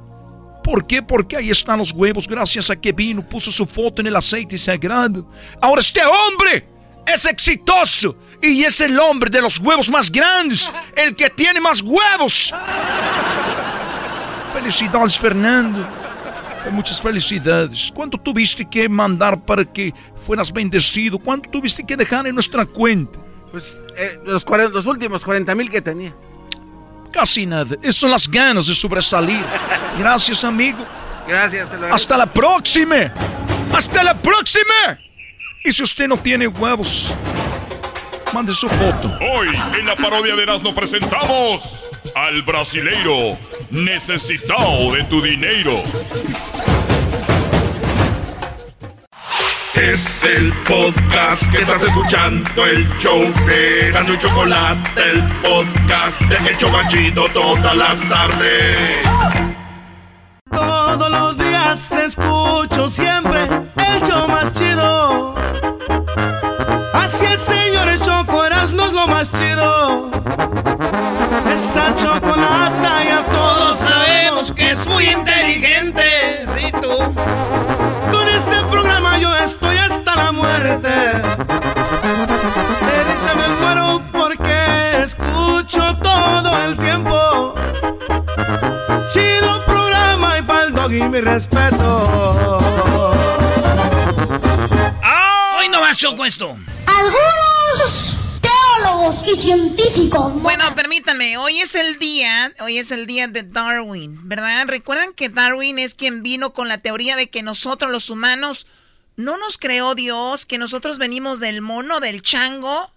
[0.66, 1.01] ¿Por qué?
[1.01, 4.59] Porque ahí están los huevos, gracias a que vino, puso su foto en el aceite
[4.59, 5.30] sagrado.
[5.62, 6.66] Ahora este hombre
[7.06, 11.82] es exitoso y es el hombre de los huevos más grandes, el que tiene más
[11.82, 12.52] huevos.
[14.52, 15.88] Felicidades, Fernando.
[16.72, 17.93] Muchas felicidades.
[17.94, 19.94] ¿Cuánto tuviste que mandar para que
[20.26, 21.16] fueras bendecido?
[21.16, 23.20] ¿Cuánto tuviste que dejar en nuestra cuenta?
[23.52, 26.12] Pues eh, los, los últimos 40 mil que tenía.
[27.16, 27.74] Casi nada.
[27.80, 29.43] Esas son las ganas de sobresalir.
[29.98, 30.86] Gracias, amigo.
[31.26, 31.66] Gracias.
[31.90, 33.10] Hasta la próxima.
[33.74, 34.98] Hasta la próxima.
[35.64, 37.14] Y si usted no tiene huevos,
[38.34, 39.18] mande su foto.
[39.32, 39.48] Hoy
[39.80, 43.38] en la parodia de Erasmo presentamos al brasileiro
[43.70, 45.82] necesitado de tu dinero.
[49.77, 56.57] Es el podcast que estás escuchando, el show de Gano Chocolate, el podcast de El
[56.57, 59.07] Chobachito todas las tardes.
[60.51, 65.35] Todos los días escucho siempre el show más chido
[66.94, 68.43] Así es, señores, Choco
[68.74, 70.11] no es lo más chido.
[71.53, 76.44] Esa chocolata ya todos sabemos que es muy inteligente.
[76.47, 77.85] Sí, tú.
[79.55, 81.23] Con este muerte.
[82.82, 87.55] Me dice me muero porque escucho todo el tiempo.
[89.12, 92.59] Chido programa y pa'l dog y mi respeto.
[95.59, 96.56] Hoy no más choco esto.
[96.86, 100.43] Algunos teólogos y científicos.
[100.43, 104.66] Bueno, permítanme, hoy es el día, hoy es el día de Darwin, ¿verdad?
[104.66, 108.66] Recuerdan que Darwin es quien vino con la teoría de que nosotros los humanos
[109.16, 112.90] no nos creó Dios, que nosotros venimos del mono, del chango.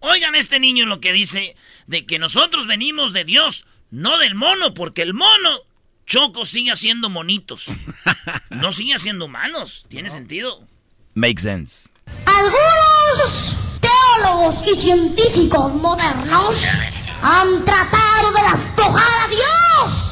[0.00, 1.56] Oigan este niño lo que dice
[1.86, 5.60] de que nosotros venimos de Dios, no del mono, porque el mono
[6.06, 7.66] Choco sigue haciendo monitos.
[8.50, 9.86] No sigue haciendo humanos.
[9.88, 10.66] ¿Tiene sentido?
[11.14, 11.90] Makes sense.
[12.26, 16.56] Algunos teólogos y científicos modernos
[17.22, 20.09] han tratado de despojar a Dios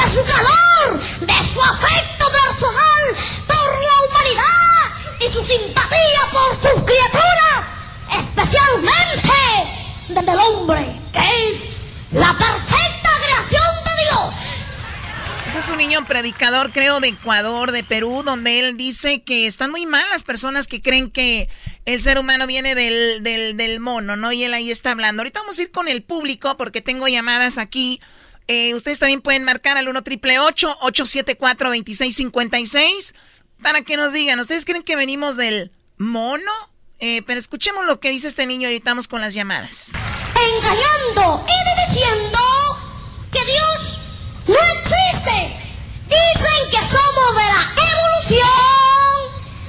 [0.00, 3.16] de su calor, de su afecto personal
[3.46, 7.66] por la humanidad y su simpatía por sus criaturas,
[8.16, 9.32] especialmente
[10.08, 11.66] desde el hombre, que es
[12.12, 14.34] la perfecta creación de Dios.
[15.46, 19.70] Este es un niño predicador, creo, de Ecuador, de Perú, donde él dice que están
[19.70, 21.48] muy mal las personas que creen que
[21.84, 24.32] el ser humano viene del, del, del mono, ¿no?
[24.32, 25.20] Y él ahí está hablando.
[25.20, 28.00] Ahorita vamos a ir con el público porque tengo llamadas aquí.
[28.52, 33.14] Eh, ustedes también pueden marcar al 1 triple 874 2656
[33.62, 36.50] para que nos digan, ¿ustedes creen que venimos del mono?
[36.98, 39.92] Eh, pero escuchemos lo que dice este niño y ahorita con las llamadas.
[40.34, 42.40] engañando y diciendo
[43.30, 43.98] que Dios
[44.48, 45.56] no existe.
[46.08, 47.62] Dicen que somos de la
[47.92, 48.48] evolución.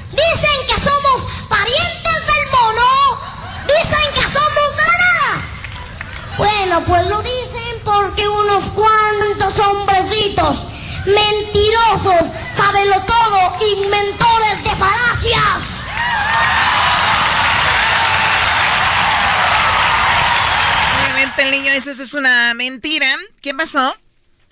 [0.10, 3.22] Dicen que somos parientes del mono.
[3.68, 4.61] Dicen que somos.
[6.42, 10.66] Bueno, pues lo dicen porque unos cuantos hombrecitos
[11.06, 15.86] mentirosos, sábenlo todo, inventores de falacias.
[21.04, 23.16] Obviamente el niño ese es una mentira.
[23.40, 23.96] ¿Qué pasó?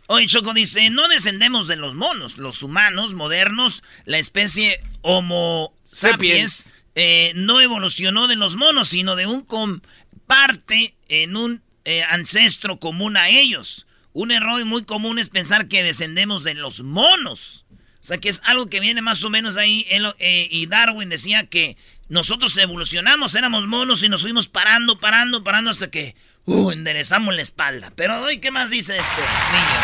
[0.06, 6.72] Hoy Choco dice, no descendemos de los monos, los humanos modernos, la especie Homo sapiens,
[6.94, 13.18] eh, no evolucionó de los monos, sino de un comparte en un eh, ancestro común
[13.18, 13.88] a ellos.
[14.14, 17.66] Un error muy común es pensar que descendemos de los monos.
[18.00, 19.88] O sea, que es algo que viene más o menos ahí.
[20.20, 25.72] eh, y Darwin decía que nosotros evolucionamos, éramos monos y nos fuimos parando, parando, parando
[25.72, 27.92] hasta que uh, enderezamos la espalda.
[27.96, 29.80] Pero hoy, ¿qué más dice este niño?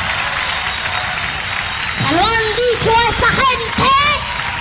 [1.98, 3.92] Se lo han dicho a esa gente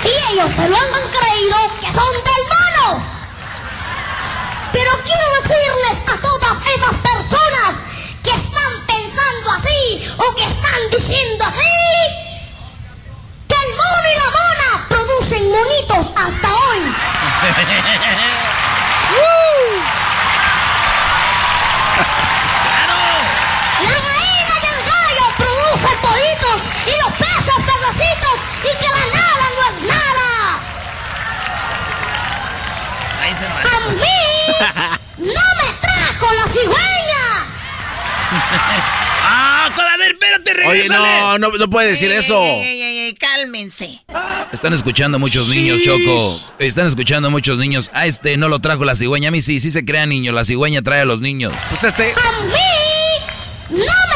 [0.04, 3.23] y ellos se lo han creído que son del mono.
[4.74, 7.72] Pero quiero decirles a todas esas personas
[8.24, 9.82] que están pensando así
[10.16, 11.74] o que están diciendo así
[13.46, 16.80] que el mono y la mona producen monitos hasta hoy.
[23.80, 29.44] La gallina y el gallo producen pollitos y los peces pedacitos y que la nada
[29.54, 30.28] no es nada.
[33.22, 33.46] Ahí se
[35.18, 37.46] no me trajo la cigüeña.
[39.26, 39.70] ¡Ah!
[39.76, 40.98] A ver, espérate, Oye, regrésale.
[41.20, 42.38] no, no, no puede decir eso.
[42.42, 44.04] Ey, ey, ey, ey, cálmense.
[44.52, 46.40] Están escuchando muchos niños, Choco.
[46.58, 47.90] Están escuchando muchos niños.
[47.94, 49.28] A este no lo trajo la cigüeña.
[49.28, 50.34] A mí sí, sí se crean niños.
[50.34, 51.52] La cigüeña trae a los niños.
[51.70, 52.12] Pues este.
[52.12, 52.60] A mí
[53.70, 54.13] no me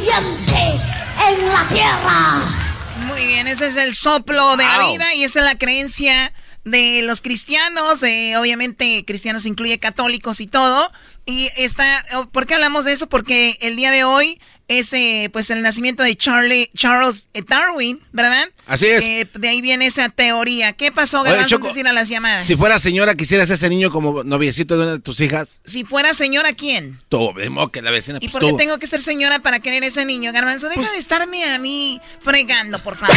[0.00, 0.80] viviente
[1.28, 2.40] en la tierra.
[3.06, 6.32] Muy bien, ese es el soplo de la vida y esa es la creencia
[6.64, 10.90] de los cristianos, de obviamente cristianos incluye católicos y todo.
[11.24, 13.08] Y está, ¿por qué hablamos de eso?
[13.08, 18.48] Porque el día de hoy es eh, pues el nacimiento de Charlie, Charles Darwin, ¿verdad?
[18.66, 19.04] Así es.
[19.04, 20.72] Eh, de ahí viene esa teoría.
[20.72, 22.46] ¿Qué pasó, Garbanzo, antes de ir a las llamadas?
[22.46, 25.60] Si fuera señora, quisieras ese niño como noviecito de una de tus hijas.
[25.64, 27.00] Si fuera señora, ¿quién?
[27.08, 27.32] Tú,
[27.72, 28.18] que la vecina.
[28.20, 28.56] ¿Y pues por qué tú.
[28.56, 30.68] tengo que ser señora para querer ese niño, Garbanzo?
[30.68, 33.16] Deja de estarme a mí fregando, por favor.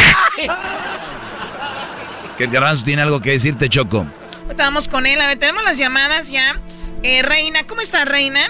[2.38, 4.06] Que el garbanzo tiene algo que decirte, Choco.
[4.56, 5.20] Vamos con él.
[5.20, 6.58] A ver, tenemos las llamadas ya.
[7.02, 8.40] Eh, Reina, ¿cómo estás, Reina?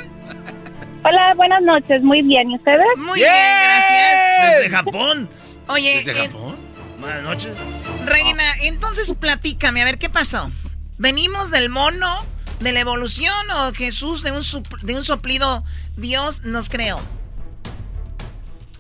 [1.03, 2.03] Hola, buenas noches.
[2.03, 2.51] Muy bien.
[2.51, 2.87] ¿Y ustedes?
[2.97, 4.57] Muy bien, gracias.
[4.57, 5.29] Desde Japón.
[5.69, 6.57] Oye, ¿Desde eh, Japón?
[6.99, 7.57] Buenas noches.
[8.05, 10.51] Reina, entonces platícame, a ver qué pasó.
[10.99, 12.27] ¿Venimos del mono,
[12.61, 14.43] de la evolución o Jesús de un,
[14.83, 15.65] de un soplido
[15.97, 16.99] Dios nos creó?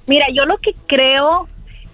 [0.06, 1.48] Mira, yo lo que creo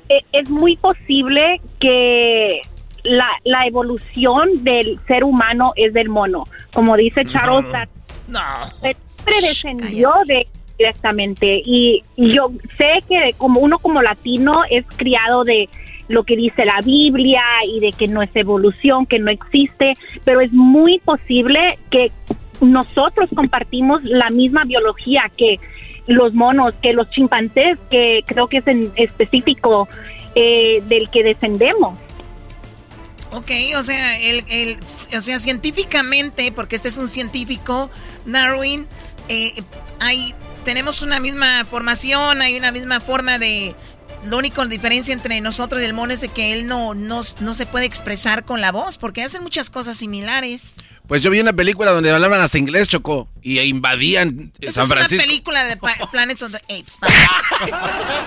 [0.09, 2.63] eh, es muy posible que
[3.05, 6.49] la, la evolución del ser humano es del mono.
[6.73, 7.91] Como dice Charles, Darwin,
[8.27, 8.41] No.
[9.27, 10.47] Siempre descendió de
[10.79, 15.69] directamente y yo sé que como uno como latino es criado de
[16.09, 19.95] lo que dice la Biblia y de que no es evolución, que no existe,
[20.25, 22.13] pero es muy posible que
[22.61, 25.59] nosotros compartimos la misma biología que
[26.07, 29.89] los monos, que los chimpancés, que creo que es en específico
[30.35, 31.99] eh, del que descendemos.
[33.33, 34.77] Ok, o sea, el, el-
[35.17, 37.91] o sea, científicamente, porque este es un científico,
[38.25, 38.87] Darwin,
[39.29, 39.63] eh,
[40.01, 40.35] hay,
[40.65, 43.75] tenemos una misma formación, hay una misma forma de...
[44.25, 47.21] Lo único la diferencia entre nosotros y el mono es de que él no, no,
[47.41, 50.75] no se puede expresar con la voz, porque hacen muchas cosas similares.
[51.07, 54.85] Pues yo vi una película donde hablaban hasta inglés, Chocó, y invadían eh, Esa San
[54.85, 55.25] es una Francisco.
[55.29, 56.99] película de Pa- Planets of the Apes.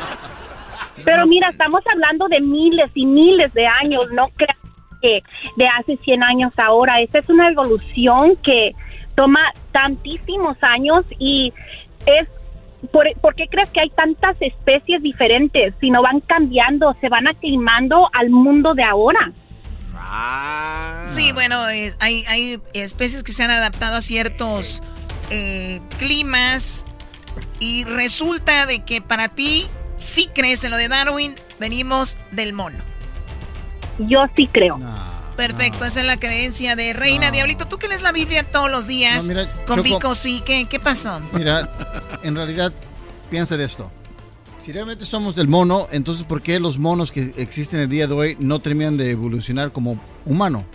[1.04, 4.58] Pero mira, estamos hablando de miles y miles de años, no creas
[5.02, 5.22] que
[5.56, 7.00] de hace 100 años a ahora.
[7.02, 8.72] Esta es una evolución que
[9.16, 9.40] toma
[9.72, 11.54] tantísimos años y
[12.06, 12.28] es...
[12.94, 15.74] ¿Por, por qué crees que hay tantas especies diferentes?
[15.82, 19.34] Si no van cambiando, se van aclimando al mundo de ahora.
[21.06, 24.82] Sí, bueno, es- hay, hay especies que se han adaptado a ciertos
[25.30, 26.86] eh, climas
[27.60, 29.66] y resulta de que para ti
[29.98, 32.78] sí crees en lo de Darwin, venimos del mono.
[34.00, 34.80] Yo sí creo.
[35.48, 37.32] Perfecto, esa es la creencia de Reina No.
[37.32, 37.66] Diablito.
[37.66, 40.82] Tú que lees la Biblia todos los días No, mira, con Vico, sí, ¿qué, qué
[40.82, 41.22] pasó?
[41.32, 42.74] Mira, en realidad,
[43.32, 43.90] piensa de esto.
[44.66, 48.14] Si realmente somos del mono, entonces ¿por qué los monos que existen el día de
[48.14, 50.66] hoy no terminan de evolucionar como humano?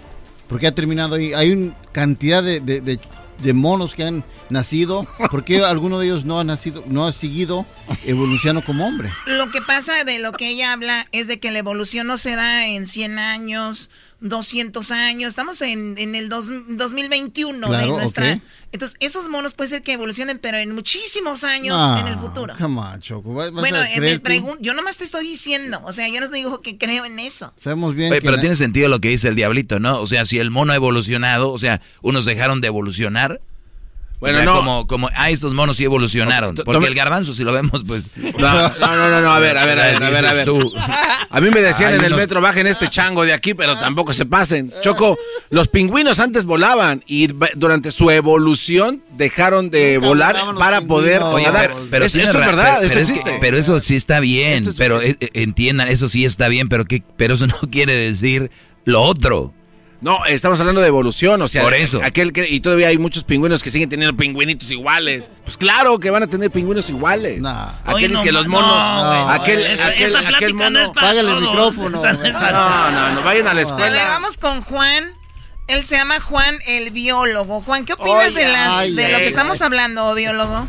[0.49, 1.35] Porque ha terminado ahí.
[1.35, 3.01] Hay una cantidad de, de- de-
[3.43, 5.07] de monos que han nacido.
[5.31, 7.67] ¿Por qué alguno de ellos no ha nacido, no ha seguido
[8.05, 9.11] evolucionando como hombre?
[9.27, 12.37] Lo que pasa de lo que ella habla es de que la evolución no se
[12.37, 15.29] da en 100 años, 200 años.
[15.31, 18.35] Estamos en, en el dos- 2021 de Claro, nuestra...
[18.35, 18.41] ok.
[18.73, 22.55] Entonces, esos monos puede ser que evolucionen, pero en muchísimos años No, en el futuro.
[22.59, 23.33] Come on, Choco.
[23.33, 26.61] ¿Vas- vas Bueno, me pregun- yo nomás te estoy diciendo, o sea, yo no digo
[26.61, 27.55] que creo en eso.
[27.57, 30.01] Sabemos bien Oye, que pero tiene sentido lo que dice el diablito, ¿no?
[30.01, 33.41] O sea, si el mono ha evolucionado, o sea, unos dejaron de evolucionar.
[34.21, 34.57] Bueno, o sea, no.
[34.59, 36.55] Como, como, ah, estos monos sí evolucionaron.
[36.55, 38.09] To- Porque el garbanzo, si lo vemos, pues.
[38.39, 40.49] No, no, no, no, no, a ver, a ver, a ver, a ver, a ver.
[41.31, 44.13] A mí me decían en el unos- metro, bajen este chango de aquí, pero tampoco
[44.13, 44.73] se pasen.
[44.83, 45.19] Choco,
[45.51, 51.23] los pingüinos antes volaban y durante su evolución dejaron de volar para poder.
[51.23, 51.75] Oye, nadar.
[51.91, 53.39] pero, esto es verdad, pero- esto pero es que- existe.
[53.41, 56.85] pero eso sí está bien, es- pero eh, eh, entiendan, eso sí está bien, pero
[56.87, 58.51] que, pero eso no quiere decir
[58.85, 59.53] lo otro.
[60.05, 61.99] No, estamos hablando de evolución, o sea, Por eso.
[62.05, 65.31] aquel que y todavía hay muchos pingüinos que siguen teniendo pingüinitos iguales.
[65.45, 67.41] Pues claro que van a tener pingüinos iguales.
[67.87, 70.91] Aquellos Hoy que no, los monos, no, aquel, Esta- aquel, esta aquel plática no es
[70.91, 71.97] para Págale el micrófono.
[71.97, 74.05] Esta no es para- No, no, no, vayan a la A ver, escuela.
[74.09, 75.05] vamos con Juan.
[75.69, 77.63] Él se llama Juan el biólogo.
[77.63, 80.69] Juan, ¿qué opinas Oye, de, las, ay, de lo que estamos hablando, biólogo?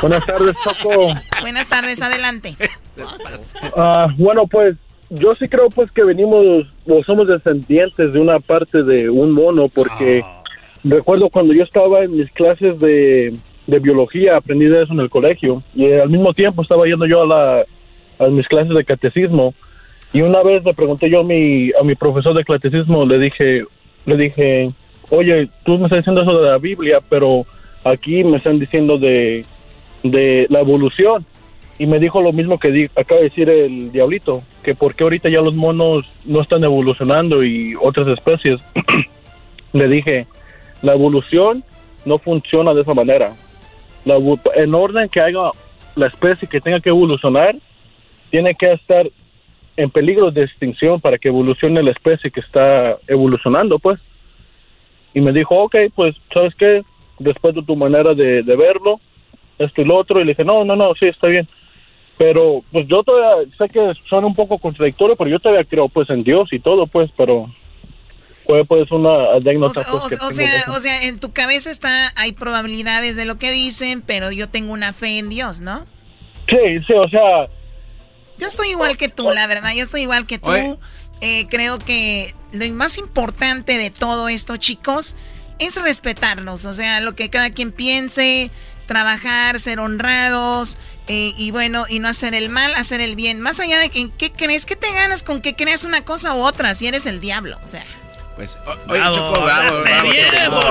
[0.00, 1.14] Buenas tardes, Choco.
[1.40, 2.56] Buenas tardes, adelante.
[3.76, 4.74] Ah, bueno, pues
[5.10, 6.44] yo sí creo pues que venimos
[6.90, 10.24] o somos descendientes de una parte de un mono porque
[10.82, 13.32] recuerdo cuando yo estaba en mis clases de,
[13.66, 17.22] de biología, aprendí de eso en el colegio y al mismo tiempo estaba yendo yo
[17.22, 17.64] a, la,
[18.18, 19.54] a mis clases de catecismo
[20.12, 23.64] y una vez le pregunté yo a mi, a mi profesor de catecismo, le dije,
[24.06, 24.70] le dije,
[25.10, 27.46] oye, tú me estás diciendo eso de la Biblia, pero
[27.84, 29.44] aquí me están diciendo de,
[30.02, 31.24] de la evolución
[31.80, 35.02] y me dijo lo mismo que di- acaba de decir el diablito, que por qué
[35.04, 38.62] ahorita ya los monos no están evolucionando y otras especies.
[39.72, 40.26] Le dije,
[40.82, 41.64] la evolución
[42.04, 43.34] no funciona de esa manera.
[44.04, 44.16] La
[44.56, 45.52] en orden que haga
[45.96, 47.56] la especie que tenga que evolucionar,
[48.30, 49.08] tiene que estar
[49.78, 53.98] en peligro de extinción para que evolucione la especie que está evolucionando, pues.
[55.14, 56.82] Y me dijo, ok, pues, ¿sabes qué?
[57.20, 59.00] Respeto tu manera de, de verlo,
[59.58, 60.20] esto y lo otro.
[60.20, 61.48] Y le dije, no, no, no, sí, está bien.
[62.20, 66.10] Pero, pues yo todavía sé que suena un poco contradictorio, pero yo todavía creo, pues,
[66.10, 67.46] en Dios y todo, pues, pero
[68.46, 71.02] fue, pues, una O, anécdota, sea- pues, o- que o tengo de sea, o sea,
[71.04, 75.16] en tu cabeza está, hay probabilidades de lo que dicen, pero yo tengo una fe
[75.18, 75.86] en Dios, ¿no?
[76.46, 77.46] Sí, sí, o sea...
[78.36, 80.50] Yo estoy igual que tú, la verdad, yo estoy igual que tú.
[81.22, 85.16] Eh, creo que lo más importante de todo esto, chicos,
[85.58, 86.66] es respetarnos.
[86.66, 88.50] O sea, lo que cada quien piense.
[88.86, 90.76] trabajar, ser honrados
[91.12, 93.40] eh, y bueno, y no hacer el mal, hacer el bien.
[93.40, 94.64] Más allá de que, ¿qué crees?
[94.64, 97.58] ¿Qué te ganas con que creas una cosa u otra si eres el diablo?
[97.64, 97.84] O sea.
[98.36, 98.56] Pues,
[98.88, 100.70] oye, Choco, bravo,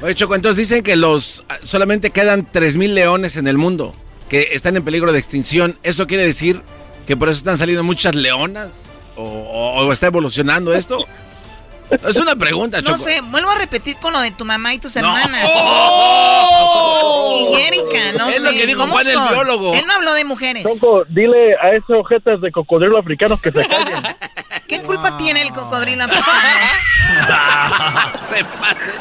[0.00, 3.96] Oye, Choco, entonces dicen que los solamente quedan 3.000 leones en el mundo
[4.28, 5.76] que están en peligro de extinción.
[5.82, 6.62] ¿Eso quiere decir
[7.04, 8.84] que por eso están saliendo muchas leonas?
[9.16, 11.04] o está evolucionando esto?
[11.90, 12.92] Es una pregunta, Choco.
[12.92, 15.50] No sé, vuelvo a repetir con lo de tu mamá y tus hermanas.
[15.54, 17.48] ¡Oh!
[17.50, 18.36] Y Erika, no sé.
[18.36, 19.74] Es lo que dijo Juan el biólogo.
[19.74, 20.62] Él no habló de mujeres.
[20.62, 24.02] Choco, dile a esos objetos de cocodrilo africanos que se callen.
[24.68, 26.30] ¿Qué culpa tiene el cocodrilo africano?
[28.28, 29.00] se pasen.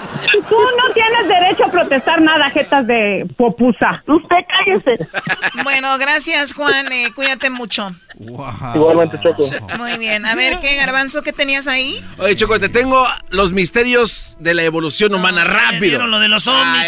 [0.49, 4.03] Tú no tienes derecho a protestar nada, jetas de popusa.
[4.07, 5.07] Usted cállese.
[5.64, 6.91] Bueno, gracias, Juan.
[6.91, 7.91] Eh, cuídate mucho.
[8.20, 9.48] Igualmente, Choco.
[9.78, 10.26] Muy bien.
[10.26, 12.03] A ver, ¿qué, Garbanzo, qué tenías ahí?
[12.18, 15.44] Oye, Choco, te tengo los misterios de la evolución humana.
[15.44, 16.08] rápido.
[16.08, 16.88] lo de los ovnis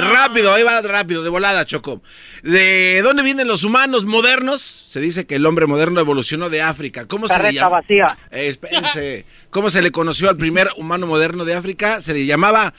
[0.00, 2.02] Rápido, ahí va rápido, de volada, Choco.
[2.42, 4.62] ¿De dónde vienen los humanos modernos?
[4.62, 7.06] Se dice que el hombre moderno evolucionó de África.
[7.06, 7.80] ¿Cómo se le llama?
[7.80, 8.06] vacía.
[8.30, 12.00] Eh, ¿Cómo se le conoció al primer humano moderno de África?
[12.00, 12.72] Se le llamaba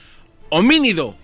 [0.49, 1.15] homínido.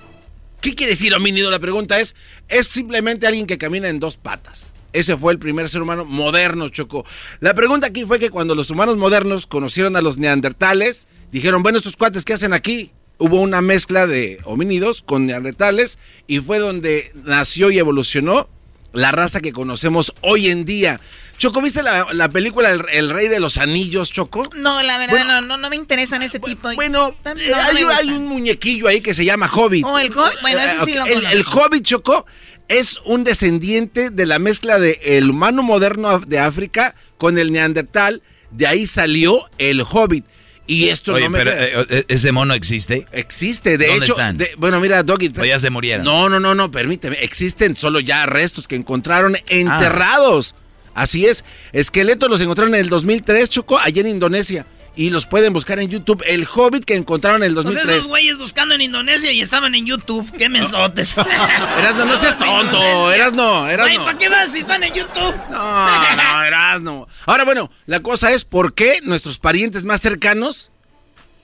[0.62, 1.49] ¿Qué quiere decir homínido?
[1.49, 2.16] La pregunta es,
[2.48, 4.74] es simplemente alguien que camina en dos patas.
[4.95, 7.05] Ese fue el primer ser humano moderno, Choco.
[7.41, 11.80] La pregunta aquí fue que cuando los humanos modernos conocieron a los neandertales, dijeron, bueno,
[11.80, 12.91] estos cuates, ¿qué hacen aquí?
[13.17, 18.47] Hubo una mezcla de homínidos con neandertales y fue donde nació y evolucionó
[18.93, 21.01] la raza que conocemos hoy en día.
[21.38, 24.44] Choco, ¿viste la, película el, Rey de los Anillos, Choco?
[24.56, 26.74] No, la verdad, no, no, me interesan ese tipo.
[26.76, 29.86] Bueno, eh, hay, un muñequillo ahí que se llama Hobbit.
[29.86, 32.26] Oh, el Hobbit, bueno, ese sí lo el, el Hobbit, Choco,
[32.68, 38.22] es un descendiente de la mezcla del el humano moderno de África con el neandertal.
[38.52, 40.26] De ahí salió el hobbit.
[40.68, 41.38] Y esto no me...
[41.38, 43.06] pero eh, eh, ese mono existe.
[43.12, 44.16] Existe, de hecho.
[44.57, 45.32] bueno, mira, Doggy.
[45.38, 46.03] O ya se murieron.
[46.03, 47.18] No, no, no, no, permíteme.
[47.22, 50.56] Existen solo ya restos que encontraron enterrados.
[50.95, 51.45] Así es.
[51.73, 54.65] Esqueletos los encontraron en el 2003, Choco, allá en Indonesia
[54.95, 56.23] y los pueden buscar en YouTube.
[56.26, 57.85] El Hobbit que encontraron en el 2003.
[57.85, 60.30] Pues esos güeyes buscando en Indonesia y estaban en YouTube.
[60.38, 61.17] ¡Qué mensotes!
[61.77, 63.11] eras no, no seas tonto.
[63.11, 64.05] Eras no, eras no.
[64.05, 65.35] ¿para qué vas si están en YouTube?
[65.51, 67.07] No, no, eras no.
[67.26, 70.72] Ahora, bueno, la cosa es por qué nuestros parientes más cercanos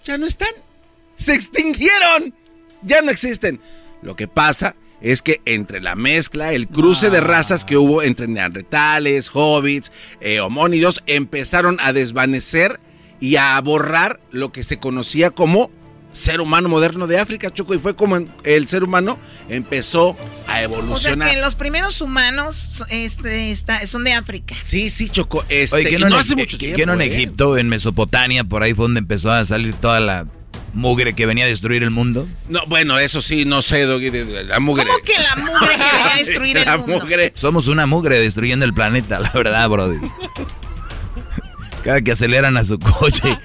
[0.06, 0.52] ya no están.
[1.18, 2.34] Se extinguieron.
[2.84, 3.62] Ya no existen.
[4.02, 8.28] Lo que pasa es que entre la mezcla, el cruce de razas que hubo entre
[8.28, 12.80] neandertales, hobbits, eh, homónidos, empezaron a desvanecer
[13.20, 15.72] y a borrar lo que se conocía como
[16.14, 19.18] ser humano moderno de África, Choco, y fue como el ser humano
[19.50, 20.18] empezó
[20.48, 20.96] a evolucionar.
[20.96, 23.56] O sea que los primeros humanos este,
[23.86, 24.56] son de África.
[24.62, 25.46] Sí, sí, Choco.
[25.48, 26.86] Este, Oye, no, hace mucho tiempo.
[26.86, 27.06] no en ¿eh?
[27.06, 30.28] Egipto, en Mesopotamia, por ahí fue donde empezó a salir toda la
[30.74, 32.28] mugre que venía a destruir el mundo?
[32.50, 34.86] No, bueno, eso sí, no sé, la mugre.
[34.86, 37.06] ¿Cómo que la mugre que venía a destruir el mundo?
[37.36, 40.00] Somos una mugre destruyendo el planeta, la verdad, brody.
[41.84, 43.40] Cada que aceleran a su coche,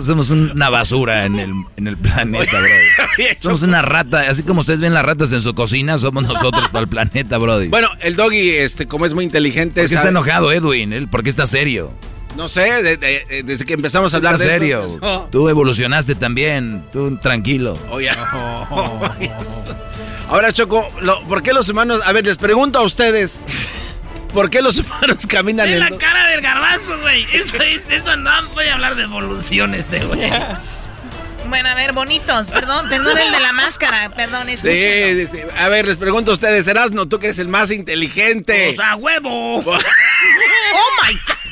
[0.00, 2.68] somos una basura en el, en el planeta, bro.
[3.38, 6.82] Somos una rata, así como ustedes ven las ratas en su cocina, somos nosotros para
[6.82, 7.68] el planeta, brody.
[7.68, 9.80] Bueno, el doggy, este, como es muy inteligente.
[9.80, 11.08] ¿Por qué está enojado, Edwin?
[11.08, 11.92] ¿Por qué está serio?
[12.36, 12.96] No sé,
[13.44, 15.26] desde que empezamos a hablar de serio.
[15.30, 17.78] Tú evolucionaste también, tú tranquilo.
[17.90, 18.10] Oye.
[20.28, 20.88] Ahora, Choco,
[21.28, 22.00] ¿por qué los humanos?
[22.04, 23.40] A ver, les pregunto a ustedes.
[24.32, 27.26] ¿Por qué los humanos caminan en la cara del garbanzo, güey.
[27.32, 30.30] Eso, es, esto no voy a hablar de evoluciones de güey.
[31.48, 34.74] Bueno, a ver, bonitos, perdón, perdón el de la máscara, perdón, escúchalo.
[34.74, 38.70] Sí, sí, A ver, les pregunto a ustedes, Erasno, tú que eres el más inteligente.
[38.70, 39.58] O sea, huevo.
[39.60, 39.78] oh
[41.02, 41.46] my God.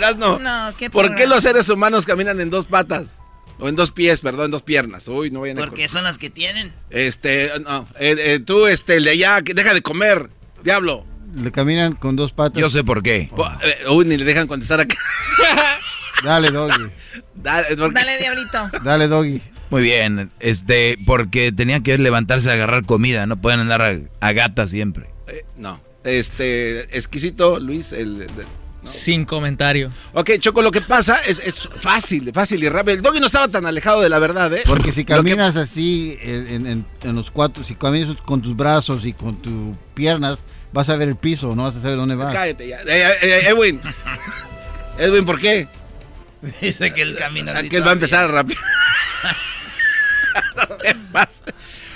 [0.00, 3.06] Erasno, no, ¿qué ¿por qué los seres humanos caminan en dos patas?
[3.58, 5.06] O en dos pies, perdón, en dos piernas.
[5.08, 6.72] Uy, no voy a Porque son las que tienen.
[6.88, 7.86] Este, no.
[7.98, 10.30] Eh, eh, tú, este, el de allá, que deja de comer,
[10.64, 11.04] diablo.
[11.34, 12.58] Le caminan con dos patas.
[12.58, 13.30] Yo sé por qué.
[13.62, 14.96] Eh, uy, ni le dejan contestar acá.
[16.24, 16.90] Dale, doggy.
[17.34, 18.70] Dale, Dale, diablito.
[18.82, 19.42] Dale, doggy.
[19.68, 23.82] Muy bien, este, porque tenía que levantarse a agarrar comida, no pueden andar
[24.20, 25.10] a, gata siempre.
[25.56, 28.26] no, este, exquisito, Luis, el,
[28.84, 29.90] sin comentario.
[30.12, 32.96] Ok, Choco, lo que pasa es, fácil, fácil y rápido.
[32.96, 34.62] El doggy no estaba tan alejado de la verdad, ¿eh?
[34.66, 39.76] Porque si caminas así en, los cuatro, si caminas con tus brazos y con tus
[39.94, 42.34] piernas, vas a ver el piso, no vas a saber dónde vas.
[42.34, 42.78] Cállate ya.
[42.80, 43.80] Eh, eh, eh, Edwin.
[44.98, 45.68] Edwin, ¿por qué?
[46.60, 47.68] Dice que él camina así.
[47.68, 48.60] Que él va a empezar rápido.
[50.56, 50.96] no te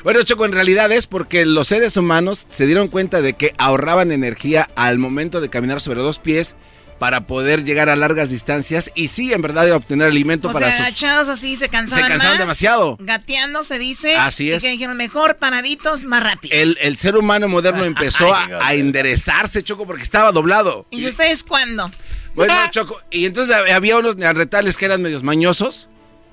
[0.03, 4.13] Bueno, Choco, en realidad es porque los seres humanos se dieron cuenta de que ahorraban
[4.13, 6.57] energía al momento de caminar sobre dos pies
[7.05, 10.77] para poder llegar a largas distancias y sí, en verdad, obtener alimento o para sea,
[10.79, 10.87] sus...
[10.87, 12.97] agachados así se cansaban Se cansaban más, demasiado.
[12.99, 14.17] Gateando se dice.
[14.17, 14.63] Así y es.
[14.63, 16.57] que dijeron, mejor paraditos, más rápido.
[16.57, 20.87] El, el ser humano moderno empezó a, a enderezarse, Choco, porque estaba doblado.
[20.91, 21.91] ¿Y ustedes cuándo?
[22.35, 25.91] Bueno, Choco, y entonces había unos neandertales que eran medios mañosos.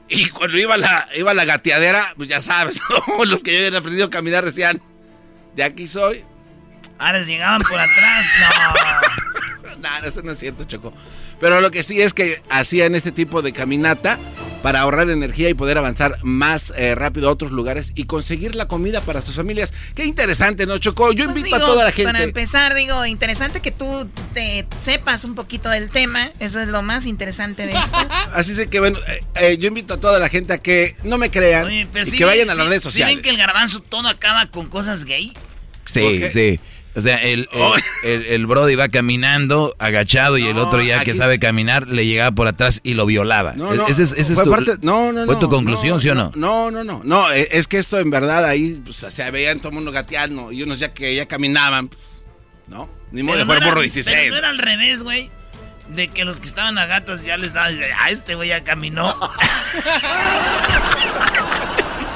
[0.07, 2.79] Y cuando iba la, iba la gateadera, pues ya sabes,
[3.09, 3.25] ¿no?
[3.25, 4.81] los que ya habían aprendido a caminar decían,
[5.53, 6.23] de aquí soy.
[6.97, 8.25] Ah, les llegaban por atrás.
[8.39, 9.30] No.
[9.77, 10.93] No, eso no es cierto, Choco.
[11.39, 14.19] Pero lo que sí es que hacían este tipo de caminata
[14.61, 18.67] para ahorrar energía y poder avanzar más eh, rápido a otros lugares y conseguir la
[18.67, 19.73] comida para sus familias.
[19.95, 21.11] Qué interesante, ¿no, Choco?
[21.13, 22.11] Yo Pues invito digo, a toda la gente.
[22.11, 26.29] Para empezar, digo, interesante que tú te sepas un poquito del tema.
[26.39, 27.97] Eso es lo más interesante de esto.
[28.35, 31.17] Así es que, bueno, eh, eh, yo invito a toda la gente a que no
[31.17, 33.15] me crean Oye, pero y sí que vayan a las sí- redes sí sociales.
[33.15, 35.33] ven que el garbanzo todo acaba con cosas gay?
[35.85, 36.59] Sí, sí.
[36.93, 41.03] O sea, el, el, el- el Brody va caminando agachado y el No, otro ya
[41.05, 43.53] que sabe caminar le llegaba por atrás y lo violaba.
[43.53, 45.99] No, no, Ese es, ese es fue tu, parte- no, no, ¿Fue no, tu conclusión,
[46.01, 46.33] sí o no?
[46.35, 47.01] No, no, no.
[47.05, 50.51] No, eh, es que esto en verdad ahí pues, se veían todo el mundo gateando
[50.51, 51.87] y unos ya que ya caminaban.
[51.87, 52.01] pues,
[52.67, 52.89] ¿No?
[53.11, 54.29] Ni modo de no jugar era- borro Pero 16.
[54.31, 55.29] no era al revés, güey.
[55.89, 57.77] De que los que estaban a gatos ya les daban.
[57.99, 59.13] Ah, este güey ya caminó.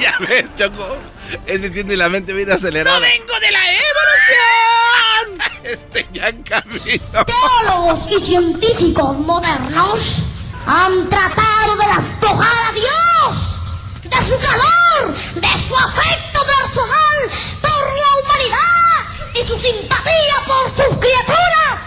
[0.02, 0.98] ya ves, Choco.
[1.46, 3.00] Ese tiene la mente bien acelerada.
[3.00, 5.56] ¡No vengo de la evolución!
[5.64, 7.26] este ya caminó.
[7.26, 10.24] Teólogos y científicos modernos
[10.66, 13.56] han tratado de despojar a Dios
[14.04, 17.18] de su calor, de su afecto personal
[17.62, 18.86] por la humanidad
[19.34, 21.80] y su simpatía por sus criaturas,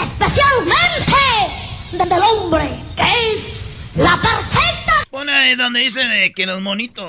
[0.00, 1.14] especialmente
[1.92, 3.52] del hombre, que es
[3.94, 5.04] la perfecta.
[5.10, 7.06] Pone ahí donde dice de que los monitos.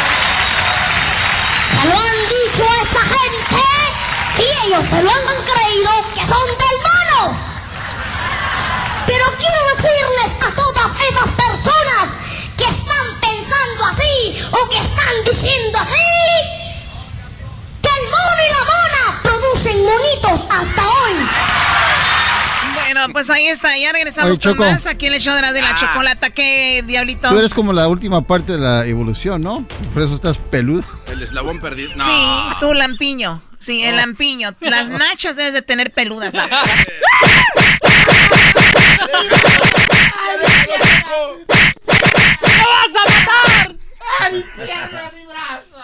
[1.86, 3.64] Lo han dicho esa gente
[4.40, 7.38] y ellos se lo han creído que son del mono.
[9.06, 12.20] Pero quiero decirles a todas esas personas
[12.57, 16.07] que están pensando así o que están diciendo así
[17.84, 21.30] que el mono y la mona producen monitos hasta hoy.
[22.86, 23.78] Bueno, pues ahí está.
[23.78, 24.64] Ya regresamos Oye, con Choco.
[24.70, 25.76] más aquí en el show de la, de la Ah.
[25.76, 26.30] chocolata.
[26.30, 27.30] ¿Qué, Diablito?
[27.30, 29.66] Tú eres como la última parte de la evolución, ¿no?
[29.94, 30.84] Por eso estás peludo.
[31.07, 31.91] El eslabón perdido.
[31.95, 32.06] No.
[32.06, 33.41] Sí, tú lampiño.
[33.60, 34.53] Sí, el lampiño.
[34.60, 36.36] Las nachas debes de tener peludas.
[36.36, 36.48] va.
[42.41, 43.76] ¡Me vas a matar!
[44.20, 45.84] ¡A mi pierna, mi brazo!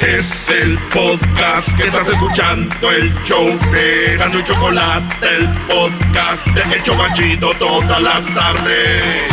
[0.00, 6.82] Es el podcast que estás escuchando, el show de y Chocolate, el podcast de El
[6.82, 9.24] Chobachito todas las tardes.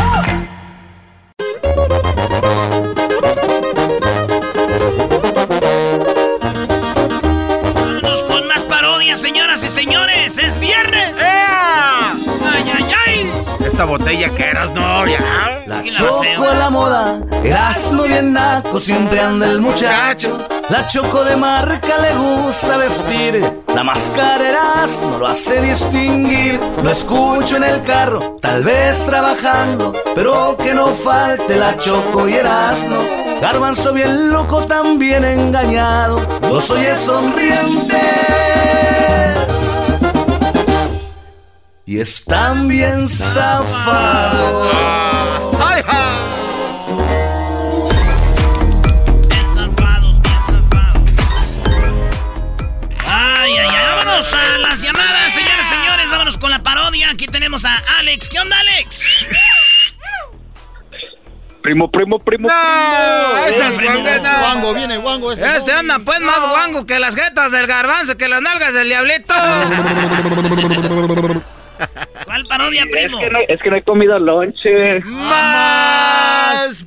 [7.73, 10.38] Vámonos con más parodias, señoras y señores.
[10.38, 11.14] Es viernes.
[11.18, 13.31] ¡Ay, ay, ay!
[13.65, 15.64] Esta botella que eras, no, ya.
[15.65, 20.38] La ¿Quién la choco hace, a la moda, Erasmo bien naco, siempre anda el muchacho.
[20.69, 26.60] La choco de marca le gusta vestir, la máscara Erasmo lo hace distinguir.
[26.84, 32.34] Lo escucho en el carro, tal vez trabajando, pero que no falte la choco y
[32.34, 32.98] Erasmo.
[33.41, 36.19] Garbanzo bien loco, también engañado,
[36.49, 37.98] los oye sonrientes.
[41.85, 44.97] Y están bien zafados.
[54.77, 56.09] Las llamadas, señores, señores.
[56.11, 57.09] Vámonos con la parodia.
[57.09, 58.29] Aquí tenemos a Alex.
[58.29, 59.25] ¿Qué onda, Alex?
[61.63, 62.47] Primo, primo, primo,
[63.47, 63.93] Este es primo.
[63.93, 64.39] guangana.
[64.43, 65.31] Wango, viene Wango.
[65.31, 68.87] Este, Este anda pues más guango que las jetas del garbanzo, que las nalgas del
[68.87, 69.33] diablito.
[72.25, 73.17] ¿Cuál parodia, primo?
[73.19, 74.99] Es que no, es que no he comido lonche.
[75.01, 76.85] ¡Más!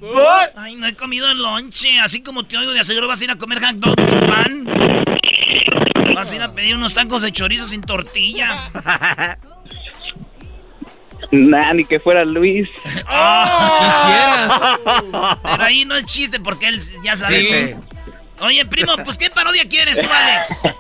[0.57, 1.99] Ay, no he comido lonche.
[2.01, 4.67] Así como te oigo de aseguro, vas a ir a comer hot dogs sin pan.
[6.15, 8.71] Vas a ir a pedir unos tacos de chorizo sin tortilla.
[11.31, 12.69] Nah, ni que fuera Luis.
[13.11, 14.49] ¡Oh!
[15.43, 17.69] Pero ahí no es chiste porque él ya sabe.
[17.69, 17.77] Sí.
[18.41, 20.63] Oye, primo, pues ¿qué parodia quieres tú, Alex?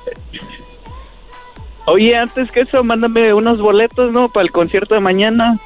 [1.86, 4.28] Oye, antes que eso, mándame unos boletos, ¿no?
[4.28, 5.58] Para el concierto de mañana.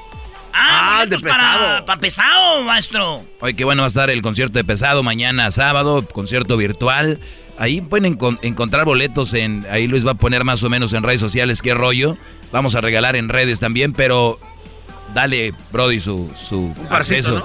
[0.52, 3.24] Ah, boletos para, para pesado, maestro.
[3.40, 7.20] Oye, qué bueno va a estar el concierto de pesado mañana sábado, concierto virtual.
[7.58, 9.64] Ahí pueden encon- encontrar boletos en.
[9.70, 12.16] Ahí Luis va a poner más o menos en redes sociales qué rollo.
[12.52, 14.38] Vamos a regalar en redes también, pero
[15.14, 17.44] dale, Brody, su, su acceso.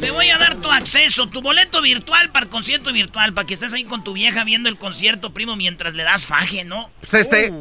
[0.00, 3.54] Te voy a dar tu acceso, tu boleto virtual para el concierto virtual, para que
[3.54, 6.90] estés ahí con tu vieja viendo el concierto, primo, mientras le das faje, ¿no?
[7.00, 7.52] Pues este.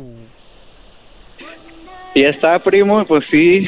[2.15, 3.67] Y está, primo, pues sí.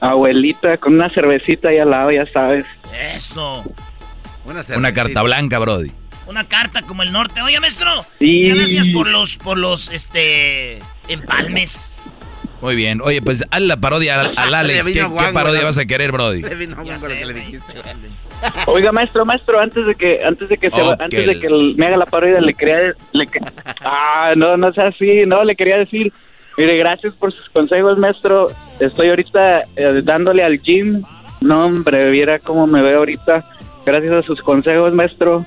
[0.00, 2.64] Abuelita, con una cervecita ahí al lado, ya sabes.
[3.14, 3.64] Eso.
[4.76, 5.90] Una carta blanca, Brody.
[6.28, 7.40] Una carta como el norte.
[7.40, 7.90] Oye, maestro.
[8.18, 8.50] Sí.
[8.50, 10.78] Gracias por los, por los, este,
[11.08, 12.02] empalmes.
[12.60, 13.00] Muy bien.
[13.00, 14.86] Oye, pues haz la parodia al, al Alex.
[14.86, 15.66] Le ¿Qué, parodia ¿no?
[15.66, 16.42] vas a querer, Brody?
[18.66, 21.96] Oiga, maestro, maestro, antes de que antes de que se, antes de que me haga
[21.96, 23.28] la parodia le quería le
[23.80, 26.12] Ah, no, no sea así, no, le quería decir,
[26.58, 28.50] mire, gracias por sus consejos, maestro.
[28.80, 31.02] Estoy ahorita eh, dándole al gym.
[31.40, 33.44] No, hombre, viera cómo me veo ahorita.
[33.86, 35.44] Gracias a sus consejos, maestro.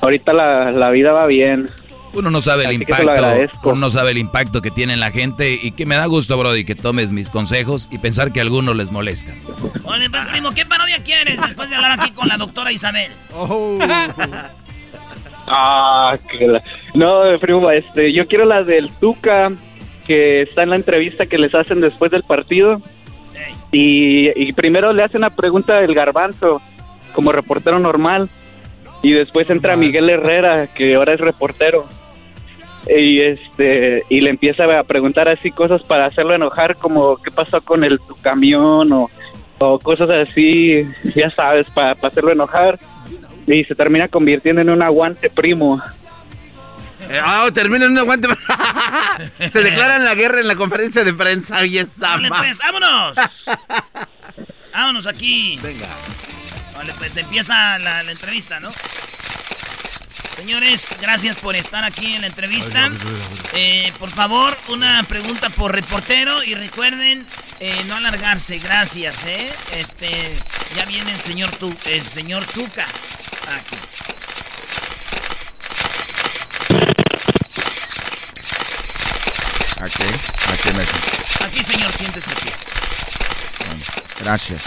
[0.00, 1.70] Ahorita la, la vida va bien.
[2.14, 3.04] Uno no sabe el Así impacto,
[3.64, 6.38] uno no sabe el impacto que tiene en la gente y que me da gusto,
[6.38, 9.32] Brody, que tomes mis consejos y pensar que a algunos les molesta.
[9.84, 13.12] Oye, pues, primo, ¿qué parodia quieres después de hablar aquí con la doctora Isabel?
[15.48, 16.62] Ah, que la-
[16.94, 19.52] No, primo, este, yo quiero la del Tuca,
[20.06, 22.80] que está en la entrevista que les hacen después del partido.
[23.70, 26.60] Y, y primero le hacen una pregunta del garbanzo,
[27.14, 28.28] como reportero normal.
[29.02, 31.86] Y después entra Miguel Herrera, que ahora es reportero.
[32.88, 37.60] Y este y le empieza a preguntar así cosas para hacerlo enojar, como qué pasó
[37.60, 39.10] con el tu camión o,
[39.58, 42.78] o cosas así, ya sabes, para hacerlo enojar.
[43.46, 45.80] Y se termina convirtiendo en un aguante primo.
[47.08, 48.26] Eh, Ah, termina en un aguante.
[49.52, 53.50] Se declaran la guerra en la conferencia de prensa y esa Vale, ma- pues, vámonos.
[54.72, 55.58] vámonos aquí.
[55.62, 55.86] Venga.
[56.76, 58.70] Vale, pues empieza la, la entrevista, ¿no?
[60.36, 62.90] Señores, gracias por estar aquí en la entrevista.
[63.54, 67.26] Eh, por favor, una pregunta por reportero y recuerden
[67.58, 69.50] eh, no alargarse, gracias, ¿eh?
[69.72, 70.36] Este,
[70.76, 72.84] ya viene el señor tu, el señor Tuca.
[73.54, 73.76] Aquí.
[79.80, 80.04] Aquí,
[80.52, 81.46] aquí me...
[81.46, 82.50] Aquí, señor, siéntese aquí.
[84.20, 84.60] Gracias.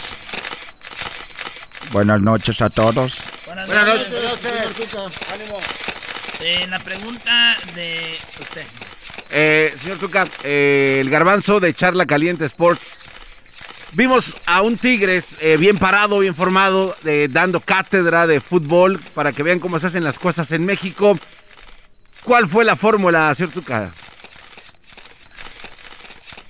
[1.91, 3.18] Buenas noches a todos.
[3.45, 4.10] Buenas Buenas noches.
[4.11, 5.19] noches.
[6.41, 8.65] Eh, la pregunta de usted.
[9.31, 12.97] Eh, señor Tuca, eh, el garbanzo de Charla Caliente Sports.
[13.91, 19.31] Vimos a un Tigres eh, bien parado, bien formado, eh, dando cátedra de fútbol para
[19.34, 21.18] que vean cómo se hacen las cosas en México.
[22.23, 23.91] ¿Cuál fue la fórmula, señor Tuca?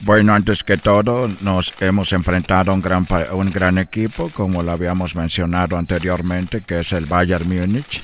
[0.02, 4.72] Bueno, antes que todo, nos hemos enfrentado a un gran, un gran equipo, como lo
[4.72, 8.02] habíamos mencionado anteriormente, que es el Bayern Múnich.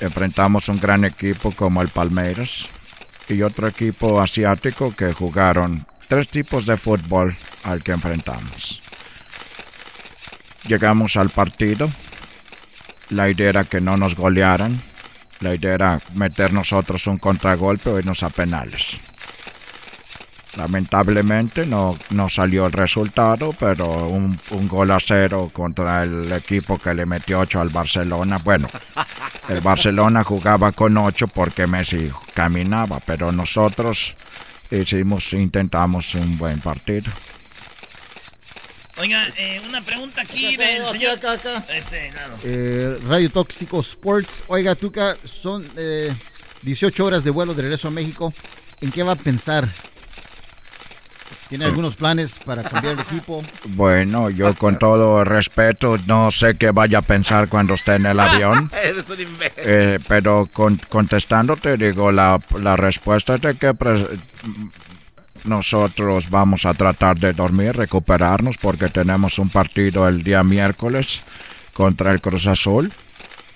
[0.00, 2.68] Enfrentamos un gran equipo como el Palmeiras
[3.28, 7.34] y otro equipo asiático que jugaron tres tipos de fútbol
[7.64, 8.80] al que enfrentamos.
[10.66, 11.88] Llegamos al partido.
[13.08, 14.82] La idea era que no nos golearan.
[15.40, 19.00] La idea era meter nosotros un contragolpe o irnos a penales.
[20.58, 26.78] Lamentablemente no, no salió el resultado, pero un, un gol a cero contra el equipo
[26.78, 28.38] que le metió 8 al Barcelona.
[28.42, 28.68] Bueno,
[29.48, 34.16] el Barcelona jugaba con 8 porque Messi caminaba, pero nosotros
[34.72, 37.12] hicimos, intentamos un buen partido.
[38.98, 41.12] Oiga, eh, una pregunta aquí del acá, señor.
[41.18, 41.64] acá, acá.
[41.72, 42.36] Este, claro.
[42.42, 44.42] Eh, Radio Tóxico Sports.
[44.48, 46.12] Oiga, Tuca, son eh,
[46.62, 48.34] 18 horas de vuelo de regreso a México.
[48.80, 49.68] ¿En qué va a pensar?
[51.48, 53.42] ¿Tiene algunos planes para cambiar el equipo?
[53.68, 58.20] Bueno, yo con todo respeto no sé qué vaya a pensar cuando esté en el
[58.20, 58.70] avión.
[58.82, 59.62] Eres un imbécil.
[59.64, 63.72] Eh, pero con- contestándote, digo, la, la respuesta es de que
[65.44, 71.20] nosotros vamos a tratar de dormir, recuperarnos, porque tenemos un partido el día miércoles
[71.72, 72.92] contra el Cruz Azul.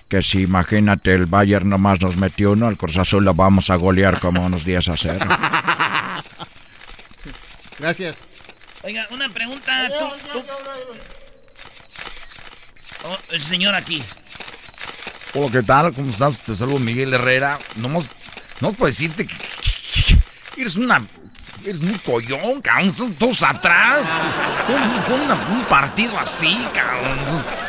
[0.08, 3.76] Que si imagínate, el Bayern nomás nos metió uno, el Cruz Azul lo vamos a
[3.76, 5.26] golear como unos 10 a 0.
[7.82, 8.16] Gracias.
[8.84, 9.90] Oiga, una pregunta.
[13.04, 14.04] Oh, el señor aquí.
[15.34, 15.92] Hola, ¿qué tal?
[15.92, 16.42] ¿Cómo estás?
[16.42, 17.58] Te saludo Miguel Herrera.
[17.74, 18.08] No más,
[18.60, 19.34] no puedo decirte que,
[20.56, 21.04] eres una
[21.64, 23.14] Eres un collón, cabrón.
[23.18, 24.08] Todos atrás.
[24.66, 27.18] Con, un partido así, cabrón.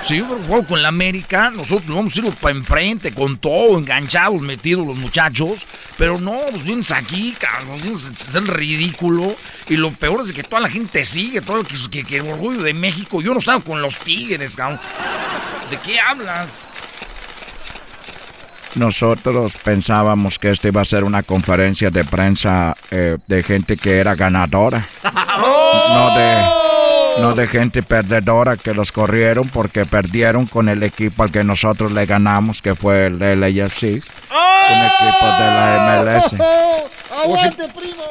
[0.03, 4.41] Si yo juego con la América, nosotros vamos a ir para enfrente, con todo, enganchados,
[4.41, 5.67] metidos los muchachos.
[5.97, 7.79] Pero no, pues vienes aquí, cabrón.
[7.81, 9.35] Vienes a hacer ridículo.
[9.69, 12.73] Y lo peor es que toda la gente sigue, todo el que, que, orgullo de
[12.73, 13.21] México.
[13.21, 14.79] Yo no estaba con los tigres, cabrón.
[15.69, 16.72] ¿De qué hablas?
[18.75, 23.99] Nosotros pensábamos que este iba a ser una conferencia de prensa eh, de gente que
[23.99, 24.87] era ganadora.
[25.89, 31.31] No de, no de gente perdedora que los corrieron porque perdieron con el equipo al
[31.31, 33.83] que nosotros le ganamos, que fue el LAFC.
[33.83, 36.35] Un equipo de la MLS.
[37.25, 37.35] Oh,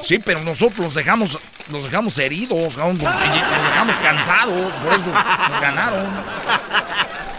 [0.01, 1.39] sí, pero nosotros los dejamos,
[1.71, 6.07] los dejamos heridos, los dejamos cansados, por eso nos ganaron.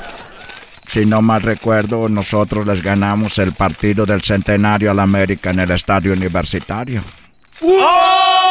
[0.93, 5.71] Si no mal recuerdo, nosotros les ganamos el partido del centenario al América en el
[5.71, 7.01] estadio universitario.
[7.63, 8.43] ¡Oh!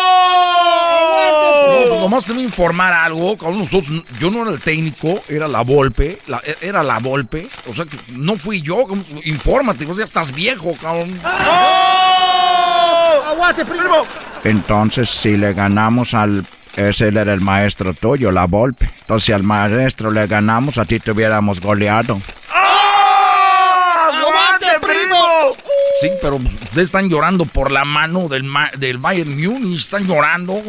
[2.01, 6.19] nomás te voy a informar algo, nosotros, yo no era el técnico, era la Volpe,
[6.60, 8.89] era la Volpe, o sea que no fui yo,
[9.23, 11.16] infórmate, ya estás viejo, cabrón.
[11.24, 13.23] ¡Oh!
[13.28, 14.05] ¡Aguante, primo!
[14.43, 16.44] Entonces, si le ganamos al
[16.76, 18.88] ese era el maestro tuyo, la Volpe.
[19.00, 22.20] Entonces, si al maestro le ganamos, a ti te hubiéramos goleado.
[22.50, 24.10] ¡Ah!
[24.10, 25.56] ¡Aguante, primo!
[26.00, 29.80] Sí, pero ustedes están llorando por la mano del, del Bayern Munich.
[29.80, 30.62] Están llorando.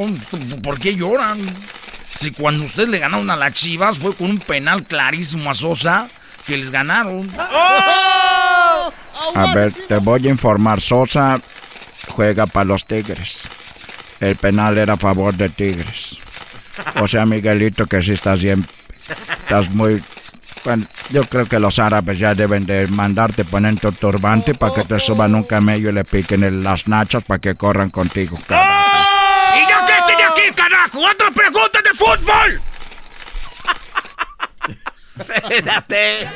[0.62, 1.40] ¿Por qué lloran?
[2.16, 6.08] Si cuando ustedes le ganaron a las Chivas fue con un penal clarísimo a Sosa
[6.46, 7.32] que les ganaron.
[7.40, 8.94] ¡Oh!
[9.36, 10.82] A ver, te voy a informar.
[10.82, 11.40] Sosa
[12.10, 13.48] juega para los Tigres
[14.24, 16.18] el penal era a favor de Tigres.
[16.96, 18.66] O sea, Miguelito, que si estás bien,
[19.44, 20.02] estás muy...
[20.64, 24.84] Bueno, yo creo que los árabes ya deben de mandarte poner tu turbante para que
[24.84, 28.40] te suban un camello y le piquen en las nachas para que corran contigo.
[28.50, 29.56] ¡Oh!
[29.56, 31.00] ¿Y yo qué tiene aquí, carajo?
[31.00, 32.62] ¡Otra pregunta de fútbol!
[35.50, 36.30] Espérate.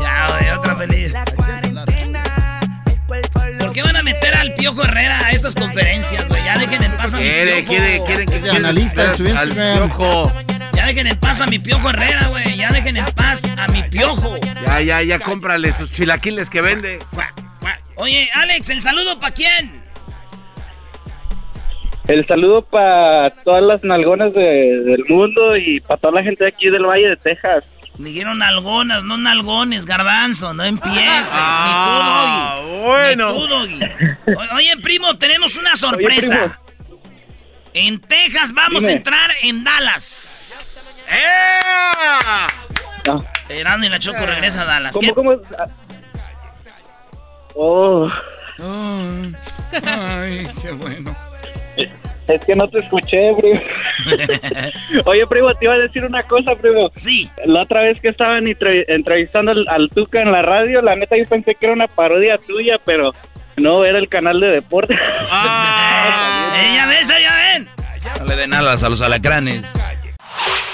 [0.00, 1.12] Ya, otra feliz
[3.74, 6.42] qué van a meter al Piojo Herrera a estas conferencias, güey?
[6.44, 7.44] Ya dejen en paz a mi Piojo.
[7.44, 10.32] Quiere, quiere, quiere, analista al Piojo.
[10.74, 12.56] Ya dejen en paz a mi Piojo Herrera, güey.
[12.56, 14.38] Ya dejen en paz a mi Piojo.
[14.64, 17.00] Ya, ya, ya, cómprale sus chilaquiles que vende.
[17.96, 19.82] Oye, Alex, ¿el saludo para quién?
[22.06, 26.70] El saludo para todas las nalgonas del mundo y para toda la gente de aquí
[26.70, 27.64] del Valle de Texas.
[27.98, 31.30] Dijeron nalgonas, no nalgones, garbanzo, no empieces.
[31.32, 33.28] Ah, ni tú, Bueno.
[34.54, 36.58] Oye, primo, tenemos una sorpresa.
[37.72, 41.06] en Texas vamos a entrar en Dallas.
[41.12, 41.60] ¡Eh!
[43.06, 43.24] No.
[43.50, 44.94] y la Choco regresa a Dallas.
[44.94, 45.36] ¿Cómo, cómo?
[47.54, 48.10] Oh.
[49.86, 51.14] Ay, qué bueno.
[52.28, 53.60] Es que no te escuché, primo.
[55.04, 56.90] Oye, primo, te iba a decir una cosa, primo.
[56.96, 57.30] Sí.
[57.44, 61.54] La otra vez que estaban entrevistando al, Tuca en la radio, la neta yo pensé
[61.54, 63.12] que era una parodia tuya, pero
[63.56, 64.94] no, era el canal de deporte.
[65.30, 66.54] ¡Ah!
[66.56, 67.68] eh, ya ven, ya ven!
[68.20, 69.72] No le den alas a los alacranes.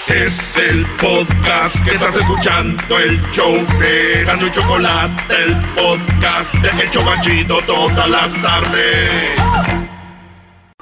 [0.06, 6.82] Es el podcast que estás escuchando, el show de Gano y Chocolate, el podcast de
[6.82, 9.89] El Chobachito todas las tardes.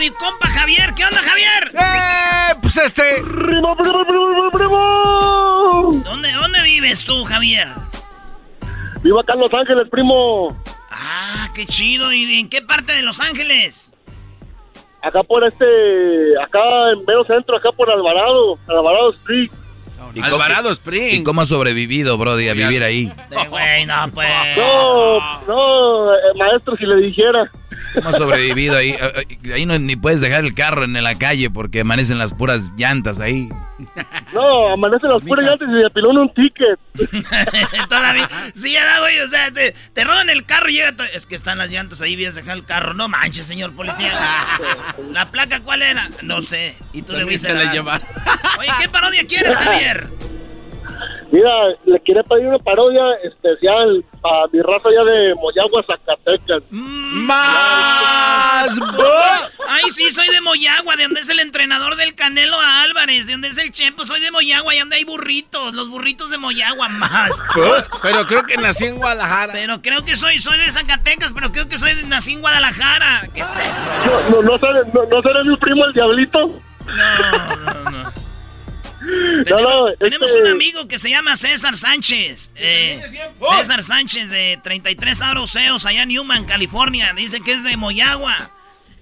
[0.00, 0.94] mi compa Javier.
[0.96, 1.72] ¿Qué onda, Javier?
[1.74, 2.54] ¡Eh!
[2.62, 3.20] Pues este.
[6.02, 7.68] ¿Dónde, ¿Dónde vives tú, Javier?
[9.02, 10.56] Vivo acá en Los Ángeles, primo.
[10.90, 12.14] Ah, qué chido.
[12.14, 13.92] ¿Y en qué parte de Los Ángeles?
[15.02, 15.66] Acá por este.
[16.42, 18.58] Acá en medio centro, acá por Alvarado.
[18.68, 19.50] Alvarado Street.
[20.14, 21.20] ¿Y Alvarado Spring.
[21.20, 23.12] ¿Y cómo ha sobrevivido, Brody, a vivir ahí?
[23.48, 24.28] güey, no, pues.
[24.56, 27.50] No, no, eh, maestro, si le dijera.
[27.94, 28.90] ¿Cómo has sobrevivido ahí?
[28.90, 32.32] Eh, eh, ahí no, ni puedes dejar el carro en la calle porque amanecen las
[32.32, 33.48] puras llantas ahí.
[34.32, 36.78] No, amanece las puras llantas y se piló un ticket.
[37.88, 38.28] Todavía.
[38.54, 39.18] Sí, ya da, güey.
[39.20, 40.92] O sea, te, te roban el carro y llega.
[40.92, 42.94] to- Es que están las llantas ahí, vienes a dejar el carro.
[42.94, 44.12] No manches, señor policía.
[45.12, 46.08] ¿La placa cuál era?
[46.22, 46.74] No sé.
[46.92, 48.06] Y tú le se la llevaron.
[48.58, 49.89] Oye, ¿qué parodia quieres, Javier?
[51.32, 51.50] Mira,
[51.84, 56.62] le quería pedir una parodia especial a mi raza allá de Moyagua, Zacatecas.
[56.70, 58.66] ¡Más!
[59.68, 63.48] Ay, sí, soy de Moyagua, de donde es el entrenador del Canelo Álvarez, de donde
[63.48, 67.40] es el Chepo, soy de Moyagua, y donde hay burritos, los burritos de Moyagua, más.
[68.02, 69.52] Pero creo que nací en Guadalajara.
[69.52, 73.28] Pero creo que soy, soy de Zacatecas, pero creo que soy de, nací en Guadalajara.
[73.32, 73.88] ¿Qué es eso?
[74.30, 76.60] No, no, no, no, no será mi primo el diablito.
[76.86, 77.99] No, no, no.
[79.48, 82.52] No, no, Tenemos este- un amigo que se llama César Sánchez.
[82.56, 83.00] eh,
[83.58, 87.12] César Sánchez de 33 Aroseos allá en Newman, California.
[87.16, 88.36] Dice que es de Moyagua.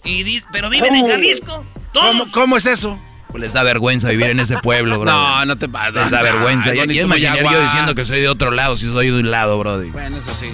[0.05, 1.65] Y dice, pero viven en Jalisco.
[1.93, 2.99] ¿Cómo, cómo es eso?
[3.29, 5.11] Pues les da vergüenza vivir en ese pueblo, bro.
[5.11, 5.95] No, no te pases.
[5.95, 6.71] Les da vergüenza.
[6.71, 7.53] Ay, Ya imaginaría Moyagua.
[7.53, 9.91] yo diciendo que soy de otro lado si soy de un lado, brody.
[9.91, 10.49] Bueno, eso sí.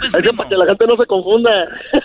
[0.00, 1.50] pues, Eso para que la gente no se confunda.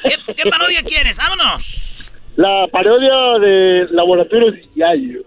[0.04, 1.18] ¿Qué, qué parodia quieres?
[1.18, 2.06] ¡Vámonos!
[2.36, 5.22] La parodia de Laboratorios Yayo.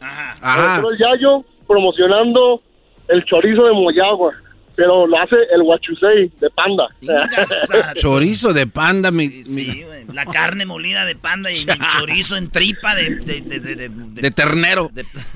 [0.00, 0.36] Ajá.
[0.40, 2.62] Laboratorios Yayo promocionando
[3.08, 4.32] el chorizo de Moyagua.
[4.76, 6.86] Pero lo hace el guachusei de panda.
[7.96, 12.94] Chorizo de panda, mi, mi- La carne molida de panda y el chorizo en tripa
[12.94, 13.16] de...
[13.16, 14.88] De, de, de, de- de ternero.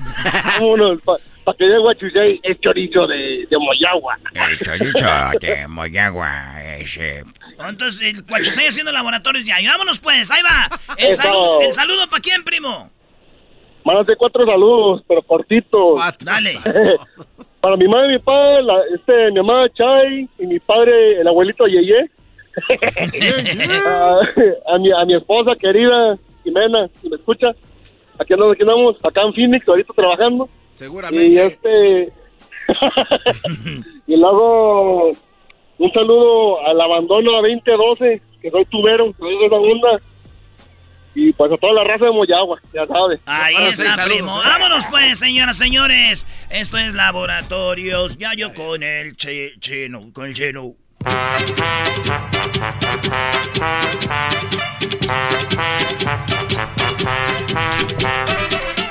[0.59, 4.17] Vámonos, para que el guachusei es chorizo de, de Moyagua.
[4.33, 5.07] El chorizo
[5.41, 7.23] de Moyagua ese.
[7.67, 9.59] Entonces, el cuachusei haciendo laboratorios ya.
[9.59, 10.69] Y vámonos pues, ahí va.
[10.97, 12.89] El, saludo, el saludo para quién, primo.
[13.85, 15.99] Mándate cuatro saludos, pero cortitos.
[16.23, 16.53] Dale.
[17.61, 21.27] Para mi madre y mi padre, la- este, mi mamá Chay y mi padre, el
[21.27, 22.09] abuelito Yeye.
[23.87, 24.19] a,
[24.67, 27.51] a mi, a mi esposa querida, Jimena, si me escucha.
[28.19, 30.49] Aquí andamos, aquí andamos, acá en Phoenix, ahorita trabajando.
[30.73, 31.27] Seguramente.
[31.27, 32.13] Y este.
[34.07, 35.11] y luego,
[35.77, 39.99] un saludo al abandono a 2012, que soy tubero, que soy de esa onda.
[41.15, 43.19] Y pues a toda la raza de Moyagua, ya sabes.
[43.25, 44.35] Ahí está, primo.
[44.35, 46.25] Vámonos pues, señoras, señores.
[46.49, 48.17] Esto es Laboratorios.
[48.17, 50.73] Ya yo con el che- chino, con el chino.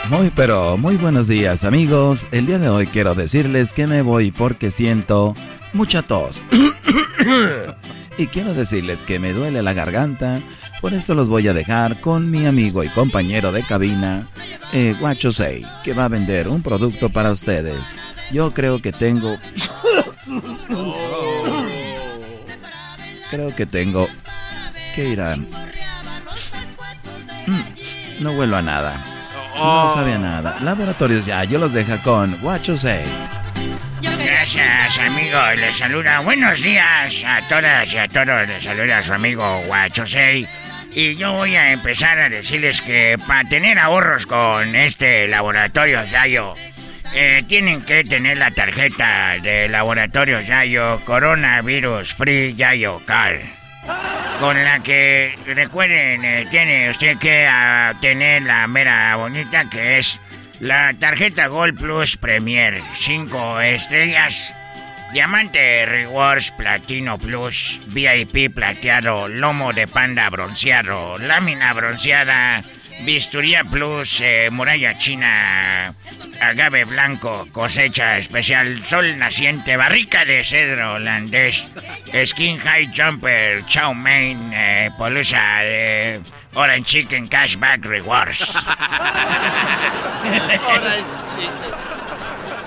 [0.09, 2.27] Muy pero muy buenos días amigos.
[2.33, 5.35] El día de hoy quiero decirles que me voy porque siento
[5.73, 6.43] mucha tos.
[8.19, 10.41] y quiero decirles que me duele la garganta.
[10.83, 14.27] Por eso los voy a dejar con mi amigo y compañero de cabina,
[14.73, 17.95] eh, Guacho Sei, que va a vender un producto para ustedes.
[18.33, 19.39] Yo creo que tengo...
[23.31, 24.09] Creo que tengo
[24.95, 25.37] que ir a...
[25.37, 25.47] Mm,
[28.21, 29.03] No huelo a nada.
[29.57, 30.59] No sabe a nada.
[30.63, 33.05] Laboratorios ya, yo los dejo con Guacho Sei.
[34.03, 35.39] Gracias, amigo.
[35.57, 36.21] Les saluda.
[36.21, 38.49] Buenos días a todas y a todos.
[38.49, 40.49] Les saluda su amigo Guachosei.
[40.95, 46.55] Y yo voy a empezar a decirles que para tener ahorros con este laboratorio Yayo,
[47.15, 53.41] eh, tienen que tener la tarjeta de laboratorio Yayo Coronavirus Free Yayo Car.
[54.39, 60.21] Con la que, recuerden, eh, tiene usted que ah, tener la mera bonita que es
[60.61, 62.83] la tarjeta Gold Plus Premier.
[62.95, 64.55] 5 estrellas.
[65.13, 67.81] Diamante Rewards Platino Plus.
[67.87, 69.29] VIP plateado.
[69.29, 71.19] Lomo de panda bronceado.
[71.19, 72.63] Lámina bronceada.
[73.05, 74.21] Bisturía Plus.
[74.23, 75.95] eh, muralla china.
[76.41, 77.47] Agave blanco.
[77.53, 78.83] Cosecha especial.
[78.83, 79.77] Sol naciente.
[79.77, 81.69] Barrica de cedro holandés.
[82.25, 83.65] Skin High Jumper.
[83.67, 84.51] Chow mein.
[84.55, 85.61] eh, polusa.
[86.55, 88.55] Orange Chicken Cashback Rewards.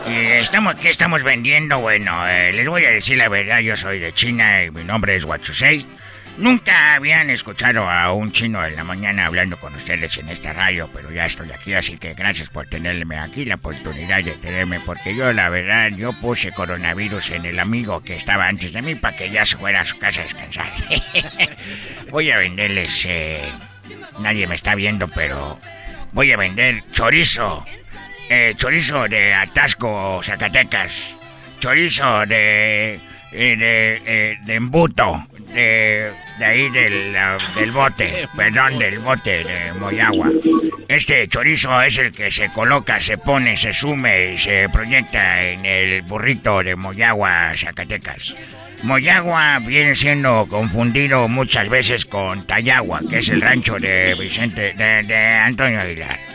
[0.07, 1.79] Y estamos, ¿qué estamos vendiendo?
[1.79, 5.15] Bueno, eh, les voy a decir la verdad, yo soy de China y mi nombre
[5.15, 5.85] es Watsusei.
[6.37, 10.89] Nunca habían escuchado a un chino en la mañana hablando con ustedes en esta radio,
[10.93, 15.15] pero ya estoy aquí, así que gracias por tenerme aquí, la oportunidad de tenerme, porque
[15.15, 19.15] yo la verdad, yo puse coronavirus en el amigo que estaba antes de mí para
[19.15, 20.71] que ya se fuera a su casa a descansar.
[22.11, 23.41] voy a venderles, eh,
[24.19, 25.59] nadie me está viendo, pero
[26.11, 27.65] voy a vender chorizo.
[28.29, 31.17] Eh, chorizo de Atasco, Zacatecas.
[31.59, 32.99] Chorizo de.
[33.31, 35.27] eh, de, eh, de embuto.
[35.53, 37.15] De, de ahí del,
[37.55, 38.27] del bote.
[38.35, 40.29] Perdón, del bote de Moyagua.
[40.87, 45.65] Este chorizo es el que se coloca, se pone, se sume y se proyecta en
[45.65, 48.35] el burrito de Moyagua, Zacatecas.
[48.83, 55.03] Moyagua viene siendo confundido muchas veces con Tayagua, que es el rancho de Vicente, de,
[55.03, 56.34] de Antonio Aguilar.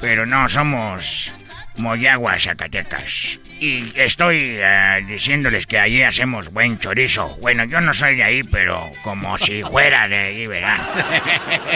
[0.00, 1.32] Pero no, somos
[1.76, 3.40] Moyagua, Zacatecas.
[3.60, 7.36] Y estoy eh, diciéndoles que allí hacemos buen chorizo.
[7.40, 10.78] Bueno, yo no soy de ahí, pero como si fuera de ahí, ¿verdad?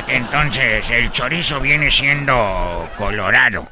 [0.08, 3.68] Entonces, el chorizo viene siendo colorado.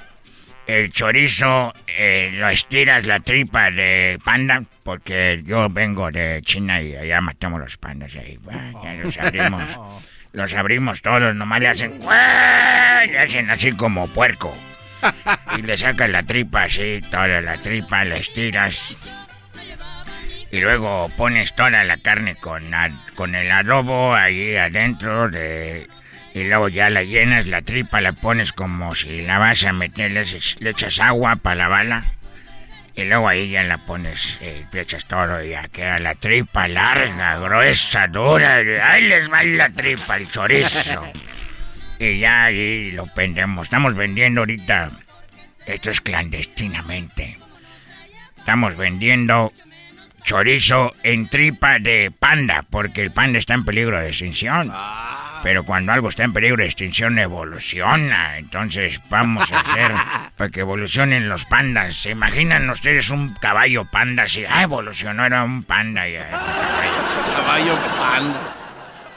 [0.66, 6.94] El chorizo eh, lo estiras la tripa de panda, porque yo vengo de China y
[6.94, 8.38] allá matamos los pandas ahí.
[8.84, 9.62] Ya los abrimos.
[10.32, 12.00] Los abrimos todos, nomás le hacen...
[12.00, 14.56] Le hacen así como puerco.
[15.56, 18.96] Y le sacas la tripa así, toda la tripa, la estiras.
[20.50, 22.70] Y luego pones toda la carne con,
[23.14, 25.88] con el adobo ahí adentro de...
[26.34, 30.12] Y luego ya la llenas, la tripa la pones como si la vas a meter,
[30.12, 30.22] le,
[30.70, 32.04] echas agua para la bala.
[32.98, 36.66] Y luego ahí ya la pones, eh, le echas todo y ya queda la tripa
[36.66, 38.56] larga, gruesa, dura.
[38.56, 41.02] Ahí les va la tripa, el chorizo.
[42.00, 43.66] Y ya ahí lo vendemos.
[43.66, 44.90] Estamos vendiendo ahorita.
[45.66, 47.38] Esto es clandestinamente.
[48.36, 49.52] Estamos vendiendo
[50.22, 54.72] chorizo en tripa de panda, porque el panda está en peligro de extinción.
[55.42, 58.38] Pero cuando algo está en peligro de extinción, evoluciona.
[58.38, 59.92] Entonces vamos a hacer
[60.36, 61.94] para que evolucionen los pandas.
[61.96, 64.44] ¿Se imaginan ustedes un caballo panda así?
[64.48, 66.08] Ah, evolucionó, era un panda.
[66.08, 68.54] Ya, caballo panda.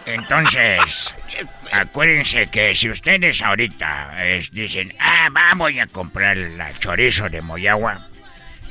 [0.06, 1.16] Entonces,
[1.72, 4.16] acuérdense que si ustedes ahorita
[4.52, 8.08] dicen, ah, vamos a comprar el chorizo de Moyagua,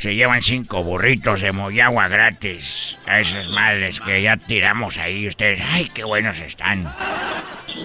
[0.00, 5.28] se llevan cinco burritos de Moyagua gratis a esas madres que ya tiramos ahí.
[5.28, 6.90] Ustedes, ay, qué buenos están.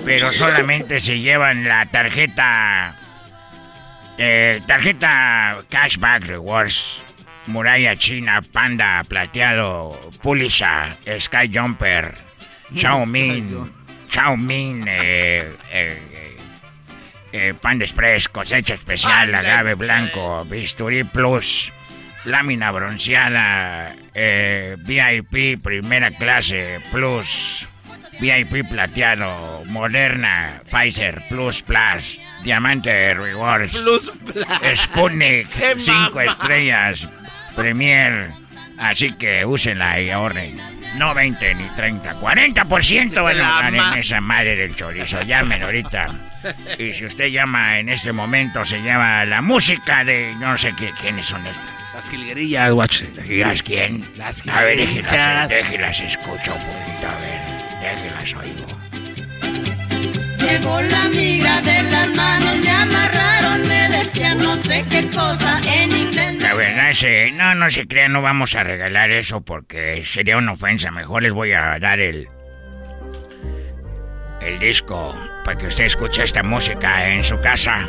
[0.06, 2.96] Pero solamente se llevan la tarjeta,
[4.18, 7.02] eh, tarjeta Cashback Rewards.
[7.48, 9.92] Muralla China, Panda, Plateado,
[10.24, 12.16] Pulisha, Sky Jumper,
[12.74, 13.72] Xiaomin,
[14.10, 16.38] Xiaomin, eh, eh,
[17.32, 21.72] eh, Pan Express, cosecha especial, agave blanco, bisturí plus,
[22.26, 27.68] lámina bronceada, eh, VIP primera clase plus,
[28.20, 34.12] VIP plateado, moderna, Pfizer Plus Plus, Diamante Rewards, Plus
[34.76, 35.48] Sputnik,
[35.78, 37.10] 5 estrellas,
[37.56, 38.32] Premier,
[38.78, 40.58] así que úsenla y ahorren.
[40.98, 45.22] No 20 ni 30, 40% van a en esa madre del chorizo.
[45.24, 46.08] Llamen ahorita.
[46.78, 50.92] Y si usted llama en este momento, se llama la música de no sé qué,
[51.02, 51.72] quiénes son estas.
[51.94, 53.02] Las jilguerillas, guach.
[53.28, 54.04] ¿Las quién?
[54.18, 55.12] Las A ver, jilguerillas.
[55.12, 57.96] déjelas, déjelas escucho un poquito, a ver.
[57.96, 58.68] Déjelas oigo.
[60.40, 65.92] Llegó la migra de las manos, me amarraron, me decían no sé qué cosa en
[65.92, 66.36] inglés.
[66.42, 70.38] La verdad es, eh, no, no se crean, no vamos a regalar eso porque sería
[70.38, 70.92] una ofensa.
[70.92, 72.28] Mejor les voy a dar el.
[74.46, 75.14] El disco
[75.44, 77.86] para que usted escuche esta música en su casa.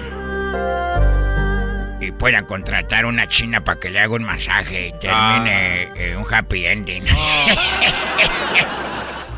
[2.01, 6.25] Y pueda contratar una china para que le haga un masaje y termine eh, un
[6.33, 7.05] happy ending.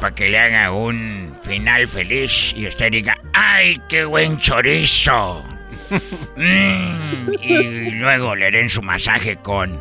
[0.01, 5.45] para que le haga un final feliz y usted diga, ¡ay, qué buen chorizo!
[6.37, 9.81] Mm, y luego le den su masaje con...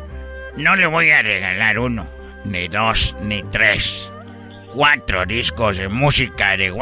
[0.56, 2.04] No le voy a regalar uno,
[2.44, 4.10] ni dos, ni tres.
[4.78, 6.72] Cuatro discos de música de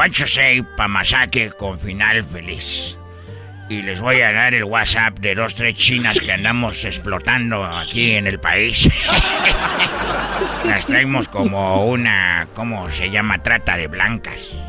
[0.76, 2.98] para masaje con final feliz.
[3.70, 8.10] Y les voy a dar el WhatsApp de dos, tres chinas que andamos explotando aquí
[8.10, 8.86] en el país.
[10.66, 13.42] Las traemos como una, ¿cómo se llama?
[13.42, 14.62] Trata de blancas.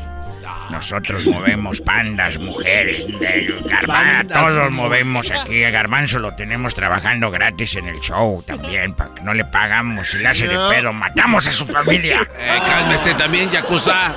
[0.70, 5.64] Nosotros movemos pandas, mujeres, de garbanzo, todos movemos aquí.
[5.64, 10.10] A Garbanzo lo tenemos trabajando gratis en el show también, para que no le pagamos.
[10.10, 12.26] Si le hace de pedo, matamos a su familia.
[12.38, 14.14] Eh, cálmese también, Yakuza.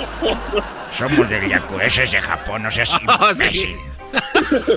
[0.91, 3.75] Somos del Yaku, ese es de Japón, no seas Oh, sí.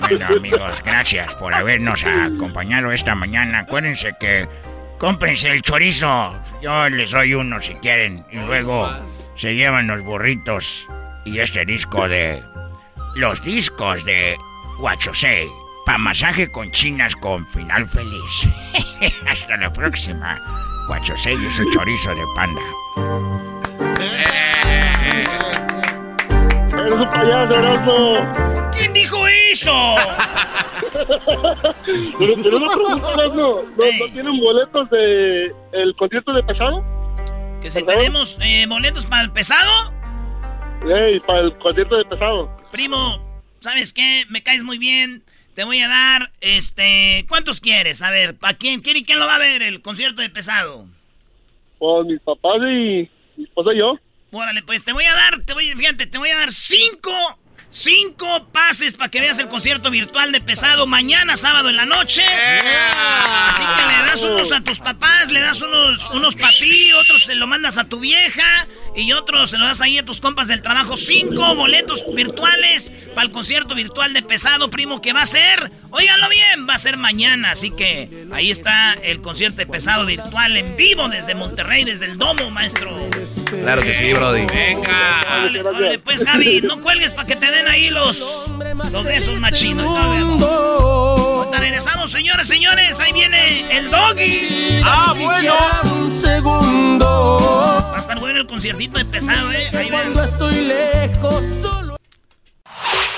[0.00, 3.60] Bueno, amigos, gracias por habernos acompañado esta mañana.
[3.60, 4.48] Acuérdense que
[4.98, 6.34] cómprense el chorizo.
[6.62, 8.24] Yo les doy uno si quieren.
[8.30, 8.88] Y luego
[9.34, 10.86] se llevan los burritos
[11.24, 12.42] y este disco de.
[13.16, 14.36] Los discos de
[14.78, 15.48] Huachosei.
[15.86, 18.48] Pa' masaje con chinas con final feliz.
[19.28, 20.38] Hasta la próxima.
[20.88, 22.62] Huachosei y su chorizo de panda.
[26.72, 28.70] ¡Eres un payaso, Erasmo!
[28.72, 29.94] ¿Quién dijo eso?
[32.18, 33.62] Pero, pero una pregunta, Erasmo.
[33.76, 36.84] ¿No, ¿No tienen boletos de el concierto de pesado?
[37.60, 39.93] Que si tenemos eh, boletos para el pesado,
[40.86, 42.54] Ey, para el concierto de pesado.
[42.70, 44.24] primo, ¿sabes qué?
[44.28, 45.22] Me caes muy bien.
[45.54, 48.02] Te voy a dar, este, ¿cuántos quieres?
[48.02, 48.80] A ver, ¿para quién?
[48.80, 50.86] ¿Quién y quién lo va a ver el concierto de pesado?
[51.78, 53.98] Pues mis papás y mi esposa y yo.
[54.32, 57.12] Órale, pues te voy a dar, te voy, fíjate, te voy a dar cinco,
[57.74, 62.22] Cinco pases para que veas el concierto virtual de pesado mañana sábado en la noche.
[62.22, 67.24] Así que le das unos a tus papás, le das unos, unos para ti, otros
[67.24, 70.48] se lo mandas a tu vieja y otros se lo das ahí a tus compas
[70.48, 70.96] del trabajo.
[70.96, 76.28] Cinco boletos virtuales para el concierto virtual de pesado, primo, que va a ser, óiganlo
[76.28, 77.52] bien, va a ser mañana.
[77.52, 82.18] Así que ahí está el concierto de pesado virtual en vivo desde Monterrey, desde el
[82.18, 82.96] Domo, maestro.
[83.50, 84.46] Claro que sí, Brody.
[84.46, 85.20] Venga.
[85.26, 88.48] Órale, pues, Javi, no cuelgues para que te den ahí los,
[88.90, 89.98] los de esos machinos.
[89.98, 93.00] Ahorita regresamos, señores, señores.
[93.00, 94.80] Ahí viene el doggy.
[94.84, 95.54] Ah, bueno.
[98.54, 99.68] Conciertito de pesado, ¿eh?
[99.76, 101.96] Ahí Cuando estoy lejos, solo.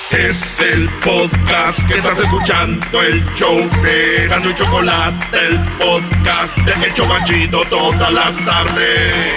[0.09, 6.87] Es el podcast que estás escuchando, el show de Gano y Chocolate, el podcast de
[6.87, 9.35] El Chocachito todas las tardes.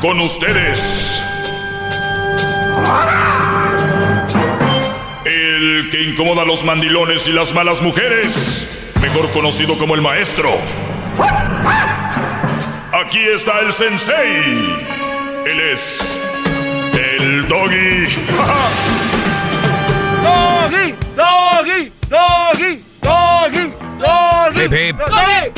[0.00, 1.22] Con ustedes.
[5.24, 8.77] El que incomoda a los mandilones y las malas mujeres.
[9.00, 10.56] Mejor conocido como el maestro.
[12.92, 14.76] Aquí está el sensei.
[15.46, 16.20] Él es.
[16.94, 18.06] El doggy.
[20.22, 20.94] ¡Doggy!
[21.16, 21.92] ¡Doggy!
[22.08, 22.82] ¡Doggy!
[23.02, 23.72] ¡Doggy!
[23.98, 24.64] ¡Doggy!
[24.64, 24.96] Hip, hip.
[24.98, 25.52] ¡Doggy!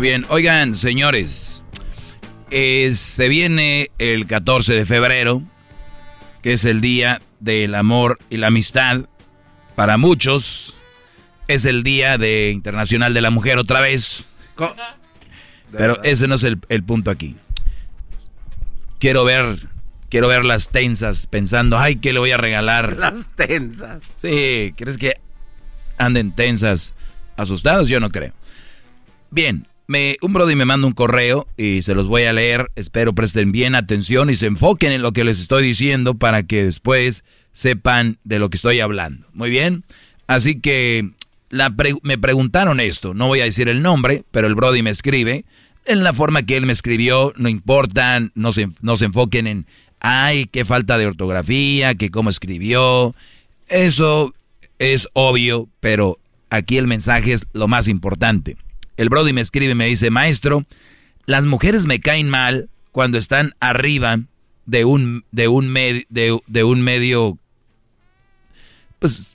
[0.00, 1.62] Bien, oigan, señores.
[2.50, 5.42] eh, se viene el 14 de febrero,
[6.42, 9.02] que es el día del amor y la amistad.
[9.76, 10.76] Para muchos,
[11.48, 14.26] es el día de Internacional de la Mujer otra vez.
[15.72, 17.36] Pero ese no es el, el punto aquí.
[18.98, 19.68] Quiero ver,
[20.08, 22.96] quiero ver las tensas pensando, ay, ¿qué le voy a regalar?
[22.98, 24.02] Las tensas.
[24.16, 25.14] Sí, ¿crees que
[25.98, 26.94] anden tensas,
[27.36, 27.88] asustados?
[27.88, 28.32] Yo no creo.
[29.30, 32.70] Bien, me, un Brody me manda un correo y se los voy a leer.
[32.76, 36.64] Espero presten bien atención y se enfoquen en lo que les estoy diciendo para que
[36.64, 39.26] después sepan de lo que estoy hablando.
[39.32, 39.84] Muy bien.
[40.26, 41.10] Así que
[41.54, 43.14] la me preguntaron esto.
[43.14, 45.44] No voy a decir el nombre, pero el Brody me escribe.
[45.86, 49.66] En la forma que él me escribió, no importa, no se, no se enfoquen en,
[50.00, 53.14] ay, qué falta de ortografía, que cómo escribió.
[53.68, 54.34] Eso
[54.78, 56.18] es obvio, pero
[56.50, 58.56] aquí el mensaje es lo más importante.
[58.96, 60.64] El Brody me escribe y me dice, maestro,
[61.26, 64.20] las mujeres me caen mal cuando están arriba
[64.66, 67.38] de un, de un, med- de un medio,
[68.98, 69.33] pues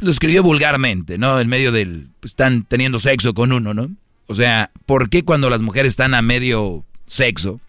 [0.00, 1.40] lo escribió vulgarmente, ¿no?
[1.40, 3.90] En medio del, pues, están teniendo sexo con uno, ¿no?
[4.26, 7.60] O sea, ¿por qué cuando las mujeres están a medio sexo,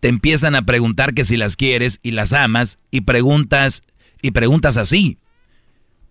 [0.00, 3.82] te empiezan a preguntar que si las quieres y las amas y preguntas
[4.20, 5.18] y preguntas así?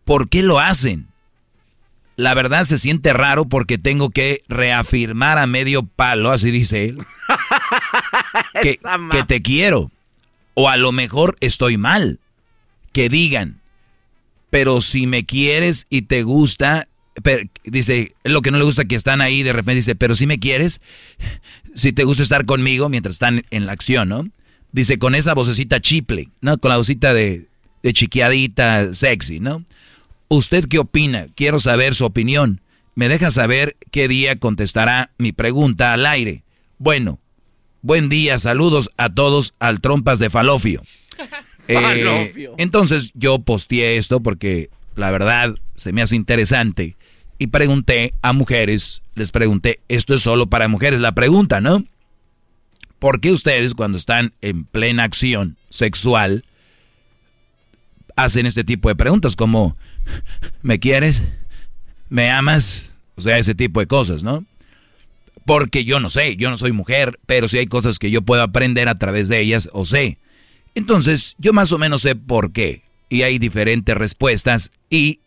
[0.05, 1.07] ¿Por qué lo hacen?
[2.15, 6.97] La verdad se siente raro porque tengo que reafirmar a medio palo, así dice él,
[8.61, 8.79] que,
[9.11, 9.91] que te quiero.
[10.53, 12.19] O a lo mejor estoy mal.
[12.91, 13.60] Que digan,
[14.51, 16.87] pero si me quieres y te gusta,
[17.23, 20.27] pero- dice, lo que no le gusta que están ahí, de repente dice, pero si
[20.27, 20.79] me quieres,
[21.73, 24.27] si te gusta estar conmigo mientras están en la acción, ¿no?
[24.71, 26.57] Dice, con esa vocecita chiple, ¿no?
[26.59, 27.47] Con la vocecita de,
[27.81, 29.65] de chiquiadita, sexy, ¿no?
[30.27, 31.27] ¿Usted qué opina?
[31.35, 32.61] Quiero saber su opinión.
[32.95, 36.43] Me deja saber qué día contestará mi pregunta al aire.
[36.77, 37.19] Bueno,
[37.81, 40.83] buen día, saludos a todos al trompas de falofio.
[41.67, 42.55] Eh, Falofio.
[42.57, 46.97] entonces yo posteé esto porque la verdad se me hace interesante
[47.37, 51.83] y pregunté a mujeres, les pregunté, esto es solo para mujeres, la pregunta, ¿no?
[52.99, 56.45] ¿Por qué ustedes cuando están en plena acción sexual
[58.15, 59.75] hacen este tipo de preguntas como,
[60.61, 61.23] ¿me quieres?
[62.09, 62.93] ¿Me amas?
[63.15, 64.45] O sea, ese tipo de cosas, ¿no?
[65.45, 68.43] Porque yo no sé, yo no soy mujer, pero sí hay cosas que yo puedo
[68.43, 70.19] aprender a través de ellas o sé.
[70.75, 72.81] Entonces, yo más o menos sé por qué.
[73.09, 75.19] Y hay diferentes respuestas y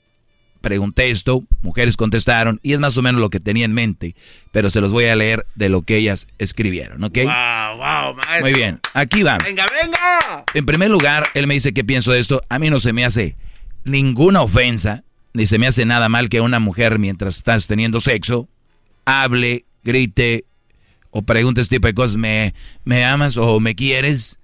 [0.63, 4.17] pregunté esto, mujeres contestaron y es más o menos lo que tenía en mente,
[4.51, 7.19] pero se los voy a leer de lo que ellas escribieron, ¿ok?
[7.19, 8.41] Wow, wow, maestro.
[8.41, 9.37] Muy bien, aquí va.
[9.45, 10.45] Venga, venga.
[10.55, 12.41] En primer lugar, él me dice qué pienso de esto.
[12.49, 13.37] A mí no se me hace
[13.85, 15.05] ninguna ofensa,
[15.35, 18.49] ni se me hace nada mal que una mujer mientras estás teniendo sexo
[19.05, 20.47] hable, grite
[21.11, 22.17] o pregunte este tipo de cosas.
[22.17, 22.55] ¿Me,
[22.85, 24.39] me amas o me quieres?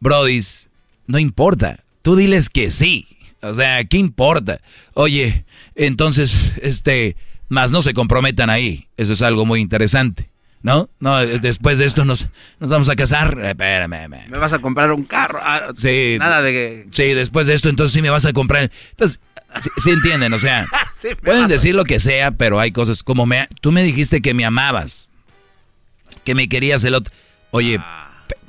[0.00, 0.68] Brodis,
[1.06, 1.84] no importa.
[2.02, 3.06] Tú diles que sí.
[3.42, 4.60] O sea, ¿qué importa?
[4.94, 5.44] Oye,
[5.74, 7.16] entonces, este,
[7.48, 8.88] más no se comprometan ahí.
[8.96, 10.28] Eso es algo muy interesante.
[10.62, 10.90] ¿No?
[11.00, 12.28] No, después de esto nos,
[12.58, 13.38] nos vamos a casar.
[13.42, 14.28] Espérame, espérame.
[14.30, 15.38] Me vas a comprar un carro.
[15.42, 16.16] Ah, Sí.
[16.18, 16.86] Nada de que.
[16.90, 18.70] Sí, después de esto, entonces sí me vas a comprar.
[18.90, 19.20] Entonces,
[19.58, 20.66] sí, sí entienden, o sea,
[21.00, 24.20] Sí, me pueden decir lo que sea, pero hay cosas como me, tú me dijiste
[24.20, 25.10] que me amabas,
[26.24, 27.14] que me querías el otro.
[27.52, 27.80] Oye,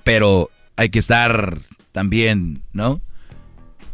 [0.04, 1.60] pero hay que estar
[1.92, 3.02] también, ¿no?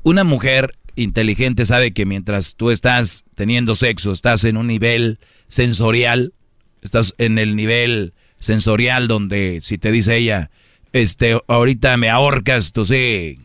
[0.03, 5.19] Una mujer inteligente sabe que mientras tú estás teniendo sexo, estás en un nivel
[5.49, 6.33] sensorial,
[6.81, 10.49] estás en el nivel sensorial donde si te dice ella,
[10.93, 13.37] este, ahorita me ahorcas, tú sí,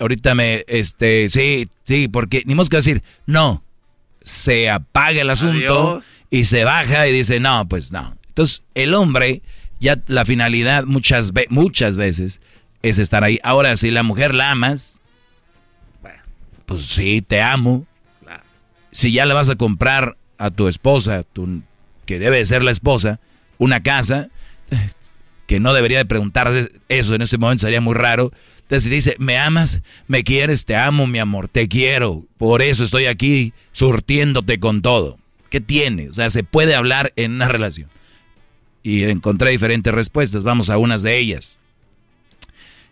[0.00, 3.62] ahorita me, este, sí, sí, porque ni más que decir, no,
[4.24, 8.16] se apaga el asunto y se baja y dice, no, pues no.
[8.26, 9.42] Entonces, el hombre,
[9.80, 12.40] ya la finalidad muchas, muchas veces
[12.82, 13.38] es estar ahí.
[13.42, 15.02] Ahora, si la mujer la amas,
[16.66, 17.86] pues sí, te amo.
[18.92, 21.62] Si ya le vas a comprar a tu esposa, tu,
[22.06, 23.20] que debe de ser la esposa,
[23.58, 24.28] una casa,
[25.46, 28.32] que no debería de preguntarse eso en ese momento, sería muy raro.
[28.62, 32.24] Entonces dice, me amas, me quieres, te amo, mi amor, te quiero.
[32.36, 35.18] Por eso estoy aquí surtiéndote con todo.
[35.50, 36.08] ¿Qué tiene?
[36.08, 37.88] O sea, se puede hablar en una relación.
[38.86, 40.44] Y encontré diferentes respuestas.
[40.44, 41.58] Vamos a unas de ellas.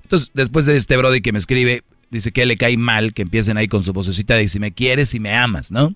[0.03, 3.57] Entonces, después de este Brody que me escribe, dice que le cae mal que empiecen
[3.59, 5.95] ahí con su vocecita de si me quieres, si me amas, ¿no?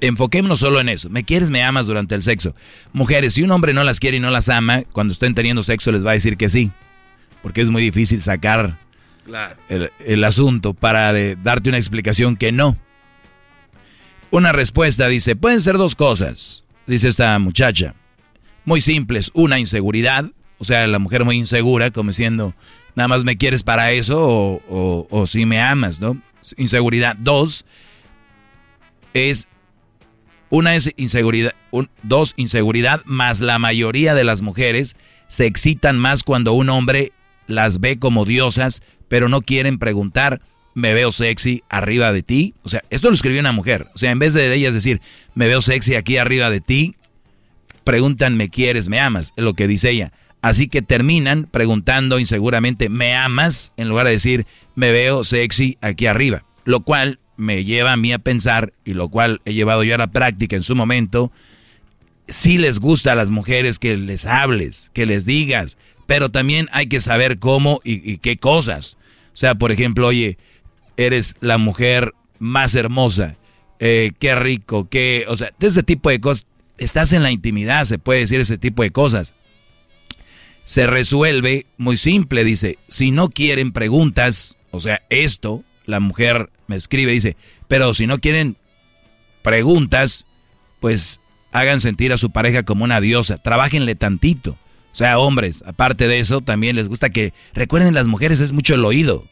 [0.00, 1.10] enfoquémonos solo en eso.
[1.10, 2.54] Me quieres, me amas durante el sexo.
[2.92, 5.90] Mujeres, si un hombre no las quiere y no las ama, cuando estén teniendo sexo
[5.90, 6.70] les va a decir que sí.
[7.42, 8.78] Porque es muy difícil sacar
[9.68, 12.76] el, asunto para darte una explicación que no.
[14.30, 17.96] Una respuesta dice, pueden ser dos cosas, dice esta muchacha.
[18.64, 20.26] Muy simples, una inseguridad,
[20.58, 22.54] o sea, la mujer muy insegura, como diciendo,
[22.94, 26.20] nada más me quieres para eso o, o si me amas, ¿no?
[26.56, 27.16] Inseguridad.
[27.16, 27.64] Dos,
[29.14, 29.48] es
[30.50, 31.54] una es inseguridad,
[32.02, 34.96] dos, inseguridad, más la mayoría de las mujeres
[35.28, 37.12] se excitan más cuando un hombre
[37.46, 40.42] las ve como diosas, pero no quieren preguntar,
[40.74, 42.54] me veo sexy arriba de ti.
[42.64, 43.86] O sea, esto lo escribió una mujer.
[43.94, 45.00] O sea, en vez de ellas decir,
[45.34, 46.96] me veo sexy aquí arriba de ti,
[47.84, 49.32] preguntan, ¿me quieres, me amas?
[49.36, 50.12] Es lo que dice ella.
[50.42, 53.72] Así que terminan preguntando inseguramente, ¿me amas?
[53.76, 56.44] En lugar de decir, me veo sexy aquí arriba.
[56.64, 59.98] Lo cual me lleva a mí a pensar, y lo cual he llevado yo a
[59.98, 61.32] la práctica en su momento,
[62.28, 65.76] si les gusta a las mujeres que les hables, que les digas,
[66.06, 68.96] pero también hay que saber cómo y, qué cosas.
[69.32, 70.38] O sea, por ejemplo, oye,
[70.96, 73.36] eres la mujer más hermosa,
[73.78, 76.46] eh, qué rico, qué, o sea, ese tipo de cosas,
[76.84, 79.34] estás en la intimidad, se puede decir ese tipo de cosas.
[80.64, 86.76] Se resuelve muy simple, dice, si no quieren preguntas, o sea, esto, la mujer me
[86.76, 87.36] escribe, dice,
[87.68, 88.56] pero si no quieren
[89.42, 90.24] preguntas,
[90.80, 91.20] pues
[91.52, 94.52] hagan sentir a su pareja como una diosa, trabajenle tantito.
[94.92, 98.74] O sea, hombres, aparte de eso, también les gusta que, recuerden, las mujeres es mucho
[98.74, 99.26] el oído.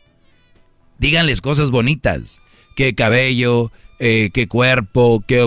[0.99, 2.41] Díganles cosas bonitas,
[2.77, 5.47] qué cabello, eh, qué cuerpo, qué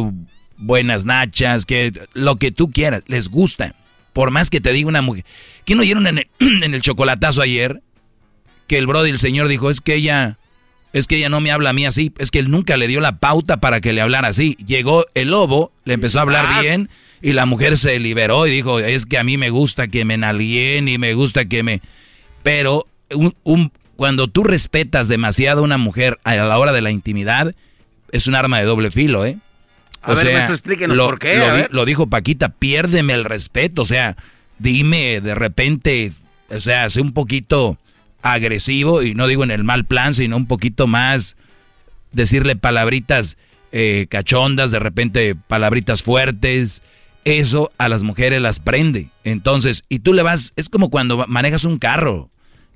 [0.64, 3.76] buenas nachas, que lo que tú quieras, les gusta.
[4.14, 5.26] Por más que te diga una mujer.
[5.65, 6.27] ¿Quién oyeron en el,
[6.64, 7.81] en el chocolatazo ayer?
[8.68, 10.38] Que el brody, el señor dijo, es que ella
[10.94, 13.02] es que ella no me habla a mí así, es que él nunca le dio
[13.02, 14.56] la pauta para que le hablara así.
[14.64, 16.88] Llegó el lobo, le empezó a hablar bien
[17.19, 20.18] y la mujer se liberó y dijo, es que a mí me gusta que me
[20.18, 21.81] nalguen y me gusta que me...
[22.44, 22.85] Pero
[23.44, 27.56] un, cuando tú respetas demasiado a una mujer a la hora de la intimidad,
[28.11, 29.38] es un arma de doble filo, ¿eh?
[30.03, 31.38] A ver, maestro, explíquenos por qué.
[31.38, 34.17] Lo, lo, dijo Paquita, piérdeme el respeto, o sea,
[34.59, 36.11] dime de repente,
[36.49, 37.77] o sea, sé un poquito
[38.21, 41.35] agresivo, y no digo en el mal plan, sino un poquito más
[42.11, 43.38] decirle palabritas
[43.71, 46.81] eh, cachondas, de repente palabritas fuertes.
[47.25, 49.09] Eso a las mujeres las prende.
[49.23, 52.30] Entonces, y tú le vas, es como cuando manejas un carro,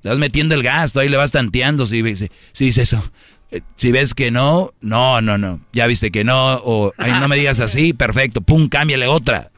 [0.03, 3.11] le vas metiendo el gasto, ahí le vas tanteando, si, si, si dice eso.
[3.51, 5.61] Eh, si ves que no, no, no, no.
[5.73, 9.51] Ya viste que no, o ay, no me digas así, perfecto, pum, cámbiale otra.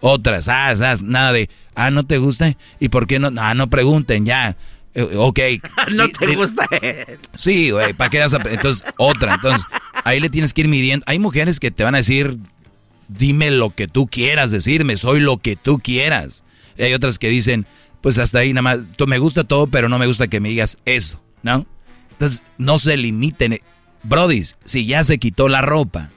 [0.00, 0.74] Otras, ah,
[1.04, 3.30] nada de, ah, no te gusta, ¿y por qué no?
[3.40, 4.56] Ah, no pregunten, ya.
[4.94, 5.38] Eh, ok.
[5.92, 6.68] no te gusta.
[7.34, 8.38] Sí, güey, ¿para qué vas a...
[8.50, 9.34] Entonces, otra.
[9.34, 9.64] Entonces,
[10.04, 11.04] ahí le tienes que ir midiendo.
[11.08, 12.36] Hay mujeres que te van a decir,
[13.08, 16.44] dime lo que tú quieras decirme, soy lo que tú quieras.
[16.76, 17.66] Y hay otras que dicen,
[18.00, 20.78] pues hasta ahí nada más, me gusta todo, pero no me gusta que me digas
[20.84, 21.66] eso, ¿no?
[22.12, 23.58] Entonces, no se limiten.
[24.02, 26.10] Brody, si ya se quitó la ropa,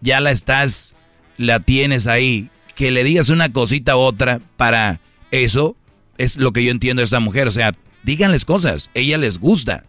[0.00, 0.94] ya la estás,
[1.36, 5.00] la tienes ahí, que le digas una cosita u otra para
[5.30, 5.76] eso,
[6.18, 7.48] es lo que yo entiendo de esta mujer.
[7.48, 9.84] O sea, díganles cosas, ella les gusta.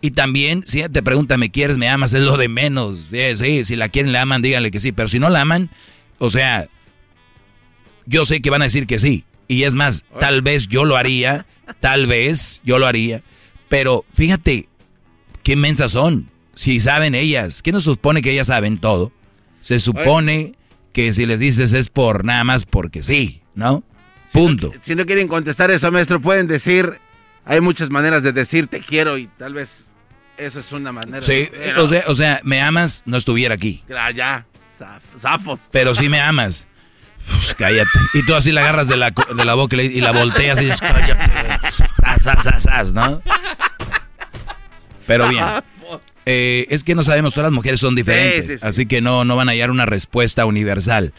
[0.00, 2.14] Y también, si ella te pregunta, ¿me quieres, me amas?
[2.14, 3.08] Es lo de menos.
[3.10, 4.92] Sí, si la quieren, la aman, díganle que sí.
[4.92, 5.70] Pero si no la aman,
[6.18, 6.68] o sea,
[8.04, 9.24] yo sé que van a decir que sí.
[9.48, 11.46] Y es más, tal vez yo lo haría,
[11.80, 13.22] tal vez yo lo haría.
[13.68, 14.68] Pero fíjate,
[15.46, 16.28] qué mensas son.
[16.54, 19.12] Si saben ellas, ¿qué nos supone que ellas saben todo?
[19.60, 20.54] Se supone
[20.92, 23.84] que si les dices es por nada más porque sí, ¿no?
[24.32, 24.72] Punto.
[24.80, 26.98] si no quieren contestar eso, maestro, pueden decir
[27.44, 29.86] hay muchas maneras de decir te quiero y tal vez
[30.36, 31.22] eso es una manera.
[31.22, 33.84] Sí, o, sea, o sea, me amas, no estuviera aquí.
[33.88, 34.46] Ya, ya,
[35.20, 35.60] zafos.
[35.70, 36.66] Pero sí me amas.
[37.28, 37.98] Pues, cállate.
[38.14, 40.80] Y tú así la agarras de la, de la boca y la volteas y dices,
[40.80, 41.30] cállate.
[42.02, 43.22] Sas, sas, sas, ¿no?
[45.06, 45.44] Pero bien.
[46.28, 48.60] Eh, es que no sabemos, todas las mujeres son diferentes.
[48.64, 51.14] Así que no, no van a hallar una respuesta universal.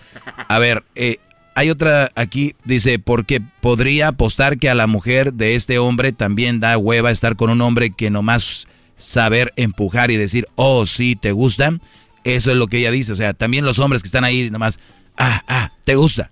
[0.49, 1.19] A ver, eh,
[1.55, 6.59] hay otra aquí, dice, porque podría apostar que a la mujer de este hombre también
[6.59, 11.31] da hueva estar con un hombre que nomás saber empujar y decir, oh, sí, te
[11.31, 11.77] gusta.
[12.26, 13.14] Eso es lo que ella dice.
[13.14, 14.77] O sea, también los hombres que están ahí nomás,
[15.18, 16.31] ah, ah, te gusta,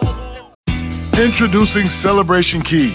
[1.22, 2.94] Introducing Celebration Key,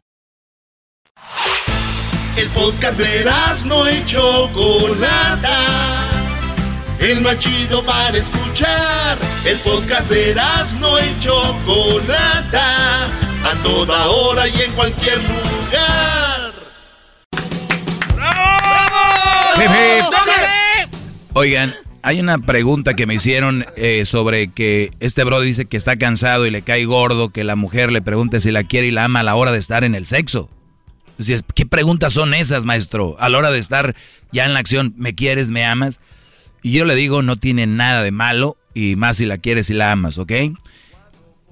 [2.37, 3.25] El podcast de
[3.65, 5.49] no y Chocolata.
[6.99, 9.17] El más chido para escuchar.
[9.45, 10.35] El podcast de
[10.79, 13.05] no y Chocolata.
[13.43, 16.53] A toda hora y en cualquier lugar.
[21.33, 25.97] Oigan, hay una pregunta que me hicieron eh, sobre que este bro dice que está
[25.97, 29.05] cansado y le cae gordo que la mujer le pregunte si la quiere y la
[29.05, 30.49] ama a la hora de estar en el sexo.
[31.55, 33.15] ¿Qué preguntas son esas, maestro?
[33.19, 33.95] A la hora de estar
[34.31, 35.99] ya en la acción, ¿me quieres, me amas?
[36.63, 39.73] Y yo le digo, no tiene nada de malo, y más si la quieres y
[39.73, 40.31] la amas, ¿ok?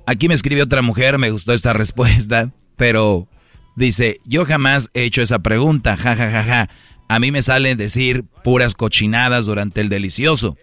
[0.06, 3.28] Aquí me escribió otra mujer, me gustó esta respuesta, pero
[3.76, 6.70] dice, yo jamás he hecho esa pregunta, ja, ja, ja, ja.
[7.08, 10.58] A mí me sale decir puras cochinadas durante el delicioso,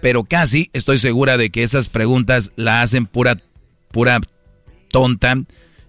[0.00, 3.36] pero casi estoy segura de que esas preguntas la hacen pura,
[3.90, 4.20] pura
[4.90, 5.34] tonta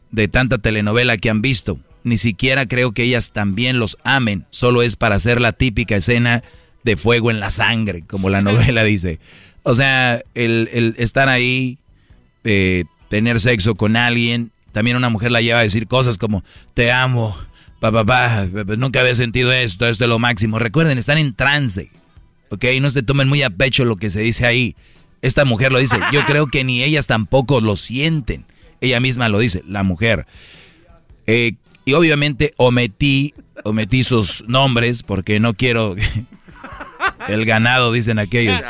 [0.09, 4.81] de tanta telenovela que han visto ni siquiera creo que ellas también los amen, solo
[4.81, 6.43] es para hacer la típica escena
[6.83, 9.19] de fuego en la sangre, como la novela dice.
[9.63, 11.77] O sea, el, estar ahí,
[12.43, 16.91] eh, tener sexo con alguien, también una mujer la lleva a decir cosas como, te
[16.91, 17.37] amo,
[17.79, 18.47] papá, pa,
[18.77, 20.59] nunca había sentido esto, esto es lo máximo.
[20.59, 21.91] Recuerden, están en trance,
[22.49, 22.65] ¿ok?
[22.79, 24.75] No se tomen muy a pecho lo que se dice ahí.
[25.21, 28.45] Esta mujer lo dice, yo creo que ni ellas tampoco lo sienten.
[28.79, 30.25] Ella misma lo dice, la mujer.
[31.27, 31.53] Eh,
[31.85, 35.95] y obviamente omití, omití sus nombres porque no quiero...
[37.27, 38.63] El ganado, dicen aquellos.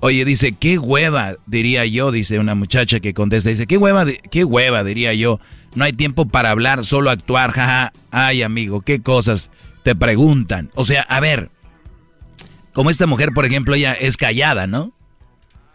[0.00, 4.44] Oye, dice, qué hueva, diría yo, dice una muchacha que contesta, dice, qué hueva, qué
[4.44, 5.40] hueva, diría yo.
[5.74, 7.92] No hay tiempo para hablar, solo actuar, jaja.
[8.10, 9.50] Ay, amigo, qué cosas
[9.82, 10.70] te preguntan.
[10.74, 11.50] O sea, a ver,
[12.72, 14.92] como esta mujer, por ejemplo, ella es callada, ¿no?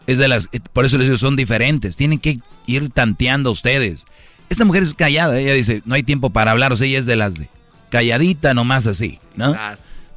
[0.06, 1.96] Es de las, por eso les digo, son diferentes.
[1.96, 4.04] Tienen que ir tanteando ustedes.
[4.48, 7.06] Esta mujer es callada, ella dice, no hay tiempo para hablar, o sea, ella es
[7.06, 7.48] de las de
[7.90, 9.56] calladita nomás así, ¿no?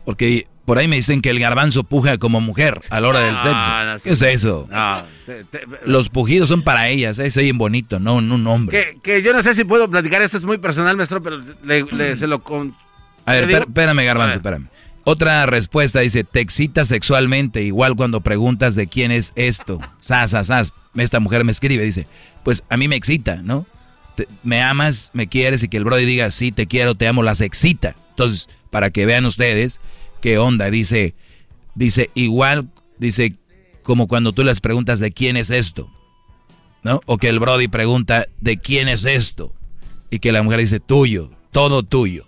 [0.05, 3.39] Porque por ahí me dicen que el garbanzo puja como mujer a la hora del
[3.39, 4.03] sexo.
[4.03, 4.69] ¿Qué es eso?
[5.85, 7.41] Los pujidos son para ellas, es ¿eh?
[7.41, 8.99] bien bonito, no un hombre.
[9.01, 12.27] Que, yo no sé si puedo platicar, esto es muy personal, maestro, pero le, se
[12.27, 12.75] lo con...
[13.25, 14.67] A ver, espérame, garbanzo, espérame.
[15.05, 19.79] Otra respuesta dice, te excita sexualmente, igual cuando preguntas de quién es esto.
[19.99, 20.73] Sas, sas, sas.
[20.95, 22.05] Esta mujer me escribe, dice,
[22.43, 23.65] pues a mí me excita, ¿no?
[24.43, 27.41] Me amas, me quieres y que el brody diga, sí, te quiero, te amo, las
[27.41, 27.95] excita.
[28.11, 29.79] Entonces, para que vean ustedes
[30.21, 31.15] qué onda, dice,
[31.75, 33.35] dice, igual, dice,
[33.83, 35.89] como cuando tú les preguntas de quién es esto,
[36.83, 37.01] ¿no?
[37.05, 39.53] O que el brody pregunta, ¿de quién es esto?
[40.09, 42.25] Y que la mujer dice, tuyo, todo tuyo,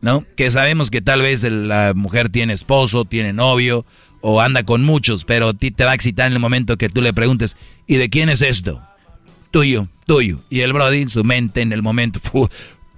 [0.00, 0.24] ¿no?
[0.36, 3.84] Que sabemos que tal vez la mujer tiene esposo, tiene novio
[4.20, 6.88] o anda con muchos, pero a ti te va a excitar en el momento que
[6.88, 8.82] tú le preguntes, ¿y de quién es esto?
[9.50, 10.40] Tuyo, tuyo.
[10.48, 12.20] Y el Brody, su mente en el momento,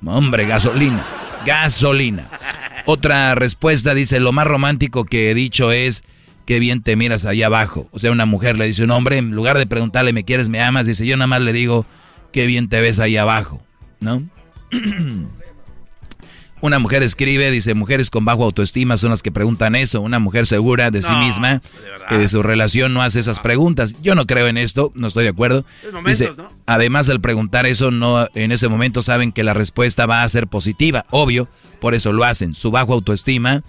[0.05, 1.05] hombre, gasolina,
[1.47, 2.29] gasolina.
[2.85, 6.03] Otra respuesta dice, lo más romántico que he dicho es,
[6.45, 7.89] qué bien te miras allá abajo.
[7.93, 10.49] O sea, una mujer le dice a un hombre, en lugar de preguntarle, ¿me quieres,
[10.49, 10.87] me amas?
[10.87, 11.87] Dice, yo nada más le digo,
[12.33, 13.63] qué bien te ves ahí abajo,
[14.01, 14.23] ¿no?
[16.63, 20.01] Una mujer escribe, dice, mujeres con bajo autoestima son las que preguntan eso.
[20.01, 21.61] Una mujer segura de sí misma,
[22.09, 23.97] que de su relación no hace esas preguntas.
[24.01, 25.65] Yo no creo en esto, no estoy de acuerdo.
[26.07, 26.31] Dice,
[26.67, 30.47] además al preguntar eso, no, en ese momento saben que la respuesta va a ser
[30.47, 31.49] positiva, obvio,
[31.81, 32.55] por eso lo hacen.
[32.55, 33.65] Su bajo autoestima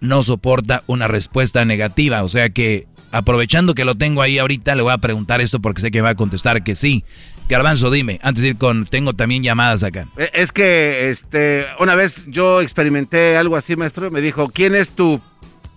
[0.00, 4.82] no soporta una respuesta negativa, o sea que aprovechando que lo tengo ahí ahorita, le
[4.82, 7.04] voy a preguntar esto porque sé que va a contestar que sí.
[7.48, 10.08] Garbanzo, dime, antes de ir con, tengo también llamadas acá.
[10.16, 14.92] Eh, es que, este, una vez yo experimenté algo así, maestro, me dijo, ¿quién es
[14.92, 15.20] tu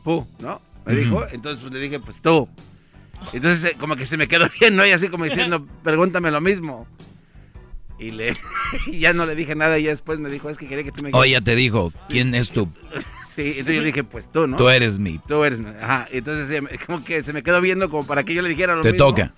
[0.03, 0.25] pu?
[0.39, 0.61] ¿No?
[0.85, 2.47] Me dijo, entonces pues, le dije, pues tú.
[3.33, 4.85] Entonces eh, como que se me quedó bien, ¿no?
[4.85, 6.87] Y así como diciendo, pregúntame lo mismo.
[7.99, 8.37] Y le,
[8.93, 11.03] ya no le dije nada y ya después me dijo, es que quería que tú
[11.03, 11.09] me...
[11.13, 12.69] Oye, ya te dijo, ¿quién es tu
[13.35, 14.57] Sí, entonces yo le dije, pues tú, ¿no?
[14.57, 15.19] Tú eres mi.
[15.19, 15.67] Tú eres mi.
[15.79, 16.07] Ajá.
[16.11, 18.93] Entonces como que se me quedó viendo como para que yo le dijera lo Te
[18.93, 19.09] mismo.
[19.09, 19.33] toca.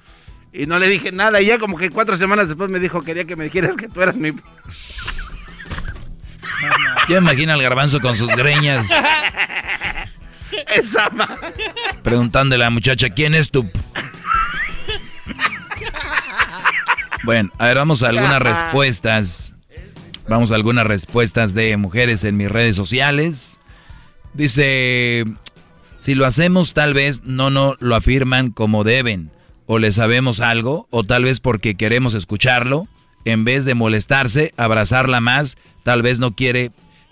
[0.52, 1.42] Y no le dije nada.
[1.42, 4.02] Y ya como que cuatro semanas después me dijo, quería que me dijeras que tú
[4.02, 4.34] eras mi.
[7.08, 8.88] Ya imagina al garbanzo con sus greñas.
[10.76, 11.10] Esa
[12.04, 13.70] Preguntándole a la muchacha, ¿quién es tu?
[17.24, 19.56] Bueno, a ver, vamos a algunas respuestas.
[20.28, 23.60] Vamos a algunas respuestas de mujeres en mis redes sociales.
[24.34, 25.26] Dice,
[25.98, 29.32] si lo hacemos tal vez no no lo afirman como deben,
[29.72, 32.88] o le sabemos algo, o tal vez porque queremos escucharlo,
[33.24, 36.72] en vez de molestarse, abrazarla más, tal vez no quiere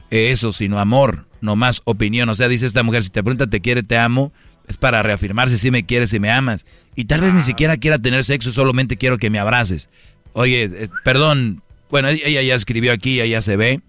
[0.09, 2.29] eso, sino amor, no más opinión.
[2.29, 4.31] O sea, dice esta mujer, si te pregunta te quiere, te amo,
[4.67, 6.65] es para reafirmarse si me quieres, si me amas.
[6.95, 9.87] Y tal vez ni siquiera quiera tener sexo, solamente quiero que me abraces.
[10.33, 11.61] Oye, eh, perdón,
[11.91, 13.81] bueno, ella ya escribió aquí, ella se ve.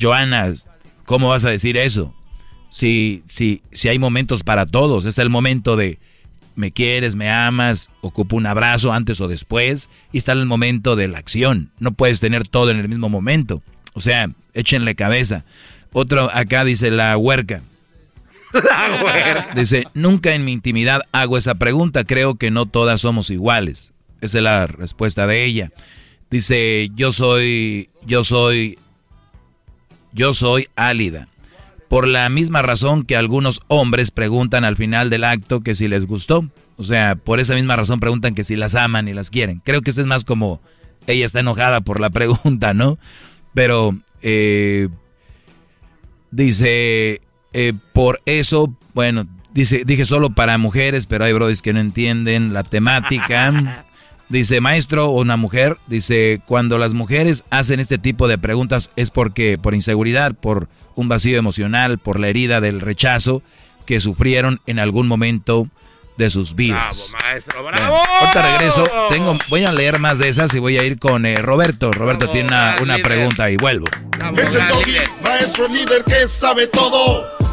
[0.00, 0.54] Joana,
[1.04, 2.12] ¿cómo vas a decir eso?
[2.68, 6.00] Si, si, si hay momentos para todos, es el momento de
[6.58, 11.06] me quieres, me amas, ocupo un abrazo antes o después, y está el momento de
[11.06, 11.70] la acción.
[11.78, 13.62] No puedes tener todo en el mismo momento.
[13.94, 15.44] O sea, échenle cabeza.
[15.92, 17.62] Otro acá dice la huerca.
[18.52, 19.54] La huerca.
[19.54, 23.92] Dice, nunca en mi intimidad hago esa pregunta, creo que no todas somos iguales.
[24.20, 25.70] Esa es la respuesta de ella.
[26.30, 28.78] Dice, yo soy, yo soy,
[30.12, 31.28] yo soy álida.
[31.88, 36.06] Por la misma razón que algunos hombres preguntan al final del acto que si les
[36.06, 36.48] gustó.
[36.76, 39.62] O sea, por esa misma razón preguntan que si las aman y las quieren.
[39.64, 40.60] Creo que eso es más como
[41.06, 42.98] ella está enojada por la pregunta, ¿no?
[43.54, 44.88] Pero eh,
[46.30, 47.20] dice,
[47.52, 52.52] eh, por eso, bueno, dice, dije solo para mujeres, pero hay brodis que no entienden
[52.52, 53.84] la temática.
[54.28, 59.10] Dice, maestro o una mujer, dice, cuando las mujeres hacen este tipo de preguntas es
[59.10, 63.42] porque por inseguridad, por un vacío emocional, por la herida del rechazo
[63.86, 65.68] que sufrieron en algún momento
[66.18, 67.12] de sus vidas.
[67.12, 68.02] Bravo, maestro, bravo.
[68.20, 71.36] ahorita regreso, tengo, voy a leer más de esas y voy a ir con eh,
[71.36, 71.90] Roberto.
[71.90, 73.86] Roberto tiene una, una pregunta y vuelvo.
[74.36, 77.37] Es el doggy, maestro líder que sabe todo.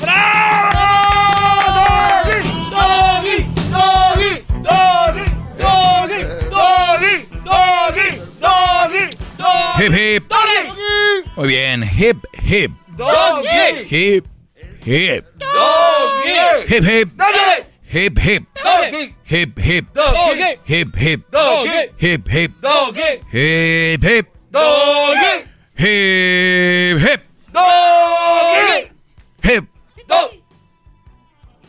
[0.00, 1.58] Doggy,
[2.70, 3.36] doggy,
[3.70, 5.24] doggy, doggy,
[5.58, 6.20] doggy,
[6.50, 7.12] doggy,
[7.44, 8.08] doggy,
[8.40, 9.04] doggy,
[9.78, 10.24] Hip hip.
[11.36, 12.70] Muy bien, hip hip.
[12.96, 13.84] Doggy.
[13.88, 14.26] Hip
[14.82, 15.24] hip.
[15.38, 16.66] Doggy.
[16.68, 17.08] Hip hip.
[17.16, 17.64] Doggy.
[17.84, 18.44] Hip hip.
[18.54, 19.14] Doggy.
[19.24, 19.90] Hip hip.
[19.92, 20.58] Doggy.
[20.64, 21.20] Hip hip.
[21.30, 21.90] Doggy.
[21.98, 22.52] Hip hip.
[22.60, 23.20] Doggy.
[23.30, 24.26] Hip hip.
[24.52, 25.46] Doggy.
[25.76, 27.20] Hip hip.
[27.52, 28.90] Doggy.
[29.42, 29.64] Hip
[30.10, 30.30] Dog.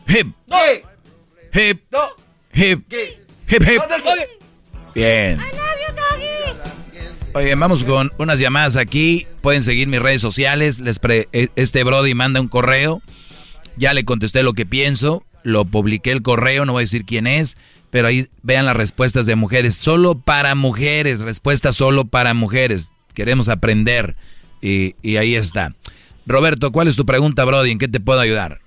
[0.07, 0.27] hip.
[0.47, 0.81] Doggy.
[1.53, 2.09] Hip Dog.
[2.53, 2.83] hip.
[3.47, 3.81] Hip hip.
[4.93, 5.39] Bien.
[7.33, 9.25] Oye, vamos con unas llamadas aquí.
[9.41, 10.79] Pueden seguir mis redes sociales.
[10.79, 13.01] Les pre- e- este Brody manda un correo.
[13.77, 15.23] Ya le contesté lo que pienso.
[15.43, 17.55] Lo publiqué el correo, no voy a decir quién es.
[17.89, 19.75] Pero ahí vean las respuestas de mujeres.
[19.77, 21.19] Solo para mujeres.
[21.21, 22.91] Respuestas solo para mujeres.
[23.13, 24.15] Queremos aprender.
[24.61, 25.73] Y, y ahí está.
[26.25, 27.71] Roberto, ¿cuál es tu pregunta, Brody?
[27.71, 28.59] ¿En qué te puedo ayudar?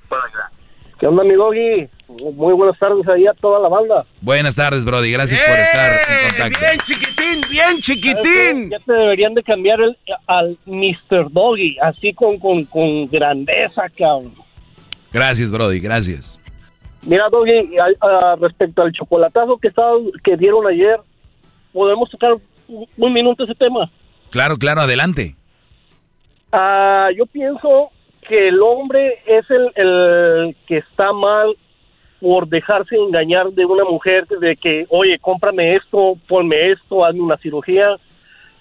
[0.99, 1.89] ¿Qué onda, mi doggy?
[2.35, 4.05] Muy buenas tardes ahí a toda la banda.
[4.21, 5.11] Buenas tardes, Brody.
[5.11, 6.61] Gracias por estar en contacto.
[6.61, 8.71] Bien chiquitín, bien chiquitín.
[8.71, 11.31] Ya te deberían de cambiar el, al Mr.
[11.33, 14.35] Doggy, así con, con, con grandeza, cabrón.
[15.13, 15.81] Gracias, Brody.
[15.81, 16.39] Gracias.
[17.03, 20.99] Mira, Doggy, a- a- respecto al chocolatazo que, estaba, que dieron ayer,
[21.73, 22.37] ¿podemos tocar
[22.69, 23.91] un, un minuto ese tema?
[24.31, 25.35] Claro, claro, adelante.
[26.57, 27.91] Ah, yo pienso
[28.29, 31.57] que el hombre es el, el que está mal
[32.21, 37.39] por dejarse engañar de una mujer de que, oye, cómprame esto, ponme esto, hazme una
[37.39, 37.97] cirugía.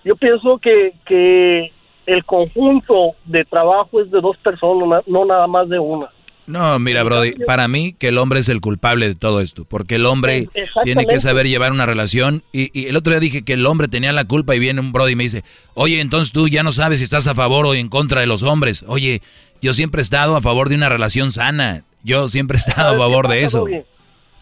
[0.03, 1.71] Yo pienso que, que
[2.07, 6.09] el conjunto de trabajo es de dos personas, no nada más de una.
[6.45, 9.95] No, mira, Brody, para mí que el hombre es el culpable de todo esto, porque
[9.95, 10.49] el hombre
[10.83, 12.43] tiene que saber llevar una relación.
[12.51, 14.91] Y, y, el otro día dije que el hombre tenía la culpa y viene un
[14.91, 17.73] Brody y me dice, oye, entonces tú ya no sabes si estás a favor o
[17.73, 18.83] en contra de los hombres.
[18.87, 19.21] Oye,
[19.61, 21.83] yo siempre he estado a favor de una relación sana.
[22.03, 23.65] Yo siempre he estado a favor de eso.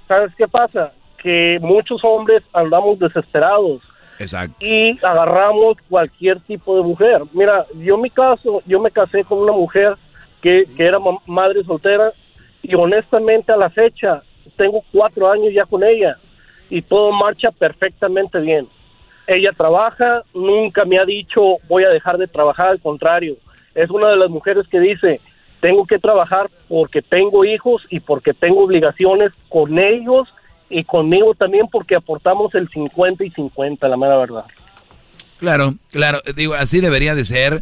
[0.08, 0.92] ¿Sabes qué pasa?
[1.22, 3.82] Que muchos hombres andamos desesperados.
[4.18, 4.58] Exacto.
[4.60, 7.22] Y agarramos cualquier tipo de mujer.
[7.34, 9.96] Mira, yo en mi caso, yo me casé con una mujer
[10.42, 12.12] que, que era madre soltera
[12.62, 14.22] y honestamente a la fecha
[14.58, 16.18] tengo cuatro años ya con ella
[16.70, 18.68] y todo marcha perfectamente bien.
[19.28, 23.38] Ella trabaja, nunca me ha dicho voy a dejar de trabajar, al contrario,
[23.76, 25.22] es una de las mujeres que dice
[25.62, 30.28] tengo que trabajar porque tengo hijos y porque tengo obligaciones con ellos
[30.70, 34.46] y conmigo también porque aportamos el 50 y 50, la mera verdad.
[35.38, 37.62] Claro, claro, digo, así debería de ser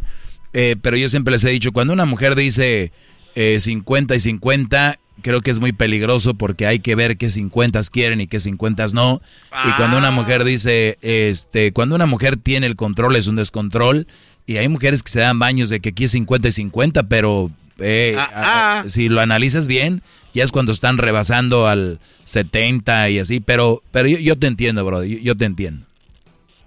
[0.52, 2.92] eh, pero yo siempre les he dicho, cuando una mujer dice
[3.34, 7.80] eh, 50 y 50, creo que es muy peligroso porque hay que ver qué 50
[7.90, 9.20] quieren y qué 50 no.
[9.66, 14.06] Y cuando una mujer dice, este, cuando una mujer tiene el control es un descontrol.
[14.46, 17.50] Y hay mujeres que se dan baños de que aquí es 50 y 50, pero
[17.78, 20.02] eh, Ah, si lo analizas bien,
[20.34, 23.40] ya es cuando están rebasando al 70 y así.
[23.40, 25.86] Pero, pero yo, yo te entiendo, bro, yo, yo te entiendo.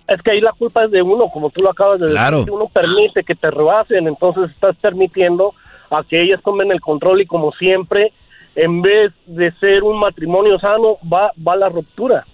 [0.07, 2.39] Es que ahí la culpa es de uno, como tú lo acabas de Claro.
[2.39, 2.51] decir.
[2.51, 5.53] Si uno permite que te rebasen, entonces estás permitiendo
[5.89, 8.11] a que ellas tomen el control y como siempre,
[8.55, 12.25] en vez de ser un matrimonio sano, va, va la ruptura.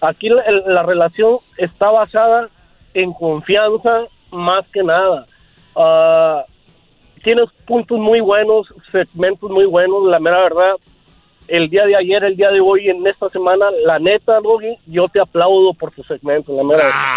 [0.00, 2.48] Aquí la, la relación está basada
[2.94, 5.26] en confianza más que nada.
[5.76, 6.44] Ah,
[7.22, 10.72] tienes puntos muy buenos, segmentos muy buenos, la mera verdad.
[11.48, 15.08] El día de ayer, el día de hoy, en esta semana, la neta, Doggy, yo
[15.08, 17.16] te aplaudo por tu segmento, la mera verdad.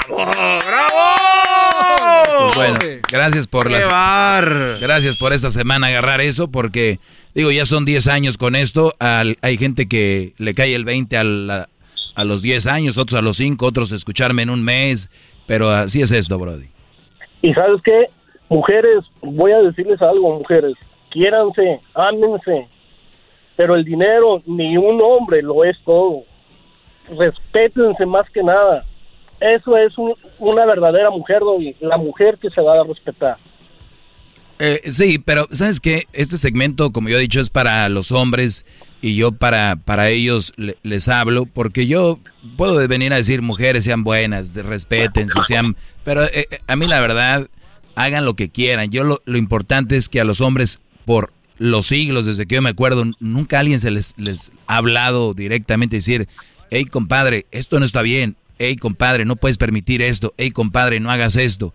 [2.40, 2.80] Pues bueno,
[3.12, 4.78] gracias por ¡Qué las bar!
[4.80, 7.00] gracias por esta semana agarrar eso porque
[7.36, 11.18] digo, ya son 10 años con esto, al- hay gente que le cae el 20
[11.18, 11.68] a, la-
[12.16, 15.10] a los 10 años, otros a los 5, otros escucharme en un mes,
[15.46, 16.68] pero así es esto, brody.
[17.42, 18.06] Y sabes qué,
[18.50, 20.74] mujeres, voy a decirles algo, mujeres,
[21.10, 22.68] quiéranse, ámense,
[23.56, 26.24] pero el dinero ni un hombre lo es todo.
[27.18, 28.86] Respétense más que nada.
[29.40, 31.42] Eso es un- una verdadera mujer,
[31.80, 33.38] la mujer que se va a respetar.
[34.60, 36.04] Eh, sí, pero ¿sabes qué?
[36.14, 38.64] Este segmento, como yo he dicho, es para los hombres
[39.02, 42.20] y yo para, para ellos le- les hablo, porque yo
[42.58, 45.76] puedo venir a decir mujeres sean buenas, respétense, sean...
[46.04, 47.48] Pero eh, eh, a mí la verdad,
[47.96, 48.92] hagan lo que quieran.
[48.92, 52.62] Yo lo, lo importante es que a los hombres, por los siglos, desde que yo
[52.62, 56.28] me acuerdo, nunca alguien se les, les ha hablado directamente, decir,
[56.70, 61.12] hey compadre, esto no está bien, hey compadre, no puedes permitir esto, hey compadre, no
[61.12, 61.74] hagas esto.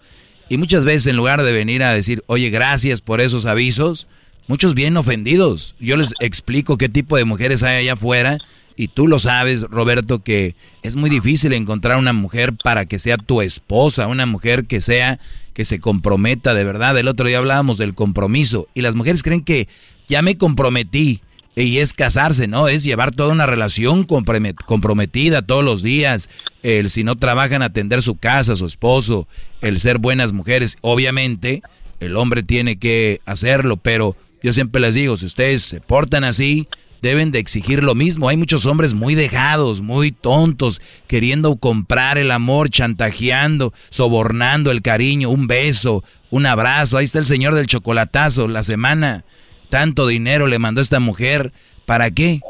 [0.48, 4.06] Y muchas veces en lugar de venir a decir, oye, gracias por esos avisos,
[4.46, 5.74] muchos vienen ofendidos.
[5.80, 8.38] Yo les explico qué tipo de mujeres hay allá afuera
[8.76, 13.16] y tú lo sabes, Roberto, que es muy difícil encontrar una mujer para que sea
[13.16, 15.18] tu esposa, una mujer que sea,
[15.54, 16.96] que se comprometa de verdad.
[16.98, 19.68] El otro día hablábamos del compromiso y las mujeres creen que
[20.08, 21.22] ya me comprometí
[21.54, 22.68] y es casarse, ¿no?
[22.68, 26.28] Es llevar toda una relación compromet- comprometida todos los días.
[26.62, 29.26] El si no trabajan, atender su casa, su esposo,
[29.62, 30.76] el ser buenas mujeres.
[30.82, 31.62] Obviamente,
[31.98, 36.68] el hombre tiene que hacerlo, pero yo siempre les digo, si ustedes se portan así,
[37.06, 38.28] deben de exigir lo mismo.
[38.28, 45.30] Hay muchos hombres muy dejados, muy tontos, queriendo comprar el amor, chantajeando, sobornando el cariño,
[45.30, 46.98] un beso, un abrazo.
[46.98, 49.24] Ahí está el señor del chocolatazo, la semana.
[49.70, 51.52] Tanto dinero le mandó esta mujer.
[51.86, 52.40] ¿Para qué?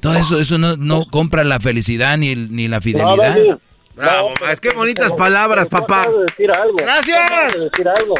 [0.00, 3.36] Todo eso, eso no, no compra la felicidad ni, el- ni la fidelidad.
[3.36, 3.58] Doggy,
[3.94, 6.00] Bravo, es que bonitas palabras, pero papá.
[6.02, 6.76] acabas de decir algo.
[6.78, 7.18] Gracias.
[7.28, 8.14] Tú acabas de decir algo.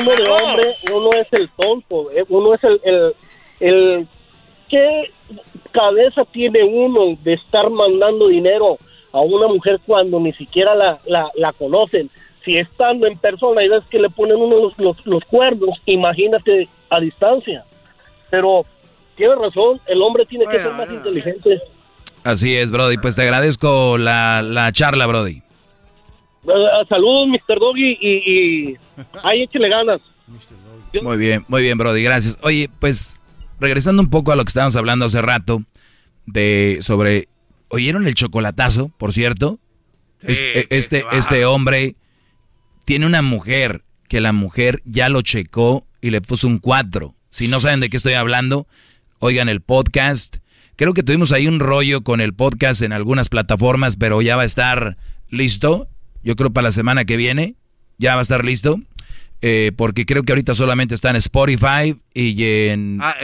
[0.00, 3.14] Uno de hombre, uno es el tonto, eh, uno es el, el,
[3.60, 4.08] el-
[4.68, 5.10] ¿Qué
[5.72, 8.78] cabeza tiene uno de estar mandando dinero
[9.12, 12.10] a una mujer cuando ni siquiera la, la, la conocen?
[12.44, 16.68] Si estando en persona y ves que le ponen uno los, los, los cuernos, imagínate
[16.90, 17.64] a distancia.
[18.30, 18.64] Pero
[19.16, 21.60] tienes razón, el hombre tiene que ser más inteligente.
[22.22, 22.98] Así es, Brody.
[22.98, 25.42] Pues te agradezco la, la charla, Brody.
[26.48, 27.58] Eh, saludos, Mr.
[27.58, 28.76] Doggy, y, y
[29.22, 30.00] ahí échale ganas.
[31.02, 32.38] Muy bien, muy bien, Brody, gracias.
[32.42, 33.16] Oye, pues
[33.60, 35.62] regresando un poco a lo que estábamos hablando hace rato
[36.26, 37.28] de sobre
[37.68, 39.58] ¿oyeron el chocolatazo, por cierto?
[40.54, 41.96] E- este este hombre
[42.84, 47.48] tiene una mujer que la mujer ya lo checó y le puso un 4 Si
[47.48, 48.66] no saben de qué estoy hablando,
[49.18, 50.36] oigan el podcast.
[50.76, 54.42] Creo que tuvimos ahí un rollo con el podcast en algunas plataformas, pero ya va
[54.42, 54.96] a estar
[55.30, 55.88] listo.
[56.22, 57.54] Yo creo para la semana que viene
[57.98, 58.78] ya va a estar listo.
[59.42, 63.14] Eh, porque creo que ahorita solamente está en Spotify y en ah.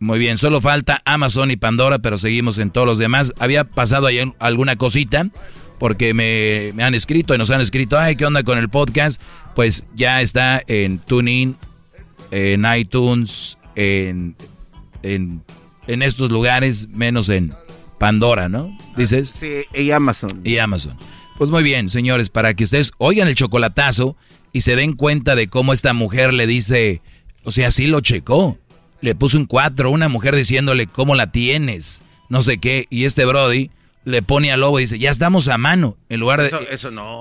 [0.00, 3.32] Muy bien, solo falta Amazon y Pandora, pero seguimos en todos los demás.
[3.38, 5.28] Había pasado ahí alguna cosita
[5.78, 9.20] porque me, han escrito y nos han escrito, ay, ¿qué onda con el podcast?
[9.54, 11.56] Pues ya está en TuneIn,
[12.30, 14.36] en iTunes, en,
[15.02, 15.42] en,
[15.86, 17.54] en estos lugares, menos en
[17.98, 18.76] Pandora, ¿no?
[18.96, 19.30] Dices.
[19.30, 20.40] Sí, y Amazon.
[20.44, 20.96] Y Amazon.
[21.38, 24.16] Pues muy bien, señores, para que ustedes oigan el chocolatazo
[24.52, 27.00] y se den cuenta de cómo esta mujer le dice,
[27.44, 28.58] o sea, sí lo checó.
[29.00, 33.24] Le puso un cuatro, una mujer diciéndole cómo la tienes, no sé qué, y este
[33.24, 33.70] Brody
[34.04, 35.96] le pone al lobo y dice, ya estamos a mano.
[36.08, 36.50] En lugar de...
[36.72, 37.20] Eso, no.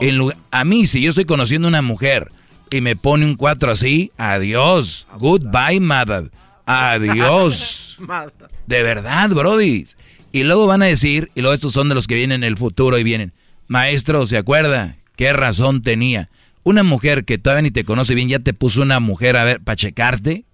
[0.50, 2.32] a mí, si yo estoy conociendo a una mujer
[2.72, 5.08] y me pone un 4 así, adiós.
[5.20, 6.32] Goodbye, mother.
[6.66, 8.00] Adiós.
[8.66, 9.86] de verdad, Brody.
[10.32, 12.58] Y luego van a decir, y luego estos son de los que vienen en el
[12.58, 13.32] futuro y vienen,
[13.68, 14.98] maestro, ¿se acuerda?
[15.16, 16.30] ¿Qué razón tenía?
[16.64, 19.62] Una mujer que todavía ni te conoce bien ya te puso una mujer a ver,
[19.62, 20.46] para checarte.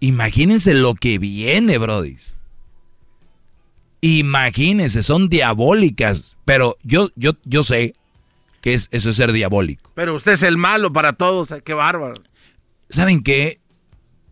[0.00, 2.16] Imagínense lo que viene, Brody.
[4.00, 6.38] Imagínense, son diabólicas.
[6.44, 7.94] Pero yo, yo, yo sé
[8.60, 9.90] que es, eso es ser diabólico.
[9.94, 12.14] Pero usted es el malo para todos, qué bárbaro.
[12.88, 13.60] ¿Saben qué?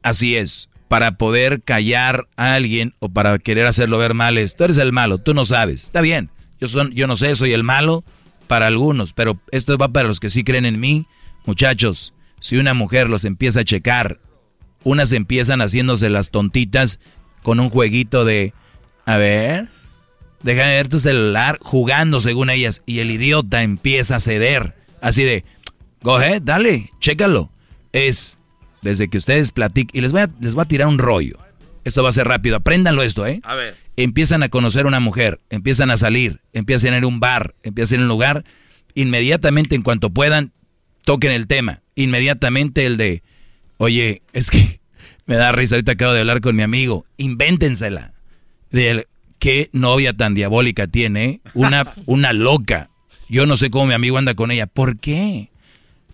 [0.03, 0.69] Así es.
[0.89, 4.93] Para poder callar a alguien o para querer hacerlo ver mal es, tú eres el
[4.93, 5.85] malo, tú no sabes.
[5.85, 6.31] Está bien,
[6.61, 8.05] yo, son, yo no sé, soy el malo
[8.47, 11.07] para algunos, pero esto va para los que sí creen en mí.
[11.45, 14.21] Muchachos, si una mujer los empieza a checar,
[14.85, 16.99] unas empiezan haciéndose las tontitas
[17.43, 18.53] con un jueguito de
[19.09, 19.69] a ver.
[20.43, 22.83] Deja de ver tu celular jugando según ellas.
[22.87, 24.75] Y el idiota empieza a ceder.
[25.01, 25.45] Así de,
[26.03, 27.51] go dale, chécalo.
[27.93, 28.39] Es
[28.83, 29.97] desde que ustedes platican.
[29.97, 31.39] Y les voy, a, les voy a tirar un rollo.
[31.85, 32.57] Esto va a ser rápido.
[32.57, 33.41] Apréndanlo esto, ¿eh?
[33.45, 33.77] A ver.
[33.99, 35.41] Empiezan a conocer a una mujer.
[35.51, 36.41] Empiezan a salir.
[36.53, 37.57] Empiezan a ir a un bar.
[37.65, 38.45] Empiezan a ir a un lugar.
[38.95, 40.53] Inmediatamente, en cuanto puedan,
[41.05, 41.83] toquen el tema.
[41.97, 43.25] Inmediatamente el de,
[43.77, 44.79] oye, es que
[45.27, 45.75] me da risa.
[45.75, 47.07] Ahorita acabo de hablar con mi amigo.
[47.17, 48.13] Invéntensela
[48.71, 49.09] de
[49.41, 52.91] qué novia tan diabólica tiene, una, una loca.
[53.29, 54.69] Yo no sé cómo mi amigo anda con ella.
[54.69, 55.51] ¿Por qué?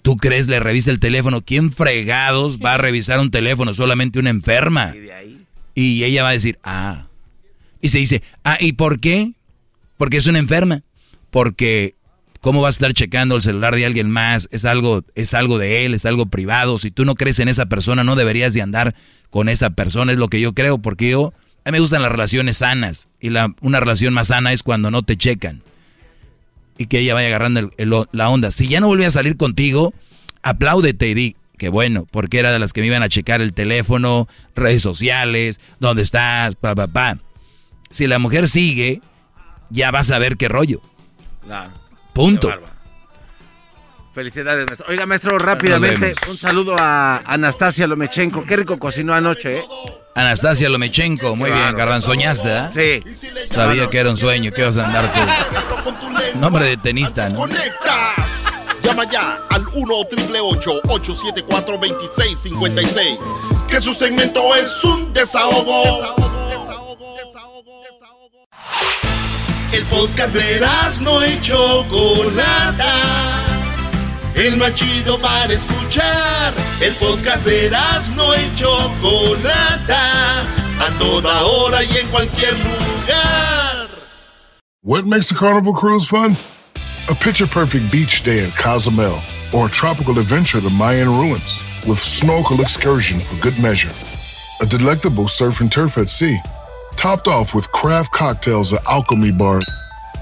[0.01, 1.43] ¿Tú crees le revisa el teléfono?
[1.43, 3.75] ¿Quién fregados va a revisar un teléfono?
[3.75, 4.95] Solamente una enferma.
[5.75, 7.09] Y ella va a decir, ah.
[7.85, 9.33] Y se dice, ah, ¿y por qué?
[9.99, 10.81] Porque es una enferma.
[11.31, 11.97] Porque
[12.41, 14.49] ¿cómo vas a estar checando el celular de alguien más?
[14.53, 16.79] Es algo, es algo de él, es algo privado.
[16.79, 18.95] Si tú no crees en esa persona, no deberías de andar
[19.29, 21.35] con esa persona, es lo que yo creo, porque yo
[21.67, 23.11] a mí me gustan las relaciones sanas.
[23.21, 25.61] Y la, una relación más sana es cuando no te checan.
[26.79, 27.71] Y que ella vaya agarrando
[28.13, 28.51] la onda.
[28.51, 29.93] Si ya no volví a salir contigo,
[30.41, 33.53] apláudete y di que bueno, porque era de las que me iban a checar el
[33.53, 37.19] teléfono, redes sociales, dónde estás, pa, pa, pa.
[37.95, 39.01] Si la mujer sigue,
[39.71, 40.81] ya vas a ver qué rollo.
[41.45, 41.71] Claro.
[42.13, 42.51] Punto.
[44.13, 44.87] Felicidades, maestro.
[44.89, 48.45] Oiga, maestro, rápidamente, un saludo a Anastasia Lomechenko.
[48.47, 49.65] Qué rico cocinó anoche, ¿eh?
[50.17, 53.01] Anastasia Lomechenko, muy bien, Garban, ¿soñaste, eh?
[53.15, 53.47] Sí.
[53.47, 57.37] Sabía que era un sueño, que ibas a andar con nombre de tenista, ¿no?
[57.37, 58.45] Conectas.
[58.83, 63.19] Llama ya al 1 874 2656
[63.69, 66.34] Que su segmento es un desahogo.
[69.73, 70.61] El podcast de
[71.01, 71.21] no
[74.37, 74.59] el
[75.21, 76.55] para escuchar.
[76.81, 77.71] El podcast de
[78.17, 78.35] no
[80.81, 83.89] a toda hora y en cualquier lugar.
[84.83, 86.37] What makes a carnival cruise fun?
[87.11, 89.21] A picture perfect beach day in Cozumel,
[89.53, 93.93] or a tropical adventure to Mayan ruins with snorkel excursion for good measure.
[94.61, 96.39] A delectable surf and turf at sea,
[97.05, 99.61] topped off with craft cocktails at Alchemy Bar.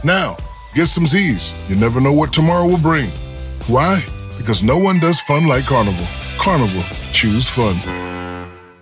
[0.02, 0.36] Now,
[0.75, 1.55] get some Z's.
[1.70, 3.09] You never know what tomorrow will bring.
[3.69, 4.05] Why?
[4.36, 6.05] Because no one does fun like Carnival.
[6.39, 7.77] Carnival, choose fun.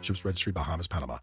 [0.01, 1.19] Ships Registry, Bahamas, Panama.